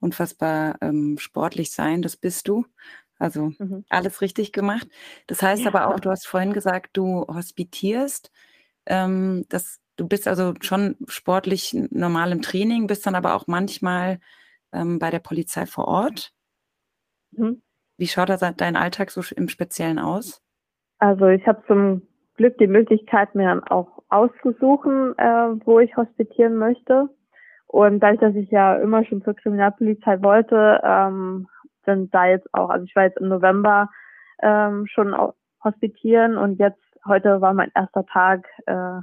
unfassbar 0.00 0.76
ähm, 0.80 1.16
sportlich 1.18 1.72
sein. 1.72 2.02
Das 2.02 2.16
bist 2.16 2.48
du. 2.48 2.66
Also 3.18 3.52
mhm. 3.58 3.84
alles 3.88 4.20
richtig 4.20 4.52
gemacht. 4.52 4.88
Das 5.28 5.42
heißt 5.42 5.62
ja. 5.62 5.68
aber 5.68 5.88
auch, 5.88 6.00
du 6.00 6.10
hast 6.10 6.26
vorhin 6.26 6.52
gesagt, 6.52 6.90
du 6.96 7.24
hospitierst. 7.28 8.32
Ähm, 8.84 9.46
das, 9.48 9.78
du 9.96 10.08
bist 10.08 10.26
also 10.26 10.54
schon 10.60 10.96
sportlich 11.06 11.72
normal 11.90 12.32
im 12.32 12.42
Training, 12.42 12.88
bist 12.88 13.06
dann 13.06 13.14
aber 13.14 13.34
auch 13.34 13.46
manchmal 13.46 14.18
ähm, 14.72 14.98
bei 14.98 15.10
der 15.10 15.20
Polizei 15.20 15.66
vor 15.66 15.86
Ort. 15.86 16.32
Mhm. 17.30 17.62
Wie 18.02 18.08
schaut 18.08 18.30
da 18.30 18.36
dein 18.36 18.74
Alltag 18.74 19.12
so 19.12 19.22
im 19.36 19.46
Speziellen 19.46 20.00
aus? 20.00 20.42
Also 20.98 21.28
ich 21.28 21.46
habe 21.46 21.62
zum 21.68 22.02
Glück 22.34 22.58
die 22.58 22.66
Möglichkeit, 22.66 23.32
mir 23.36 23.46
dann 23.46 23.62
auch 23.62 24.02
auszusuchen, 24.08 25.16
äh, 25.18 25.64
wo 25.64 25.78
ich 25.78 25.96
hospitieren 25.96 26.56
möchte. 26.56 27.10
Und 27.68 28.00
dadurch, 28.00 28.18
dass 28.18 28.34
ich 28.34 28.50
ja 28.50 28.74
immer 28.74 29.04
schon 29.04 29.22
zur 29.22 29.34
Kriminalpolizei 29.34 30.20
wollte, 30.20 30.80
ähm, 30.82 31.46
sind 31.86 32.12
da 32.12 32.26
jetzt 32.26 32.52
auch, 32.52 32.70
also 32.70 32.84
ich 32.84 32.96
war 32.96 33.04
jetzt 33.04 33.20
im 33.20 33.28
November 33.28 33.88
ähm, 34.42 34.88
schon 34.88 35.14
hospitieren 35.62 36.36
und 36.36 36.58
jetzt 36.58 36.82
heute 37.06 37.40
war 37.40 37.54
mein 37.54 37.70
erster 37.72 38.04
Tag 38.06 38.48
äh, 38.66 38.98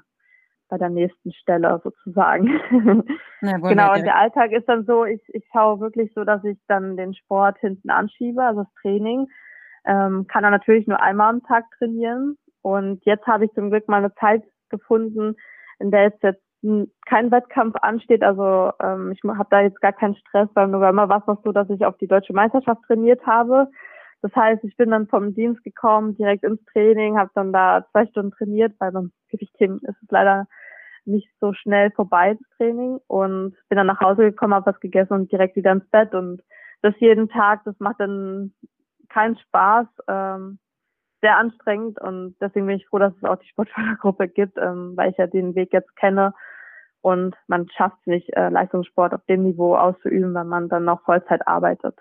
bei 0.70 0.78
der 0.78 0.90
nächsten 0.90 1.34
Stelle 1.34 1.82
sozusagen. 1.84 2.60
Ja, 3.42 3.58
genau, 3.58 3.94
und 3.94 4.04
der 4.04 4.18
Alltag 4.18 4.52
ist 4.52 4.68
dann 4.68 4.84
so, 4.84 5.06
ich, 5.06 5.22
ich 5.30 5.48
schaue 5.54 5.80
wirklich 5.80 6.12
so, 6.14 6.26
dass 6.26 6.44
ich 6.44 6.58
dann 6.68 6.98
den 6.98 7.14
Sport 7.14 7.58
hinten 7.60 7.90
anschiebe, 7.90 8.44
also 8.44 8.64
das 8.64 8.74
Training. 8.82 9.28
Ähm, 9.86 10.28
kann 10.28 10.44
er 10.44 10.50
natürlich 10.50 10.88
nur 10.88 11.02
einmal 11.02 11.30
am 11.30 11.44
Tag 11.44 11.64
trainieren. 11.78 12.38
Und 12.62 13.00
jetzt 13.06 13.26
habe 13.28 13.46
ich 13.46 13.52
zum 13.54 13.70
Glück 13.70 13.88
mal 13.88 14.00
eine 14.00 14.14
Zeit 14.16 14.44
gefunden, 14.68 15.38
in 15.80 15.90
der 15.90 16.04
jetzt, 16.04 16.22
jetzt 16.22 16.44
kein 17.06 17.32
Wettkampf 17.32 17.76
ansteht. 17.82 18.24
Also 18.24 18.72
ähm, 18.82 19.14
ich 19.14 19.22
habe 19.24 19.48
da 19.50 19.62
jetzt 19.62 19.80
gar 19.80 19.94
keinen 19.94 20.16
Stress. 20.16 20.50
Beim 20.54 20.72
November 20.72 21.08
war 21.08 21.20
es 21.20 21.28
noch 21.28 21.42
so, 21.44 21.54
dass 21.54 21.70
ich 21.70 21.86
auf 21.86 21.98
die 21.98 22.08
deutsche 22.08 22.34
Meisterschaft 22.34 22.82
trainiert 22.88 23.26
habe. 23.26 23.70
Das 24.22 24.36
heißt, 24.36 24.64
ich 24.66 24.76
bin 24.76 24.92
dann 24.92 25.08
vom 25.08 25.34
Dienst 25.34 25.64
gekommen, 25.64 26.16
direkt 26.18 26.44
ins 26.44 26.64
Training, 26.74 27.18
habe 27.18 27.32
dann 27.36 27.54
da 27.54 27.86
zwei 27.92 28.06
Stunden 28.08 28.32
trainiert, 28.32 28.74
weil 28.80 28.92
beim 28.92 29.12
Gewichtheben 29.30 29.80
ist 29.84 30.02
es 30.04 30.12
leider 30.12 30.46
nicht 31.10 31.30
so 31.40 31.54
schnell 31.54 31.92
vorbei, 31.92 32.36
das 32.36 32.58
Training. 32.58 33.00
Und 33.08 33.56
bin 33.70 33.78
dann 33.78 33.88
nach 33.88 34.00
Hause 34.00 34.24
gekommen, 34.24 34.54
habe 34.54 34.72
was 34.72 34.80
gegessen 34.80 35.14
und 35.14 35.32
direkt 35.32 35.56
wieder 35.56 35.72
ins 35.72 35.90
Bett. 35.90 36.14
Und 36.14 36.42
das 36.82 36.94
jeden 37.00 37.30
Tag, 37.30 37.64
das 37.66 37.80
macht 37.80 38.00
dann 38.00 38.54
keinen 39.10 39.38
Spaß, 39.38 39.88
ähm, 40.08 40.60
sehr 41.22 41.38
anstrengend. 41.38 42.00
Und 42.00 42.36
deswegen 42.40 42.68
bin 42.68 42.78
ich 42.78 42.88
froh, 42.88 43.00
dass 43.00 43.14
es 43.16 43.24
auch 43.24 43.38
die 43.38 43.48
Sportfördergruppe 43.48 44.28
gibt, 44.28 44.58
ähm, 44.58 44.94
weil 44.96 45.12
ich 45.12 45.18
ja 45.18 45.28
den 45.28 45.56
Weg 45.56 45.74
jetzt 45.74 45.96
kenne. 45.96 46.34
Und 47.02 47.36
man 47.48 47.68
schafft 47.70 47.98
es 48.02 48.08
nicht, 48.08 48.36
äh, 48.36 48.50
Leistungssport 48.50 49.14
auf 49.14 49.26
dem 49.26 49.44
Niveau 49.44 49.76
auszuüben, 49.76 50.34
wenn 50.34 50.48
man 50.48 50.70
dann 50.70 50.86
noch 50.86 51.02
Vollzeit 51.04 51.48
arbeitet. 51.48 51.98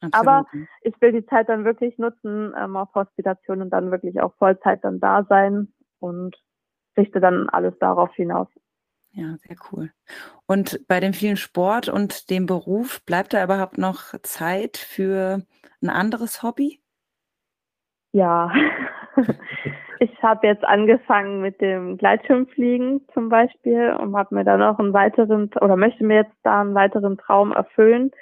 Absolut. 0.00 0.26
Aber 0.28 0.46
ich 0.82 1.00
will 1.00 1.12
die 1.12 1.26
Zeit 1.26 1.48
dann 1.48 1.64
wirklich 1.64 1.96
nutzen 1.96 2.52
ähm, 2.58 2.76
auf 2.76 2.92
Hospitation 2.94 3.62
und 3.62 3.70
dann 3.70 3.92
wirklich 3.92 4.20
auch 4.20 4.34
Vollzeit 4.34 4.82
dann 4.82 4.98
da 4.98 5.24
sein 5.28 5.72
und 6.00 6.36
richte 6.96 7.20
dann 7.20 7.48
alles 7.48 7.78
darauf 7.78 8.14
hinaus. 8.14 8.48
Ja, 9.14 9.36
sehr 9.46 9.56
cool. 9.70 9.90
Und 10.46 10.86
bei 10.88 10.98
dem 10.98 11.12
vielen 11.12 11.36
Sport 11.36 11.88
und 11.88 12.30
dem 12.30 12.46
Beruf, 12.46 13.04
bleibt 13.04 13.34
da 13.34 13.44
überhaupt 13.44 13.76
noch 13.76 14.18
Zeit 14.22 14.78
für 14.78 15.42
ein 15.82 15.90
anderes 15.90 16.42
Hobby? 16.42 16.80
Ja, 18.12 18.50
ich 19.98 20.22
habe 20.22 20.46
jetzt 20.46 20.64
angefangen 20.64 21.42
mit 21.42 21.60
dem 21.60 21.98
Gleitschirmfliegen 21.98 23.06
zum 23.12 23.28
Beispiel 23.28 23.94
und 23.98 24.16
habe 24.16 24.34
mir 24.34 24.44
da 24.44 24.56
noch 24.56 24.78
einen 24.78 24.94
weiteren 24.94 25.50
oder 25.60 25.76
möchte 25.76 26.04
mir 26.04 26.16
jetzt 26.22 26.36
da 26.42 26.62
einen 26.62 26.74
weiteren 26.74 27.18
Traum 27.18 27.52
erfüllen. 27.52 28.12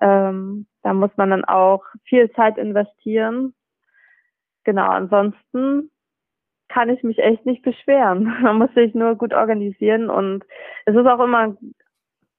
Ähm, 0.00 0.66
da 0.82 0.94
muss 0.94 1.10
man 1.16 1.30
dann 1.30 1.44
auch 1.44 1.84
viel 2.04 2.30
Zeit 2.32 2.56
investieren. 2.56 3.54
Genau, 4.64 4.88
ansonsten 4.88 5.90
kann 6.76 6.90
ich 6.90 7.02
mich 7.02 7.18
echt 7.18 7.46
nicht 7.46 7.62
beschweren. 7.62 8.24
Man 8.42 8.58
muss 8.58 8.74
sich 8.74 8.94
nur 8.94 9.16
gut 9.16 9.32
organisieren 9.32 10.10
und 10.10 10.44
es 10.84 10.94
ist 10.94 11.06
auch 11.06 11.20
immer 11.20 11.56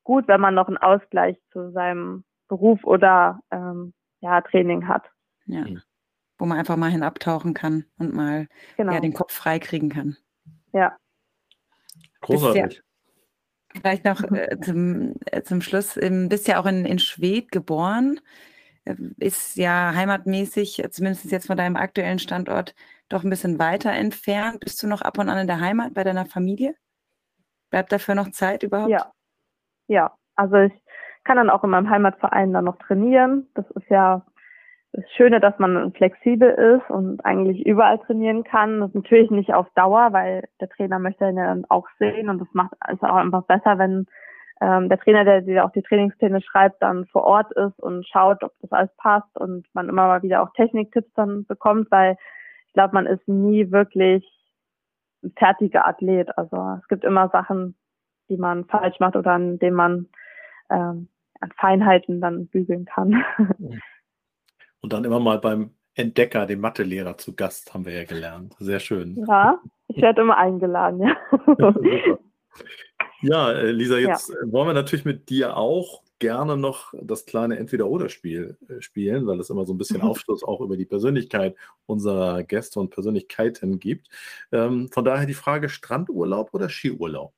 gut, 0.03 0.27
wenn 0.27 0.39
man 0.39 0.53
noch 0.53 0.67
einen 0.67 0.77
Ausgleich 0.77 1.37
zu 1.51 1.71
seinem 1.71 2.23
Beruf 2.47 2.83
oder 2.83 3.41
ähm, 3.51 3.93
ja, 4.21 4.39
Training 4.41 4.87
hat. 4.87 5.03
Ja. 5.47 5.65
Wo 6.37 6.45
man 6.45 6.59
einfach 6.59 6.77
mal 6.77 6.91
hinabtauchen 6.91 7.55
kann 7.55 7.85
und 7.97 8.13
mal 8.13 8.47
genau. 8.77 8.93
ja, 8.93 8.99
den 8.99 9.13
Kopf 9.13 9.33
frei 9.33 9.57
kriegen 9.57 9.89
kann. 9.89 10.15
Ja. 10.71 10.95
Großartig. 12.21 12.83
Vielleicht 13.73 14.05
noch 14.05 14.21
äh, 14.31 14.59
zum, 14.63 15.15
äh, 15.25 15.41
zum 15.41 15.61
Schluss, 15.61 15.97
ähm, 15.97 16.29
bist 16.29 16.47
ja 16.47 16.61
auch 16.61 16.67
in, 16.67 16.85
in 16.85 16.99
Schwedt 16.99 17.51
geboren, 17.51 18.21
äh, 18.85 18.95
ist 19.17 19.57
ja 19.57 19.93
heimatmäßig, 19.95 20.83
äh, 20.83 20.89
zumindest 20.91 21.31
jetzt 21.31 21.47
von 21.47 21.57
deinem 21.57 21.75
aktuellen 21.75 22.19
Standort, 22.19 22.75
doch 23.09 23.23
ein 23.23 23.29
bisschen 23.29 23.59
weiter 23.59 23.91
entfernt. 23.91 24.59
Bist 24.59 24.81
du 24.83 24.87
noch 24.87 25.01
ab 25.01 25.17
und 25.17 25.29
an 25.29 25.39
in 25.39 25.47
der 25.47 25.59
Heimat 25.59 25.93
bei 25.93 26.03
deiner 26.03 26.25
Familie? 26.25 26.75
Bleibt 27.69 27.91
dafür 27.91 28.15
noch 28.15 28.31
Zeit 28.31 28.63
überhaupt? 28.63 28.89
Ja, 28.89 29.11
ja. 29.87 30.11
Also 30.35 30.55
ich 30.57 30.73
kann 31.23 31.37
dann 31.37 31.49
auch 31.49 31.63
in 31.63 31.69
meinem 31.69 31.89
Heimatverein 31.89 32.53
dann 32.53 32.65
noch 32.65 32.77
trainieren. 32.77 33.47
Das 33.55 33.69
ist 33.71 33.89
ja 33.89 34.25
das 34.93 35.05
Schöne, 35.15 35.39
dass 35.39 35.57
man 35.59 35.91
flexibel 35.93 36.49
ist 36.49 36.89
und 36.89 37.23
eigentlich 37.25 37.65
überall 37.65 37.99
trainieren 37.99 38.43
kann. 38.43 38.79
Das 38.79 38.89
ist 38.89 38.95
natürlich 38.95 39.31
nicht 39.31 39.53
auf 39.53 39.67
Dauer, 39.75 40.13
weil 40.13 40.47
der 40.61 40.69
Trainer 40.69 40.99
möchte 40.99 41.27
ihn 41.27 41.37
ja 41.37 41.47
dann 41.47 41.65
auch 41.69 41.87
sehen 41.99 42.29
und 42.29 42.39
das 42.39 42.47
macht 42.53 42.73
es 42.87 43.01
auch 43.03 43.15
einfach 43.15 43.43
besser, 43.43 43.77
wenn 43.77 44.07
ähm, 44.61 44.89
der 44.89 44.99
Trainer, 44.99 45.23
der 45.23 45.41
dir 45.41 45.65
auch 45.65 45.71
die 45.71 45.83
Trainingspläne 45.83 46.41
schreibt, 46.41 46.81
dann 46.81 47.05
vor 47.07 47.23
Ort 47.25 47.51
ist 47.51 47.79
und 47.79 48.07
schaut, 48.07 48.43
ob 48.43 48.53
das 48.61 48.71
alles 48.71 48.95
passt 48.97 49.37
und 49.37 49.67
man 49.73 49.89
immer 49.89 50.07
mal 50.07 50.23
wieder 50.23 50.41
auch 50.41 50.51
Techniktipps 50.53 51.13
dann 51.13 51.45
bekommt, 51.45 51.91
weil 51.91 52.17
ich 52.67 52.73
glaube, 52.73 52.93
man 52.93 53.05
ist 53.05 53.27
nie 53.27 53.71
wirklich 53.71 54.25
ein 55.23 55.33
fertiger 55.37 55.87
Athlet. 55.87 56.37
Also 56.37 56.79
es 56.81 56.87
gibt 56.87 57.03
immer 57.03 57.29
Sachen, 57.29 57.75
die 58.29 58.37
man 58.37 58.65
falsch 58.65 58.99
macht 58.99 59.15
oder 59.15 59.31
an 59.31 59.59
denen 59.59 59.75
man 59.75 60.07
ähm, 60.69 61.07
an 61.39 61.51
Feinheiten 61.57 62.21
dann 62.21 62.47
bügeln 62.47 62.85
kann. 62.85 63.23
Und 64.81 64.93
dann 64.93 65.05
immer 65.05 65.19
mal 65.19 65.39
beim 65.39 65.71
Entdecker, 65.95 66.45
dem 66.45 66.59
Mathelehrer, 66.59 67.17
zu 67.17 67.35
Gast, 67.35 67.73
haben 67.73 67.85
wir 67.85 67.93
ja 67.93 68.03
gelernt. 68.03 68.55
Sehr 68.59 68.79
schön. 68.79 69.15
Ja, 69.27 69.59
ich 69.87 70.01
werde 70.01 70.21
immer 70.21 70.37
eingeladen, 70.37 71.01
ja. 71.01 71.15
ja, 73.21 73.51
äh, 73.51 73.71
Lisa, 73.71 73.97
jetzt 73.97 74.29
ja. 74.29 74.35
wollen 74.51 74.67
wir 74.67 74.73
natürlich 74.73 75.05
mit 75.05 75.29
dir 75.29 75.57
auch 75.57 76.03
gerne 76.19 76.57
noch 76.57 76.93
das 77.01 77.25
kleine 77.25 77.57
Entweder-Oder-Spiel 77.57 78.57
äh, 78.69 78.81
spielen, 78.81 79.27
weil 79.27 79.39
es 79.39 79.49
immer 79.49 79.65
so 79.65 79.73
ein 79.73 79.77
bisschen 79.77 80.01
mhm. 80.01 80.07
Aufschluss 80.07 80.43
auch 80.43 80.61
über 80.61 80.77
die 80.77 80.85
Persönlichkeit 80.85 81.55
unserer 81.85 82.43
Gäste 82.43 82.79
und 82.79 82.89
Persönlichkeiten 82.89 83.79
gibt. 83.79 84.09
Ähm, 84.51 84.89
von 84.89 85.05
daher 85.05 85.25
die 85.25 85.33
Frage: 85.33 85.69
Strandurlaub 85.69 86.53
oder 86.53 86.69
Skiurlaub? 86.69 87.33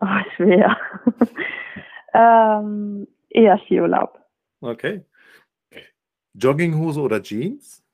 Oh, 0.00 0.06
schwer. 0.36 0.76
ähm, 2.14 3.06
eher 3.28 3.58
Skiurlaub. 3.58 4.20
Okay. 4.60 5.04
Jogginghose 6.34 7.00
oder 7.00 7.22
Jeans? 7.22 7.84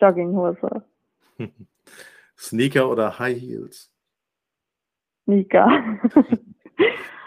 Jogginghose. 0.00 0.84
Sneaker 2.36 2.88
oder 2.88 3.18
High 3.18 3.40
Heels? 3.40 3.92
Sneaker. 5.24 5.98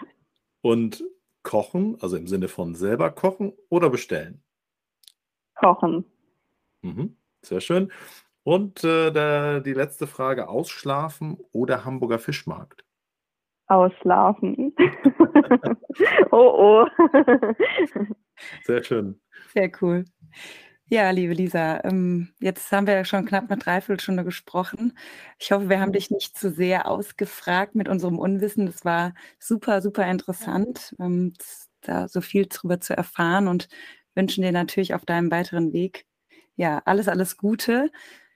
Und 0.62 1.04
kochen, 1.42 1.96
also 2.00 2.16
im 2.16 2.26
Sinne 2.26 2.48
von 2.48 2.74
selber 2.74 3.10
kochen 3.10 3.52
oder 3.68 3.90
bestellen? 3.90 4.42
Kochen. 5.54 6.04
Mhm, 6.82 7.16
sehr 7.42 7.60
schön. 7.60 7.92
Und 8.44 8.82
äh, 8.82 9.10
der, 9.12 9.60
die 9.60 9.74
letzte 9.74 10.06
Frage: 10.06 10.48
Ausschlafen 10.48 11.38
oder 11.52 11.84
Hamburger 11.84 12.18
Fischmarkt? 12.18 12.84
Ausschlafen. 13.66 14.74
oh 16.30 16.86
oh. 16.86 16.86
Sehr 18.64 18.82
schön. 18.82 19.20
Sehr 19.52 19.70
cool. 19.80 20.04
Ja, 20.92 21.08
liebe 21.08 21.32
Lisa, 21.32 21.82
ähm, 21.84 22.34
jetzt 22.38 22.70
haben 22.70 22.86
wir 22.86 22.92
ja 22.92 23.06
schon 23.06 23.24
knapp 23.24 23.50
eine 23.50 23.58
Dreiviertelstunde 23.58 24.24
gesprochen. 24.24 24.92
Ich 25.38 25.50
hoffe, 25.50 25.70
wir 25.70 25.80
haben 25.80 25.92
dich 25.94 26.10
nicht 26.10 26.36
zu 26.36 26.50
sehr 26.52 26.86
ausgefragt 26.86 27.74
mit 27.74 27.88
unserem 27.88 28.18
Unwissen. 28.18 28.66
Das 28.66 28.84
war 28.84 29.14
super, 29.38 29.80
super 29.80 30.06
interessant, 30.10 30.94
ähm, 31.00 31.32
da 31.80 32.08
so 32.08 32.20
viel 32.20 32.44
drüber 32.46 32.78
zu 32.78 32.94
erfahren 32.94 33.48
und 33.48 33.68
wünschen 34.14 34.42
dir 34.42 34.52
natürlich 34.52 34.92
auf 34.92 35.06
deinem 35.06 35.30
weiteren 35.30 35.72
Weg 35.72 36.04
ja 36.56 36.82
alles, 36.84 37.08
alles 37.08 37.38
Gute. 37.38 37.90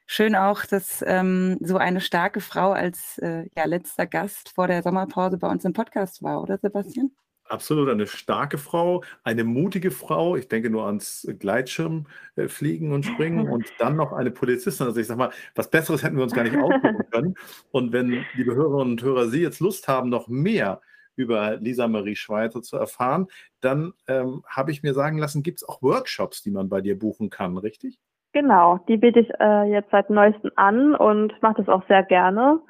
Schön 0.06 0.34
auch, 0.34 0.64
dass 0.64 1.04
ähm, 1.06 1.58
so 1.60 1.76
eine 1.76 2.00
starke 2.00 2.40
Frau 2.40 2.72
als 2.72 3.18
äh, 3.18 3.50
ja, 3.54 3.66
letzter 3.66 4.06
Gast 4.06 4.48
vor 4.54 4.66
der 4.66 4.82
Sommerpause 4.82 5.36
bei 5.36 5.48
uns 5.50 5.66
im 5.66 5.74
Podcast 5.74 6.22
war, 6.22 6.40
oder 6.42 6.56
Sebastian? 6.56 7.10
Absolut 7.48 7.88
eine 7.88 8.06
starke 8.06 8.58
Frau, 8.58 9.02
eine 9.22 9.44
mutige 9.44 9.90
Frau. 9.90 10.36
Ich 10.36 10.48
denke 10.48 10.70
nur 10.70 10.86
ans 10.86 11.26
Gleitschirmfliegen 11.38 12.92
und 12.92 13.04
Springen 13.04 13.48
und 13.52 13.66
dann 13.78 13.96
noch 13.96 14.12
eine 14.12 14.30
Polizistin. 14.30 14.86
Also 14.86 15.00
ich 15.00 15.06
sage 15.06 15.18
mal, 15.18 15.30
was 15.54 15.70
Besseres 15.70 16.02
hätten 16.02 16.16
wir 16.16 16.24
uns 16.24 16.34
gar 16.34 16.44
nicht 16.44 16.56
aussuchen 16.56 17.04
können. 17.10 17.34
Und 17.70 17.92
wenn, 17.92 18.24
liebe 18.34 18.54
Hörerinnen 18.54 18.92
und 18.92 19.02
Hörer, 19.02 19.26
Sie 19.26 19.42
jetzt 19.42 19.60
Lust 19.60 19.88
haben, 19.88 20.08
noch 20.08 20.28
mehr 20.28 20.80
über 21.16 21.56
Lisa 21.56 21.88
Marie 21.88 22.16
Schweitzer 22.16 22.62
zu 22.62 22.76
erfahren, 22.76 23.26
dann 23.60 23.92
ähm, 24.06 24.42
habe 24.48 24.70
ich 24.70 24.82
mir 24.82 24.94
sagen 24.94 25.18
lassen, 25.18 25.42
gibt 25.42 25.58
es 25.58 25.68
auch 25.68 25.82
Workshops, 25.82 26.42
die 26.42 26.50
man 26.50 26.68
bei 26.68 26.80
dir 26.80 26.98
buchen 26.98 27.30
kann, 27.30 27.56
richtig? 27.56 27.98
Genau, 28.32 28.78
die 28.86 28.98
biete 28.98 29.20
ich 29.20 29.30
äh, 29.40 29.64
jetzt 29.70 29.90
seit 29.90 30.10
neuestem 30.10 30.50
an 30.56 30.94
und 30.94 31.32
mache 31.40 31.62
das 31.62 31.68
auch 31.68 31.86
sehr 31.88 32.02
gerne. 32.02 32.60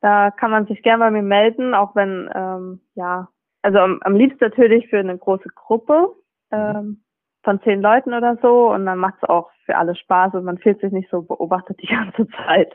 Da 0.00 0.32
kann 0.32 0.50
man 0.50 0.66
sich 0.66 0.82
gerne 0.82 1.04
bei 1.04 1.10
mir 1.12 1.22
melden, 1.22 1.72
auch 1.72 1.94
wenn 1.94 2.28
ähm, 2.34 2.80
ja 2.94 3.28
also 3.64 3.78
am, 3.78 3.98
am 4.02 4.14
liebsten 4.14 4.44
natürlich 4.44 4.88
für 4.88 4.98
eine 4.98 5.16
große 5.16 5.48
Gruppe 5.54 6.08
mhm. 6.50 6.58
ähm, 6.58 7.04
von 7.42 7.60
zehn 7.62 7.80
Leuten 7.80 8.12
oder 8.12 8.38
so 8.42 8.70
und 8.72 8.86
dann 8.86 8.98
macht 8.98 9.14
es 9.22 9.28
auch 9.28 9.50
für 9.64 9.76
alle 9.76 9.96
Spaß 9.96 10.34
und 10.34 10.44
man 10.44 10.58
fühlt 10.58 10.80
sich 10.80 10.92
nicht 10.92 11.10
so 11.10 11.22
beobachtet 11.22 11.80
die 11.80 11.86
ganze 11.94 12.28
Zeit. 12.28 12.74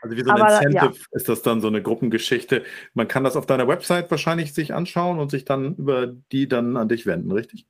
Also 0.00 0.16
wie 0.16 0.22
so 0.22 0.30
ein 0.30 0.40
Aber, 0.40 0.48
Incentive 0.48 0.94
ja. 0.94 1.06
ist 1.12 1.28
das 1.28 1.42
dann 1.42 1.60
so 1.60 1.68
eine 1.68 1.82
Gruppengeschichte. 1.82 2.62
Man 2.94 3.06
kann 3.08 3.24
das 3.24 3.36
auf 3.36 3.46
deiner 3.46 3.68
Website 3.68 4.10
wahrscheinlich 4.10 4.54
sich 4.54 4.72
anschauen 4.74 5.18
und 5.18 5.30
sich 5.30 5.44
dann 5.44 5.74
über 5.76 6.06
die 6.06 6.48
dann 6.48 6.76
an 6.76 6.88
dich 6.88 7.06
wenden, 7.06 7.30
richtig? 7.30 7.66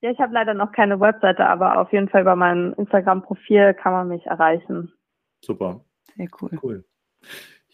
Ja, 0.00 0.10
ich 0.10 0.18
habe 0.18 0.34
leider 0.34 0.54
noch 0.54 0.72
keine 0.72 0.98
Webseite, 1.00 1.46
aber 1.46 1.80
auf 1.80 1.92
jeden 1.92 2.08
Fall 2.08 2.22
über 2.22 2.34
mein 2.34 2.72
Instagram-Profil 2.74 3.74
kann 3.74 3.92
man 3.92 4.08
mich 4.08 4.26
erreichen. 4.26 4.92
Super. 5.44 5.84
Sehr 6.16 6.28
cool. 6.40 6.50
Cool. 6.60 6.84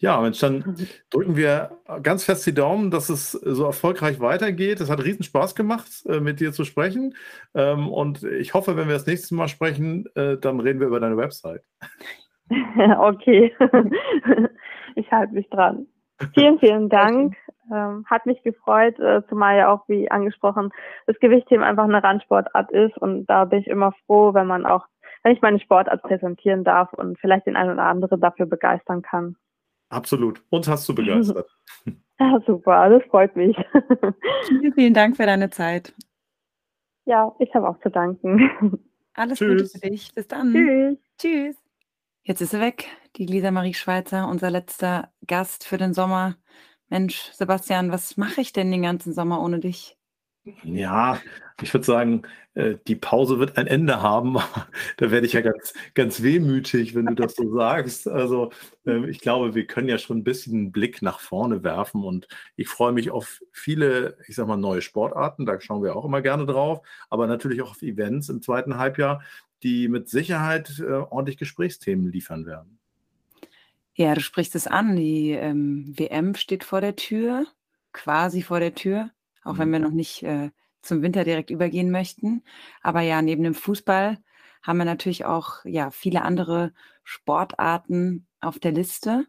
Ja, 0.01 0.21
Mensch, 0.21 0.39
dann 0.39 0.77
drücken 1.09 1.35
wir 1.35 1.71
ganz 2.03 2.23
fest 2.23 2.47
die 2.47 2.53
Daumen, 2.53 2.89
dass 2.89 3.09
es 3.09 3.33
so 3.33 3.65
erfolgreich 3.65 4.21
weitergeht. 4.21 4.79
Es 4.79 4.89
hat 4.89 5.03
riesen 5.03 5.23
Spaß 5.23 5.55
gemacht, 5.55 5.87
äh, 6.07 6.21
mit 6.21 6.39
dir 6.39 6.53
zu 6.53 6.63
sprechen. 6.63 7.15
Ähm, 7.53 7.89
und 7.89 8.23
ich 8.23 8.53
hoffe, 8.53 8.77
wenn 8.77 8.87
wir 8.87 8.93
das 8.93 9.07
nächste 9.07 9.35
Mal 9.35 9.49
sprechen, 9.49 10.05
äh, 10.15 10.37
dann 10.37 10.61
reden 10.61 10.79
wir 10.79 10.87
über 10.87 11.01
deine 11.01 11.17
Website. 11.17 11.63
okay, 12.97 13.53
ich 14.95 15.11
halte 15.11 15.33
mich 15.33 15.49
dran. 15.49 15.85
Vielen, 16.33 16.59
vielen 16.59 16.87
Dank. 16.89 17.35
Ähm, 17.69 18.05
hat 18.09 18.25
mich 18.25 18.41
gefreut, 18.43 18.97
äh, 18.99 19.21
zumal 19.27 19.57
ja 19.57 19.69
auch, 19.71 19.87
wie 19.89 20.09
angesprochen, 20.09 20.71
das 21.07 21.19
Gewichtheben 21.19 21.63
einfach 21.63 21.83
eine 21.83 22.01
Randsportart 22.01 22.71
ist. 22.71 22.97
Und 22.97 23.25
da 23.25 23.43
bin 23.43 23.59
ich 23.59 23.67
immer 23.67 23.91
froh, 24.05 24.33
wenn 24.33 24.47
man 24.47 24.65
auch, 24.65 24.85
wenn 25.23 25.33
ich 25.33 25.41
meine 25.41 25.59
Sportart 25.59 26.01
präsentieren 26.03 26.63
darf 26.63 26.93
und 26.93 27.19
vielleicht 27.19 27.47
den 27.47 27.57
einen 27.57 27.73
oder 27.73 27.83
anderen 27.83 28.21
dafür 28.21 28.45
begeistern 28.45 29.01
kann. 29.01 29.35
Absolut. 29.89 30.41
Uns 30.49 30.67
hast 30.67 30.87
du 30.87 30.95
begeistert. 30.95 31.49
Ja, 32.21 32.37
super. 32.45 32.89
Das 32.89 33.01
freut 33.09 33.33
mich. 33.37 33.55
Vielen, 34.47 34.73
vielen 34.73 34.93
Dank 34.93 35.15
für 35.15 35.25
deine 35.25 35.49
Zeit. 35.51 35.93
Ja, 37.05 37.33
ich 37.39 37.53
habe 37.55 37.69
auch 37.69 37.79
zu 37.79 37.89
danken. 37.89 38.77
Alles 39.13 39.39
Tschüss. 39.39 39.71
Gute 39.71 39.79
für 39.79 39.89
dich. 39.89 40.13
Bis 40.13 40.27
dann. 40.27 40.51
Tschüss. 40.51 40.97
Tschüss. 41.17 41.55
Jetzt 42.23 42.41
ist 42.41 42.51
sie 42.51 42.59
weg, 42.59 42.87
die 43.15 43.25
Lisa 43.25 43.51
Marie 43.51 43.73
Schweizer, 43.73 44.27
unser 44.27 44.51
letzter 44.51 45.11
Gast 45.25 45.65
für 45.65 45.77
den 45.77 45.93
Sommer. 45.93 46.35
Mensch, 46.89 47.31
Sebastian, 47.31 47.91
was 47.91 48.17
mache 48.17 48.41
ich 48.41 48.51
denn 48.51 48.71
den 48.71 48.81
ganzen 48.81 49.13
Sommer 49.13 49.41
ohne 49.41 49.59
dich? 49.59 49.98
Ja, 50.63 51.19
ich 51.61 51.73
würde 51.73 51.85
sagen, 51.85 52.23
äh, 52.53 52.75
die 52.87 52.95
Pause 52.95 53.39
wird 53.39 53.57
ein 53.57 53.67
Ende 53.67 54.01
haben. 54.01 54.37
da 54.97 55.11
werde 55.11 55.25
ich 55.25 55.33
ja 55.33 55.41
ganz, 55.41 55.73
ganz 55.93 56.21
wehmütig, 56.21 56.95
wenn 56.95 57.05
du 57.05 57.15
das 57.15 57.35
so 57.35 57.53
sagst. 57.55 58.07
Also 58.07 58.51
ähm, 58.85 59.07
ich 59.07 59.19
glaube, 59.19 59.55
wir 59.55 59.65
können 59.65 59.87
ja 59.89 59.97
schon 59.97 60.19
ein 60.19 60.23
bisschen 60.23 60.53
einen 60.53 60.71
Blick 60.71 61.01
nach 61.01 61.19
vorne 61.19 61.63
werfen 61.63 62.03
und 62.03 62.27
ich 62.55 62.67
freue 62.67 62.91
mich 62.91 63.11
auf 63.11 63.41
viele, 63.51 64.17
ich 64.27 64.35
sag 64.35 64.47
mal, 64.47 64.57
neue 64.57 64.81
Sportarten. 64.81 65.45
Da 65.45 65.59
schauen 65.59 65.83
wir 65.83 65.95
auch 65.95 66.05
immer 66.05 66.21
gerne 66.21 66.45
drauf, 66.45 66.81
aber 67.09 67.27
natürlich 67.27 67.61
auch 67.61 67.71
auf 67.71 67.81
Events 67.81 68.29
im 68.29 68.41
zweiten 68.41 68.77
Halbjahr, 68.77 69.21
die 69.63 69.87
mit 69.87 70.09
Sicherheit 70.09 70.79
äh, 70.79 70.91
ordentlich 70.91 71.37
Gesprächsthemen 71.37 72.11
liefern 72.11 72.45
werden. 72.45 72.79
Ja, 73.93 74.15
du 74.15 74.21
sprichst 74.21 74.55
es 74.55 74.65
an. 74.65 74.95
Die 74.95 75.31
ähm, 75.31 75.93
WM 75.97 76.33
steht 76.35 76.63
vor 76.63 76.79
der 76.79 76.95
Tür, 76.95 77.45
quasi 77.91 78.41
vor 78.41 78.61
der 78.61 78.73
Tür, 78.73 79.11
auch 79.49 79.55
mhm. 79.55 79.59
wenn 79.59 79.71
wir 79.71 79.79
noch 79.79 79.91
nicht 79.91 80.23
äh, 80.23 80.51
zum 80.81 81.01
Winter 81.01 81.23
direkt 81.23 81.49
übergehen 81.49 81.91
möchten. 81.91 82.43
Aber 82.81 83.01
ja, 83.01 83.21
neben 83.21 83.43
dem 83.43 83.55
Fußball 83.55 84.17
haben 84.61 84.77
wir 84.77 84.85
natürlich 84.85 85.25
auch 85.25 85.65
ja, 85.65 85.91
viele 85.91 86.21
andere 86.21 86.73
Sportarten 87.03 88.27
auf 88.39 88.59
der 88.59 88.71
Liste. 88.71 89.25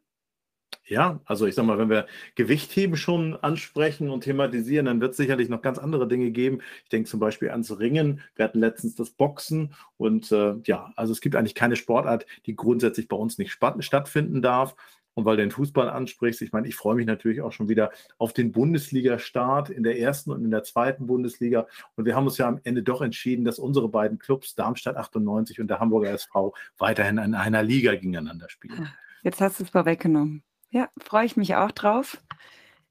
Ja, 0.85 1.21
also 1.25 1.47
ich 1.47 1.55
sag 1.55 1.67
mal, 1.67 1.79
wenn 1.79 1.89
wir 1.89 2.07
Gewichtheben 2.35 2.97
schon 2.97 3.37
ansprechen 3.37 4.11
und 4.11 4.25
thematisieren, 4.25 4.87
dann 4.87 5.01
wird 5.01 5.13
es 5.13 5.17
sicherlich 5.19 5.49
noch 5.49 5.63
ganz 5.63 5.79
andere 5.79 6.09
Dinge 6.09 6.31
geben. 6.33 6.63
Ich 6.83 6.89
denke 6.89 7.09
zum 7.09 7.21
Beispiel 7.21 7.51
ans 7.51 7.79
Ringen. 7.79 8.21
Wir 8.35 8.45
hatten 8.45 8.59
letztens 8.59 8.97
das 8.97 9.11
Boxen 9.11 9.75
und 9.99 10.33
äh, 10.33 10.55
ja, 10.65 10.93
also 10.97 11.13
es 11.13 11.21
gibt 11.21 11.37
eigentlich 11.37 11.55
keine 11.55 11.77
Sportart, 11.77 12.27
die 12.47 12.57
grundsätzlich 12.57 13.07
bei 13.07 13.17
uns 13.17 13.39
nicht 13.39 13.53
stattfinden 13.53 14.43
darf. 14.43 14.75
Und 15.15 15.25
weil 15.25 15.37
du 15.37 15.43
den 15.43 15.51
Fußball 15.51 15.89
ansprichst, 15.89 16.41
ich 16.43 16.53
meine, 16.53 16.69
ich 16.69 16.77
freue 16.77 16.95
mich 16.95 17.07
natürlich 17.07 17.43
auch 17.43 17.53
schon 17.53 17.69
wieder 17.69 17.91
auf 18.19 18.33
den 18.33 18.53
Bundesliga-Start 18.53 19.71
in 19.71 19.83
der 19.83 19.99
ersten 19.99 20.31
und 20.31 20.45
in 20.45 20.51
der 20.51 20.63
zweiten 20.63 21.07
Bundesliga. 21.07 21.67
Und 21.97 22.05
wir 22.05 22.15
haben 22.15 22.27
uns 22.27 22.39
ja 22.39 22.47
am 22.47 22.61
Ende 22.65 22.83
doch 22.83 23.03
entschieden, 23.03 23.45
dass 23.45 23.59
unsere 23.59 23.89
beiden 23.89 24.19
Clubs, 24.19 24.55
Darmstadt 24.55 24.97
98 24.97 25.61
und 25.61 25.69
der 25.69 25.81
Hamburger 25.81 26.11
SV, 26.11 26.55
weiterhin 26.79 27.19
in 27.19 27.35
einer 27.35 27.63
Liga 27.63 27.93
gegeneinander 27.93 28.49
spielen. 28.49 28.89
Jetzt 29.23 29.41
hast 29.41 29.59
du 29.61 29.65
es 29.65 29.71
vorweggenommen. 29.71 30.43
Ja, 30.71 30.89
freue 30.99 31.27
ich 31.27 31.37
mich 31.37 31.57
auch 31.57 31.73
drauf. 31.73 32.23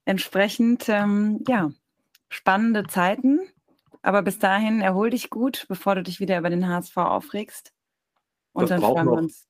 Entsprechend, 0.04 0.88
ähm, 0.88 1.42
ja, 1.48 1.70
spannende 2.28 2.84
Zeiten. 2.84 3.40
Aber 4.02 4.22
bis 4.22 4.38
dahin 4.38 4.80
erhol 4.80 5.10
dich 5.10 5.30
gut, 5.30 5.66
bevor 5.68 5.94
du 5.94 6.02
dich 6.02 6.20
wieder 6.20 6.38
über 6.38 6.50
den 6.50 6.68
HSV 6.68 6.96
aufregst. 6.96 7.72
Und 8.52 8.70
das 8.70 8.70
dann 8.70 8.80
freuen 8.80 9.06
wir 9.06 9.12
uns. 9.12 9.49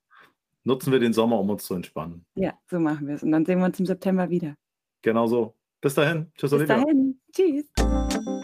Nutzen 0.63 0.91
wir 0.91 0.99
den 0.99 1.13
Sommer, 1.13 1.39
um 1.39 1.49
uns 1.49 1.65
zu 1.65 1.73
entspannen. 1.73 2.25
Ja, 2.35 2.53
so 2.69 2.79
machen 2.79 3.07
wir 3.07 3.15
es. 3.15 3.23
Und 3.23 3.31
dann 3.31 3.45
sehen 3.45 3.59
wir 3.59 3.65
uns 3.65 3.79
im 3.79 3.85
September 3.85 4.29
wieder. 4.29 4.55
Genau 5.01 5.25
so. 5.27 5.55
Bis 5.81 5.95
dahin. 5.95 6.31
Tschüss, 6.37 6.51
Bis 6.51 6.53
Olivia. 6.59 6.75
dahin. 6.77 7.19
Tschüss. 7.33 8.40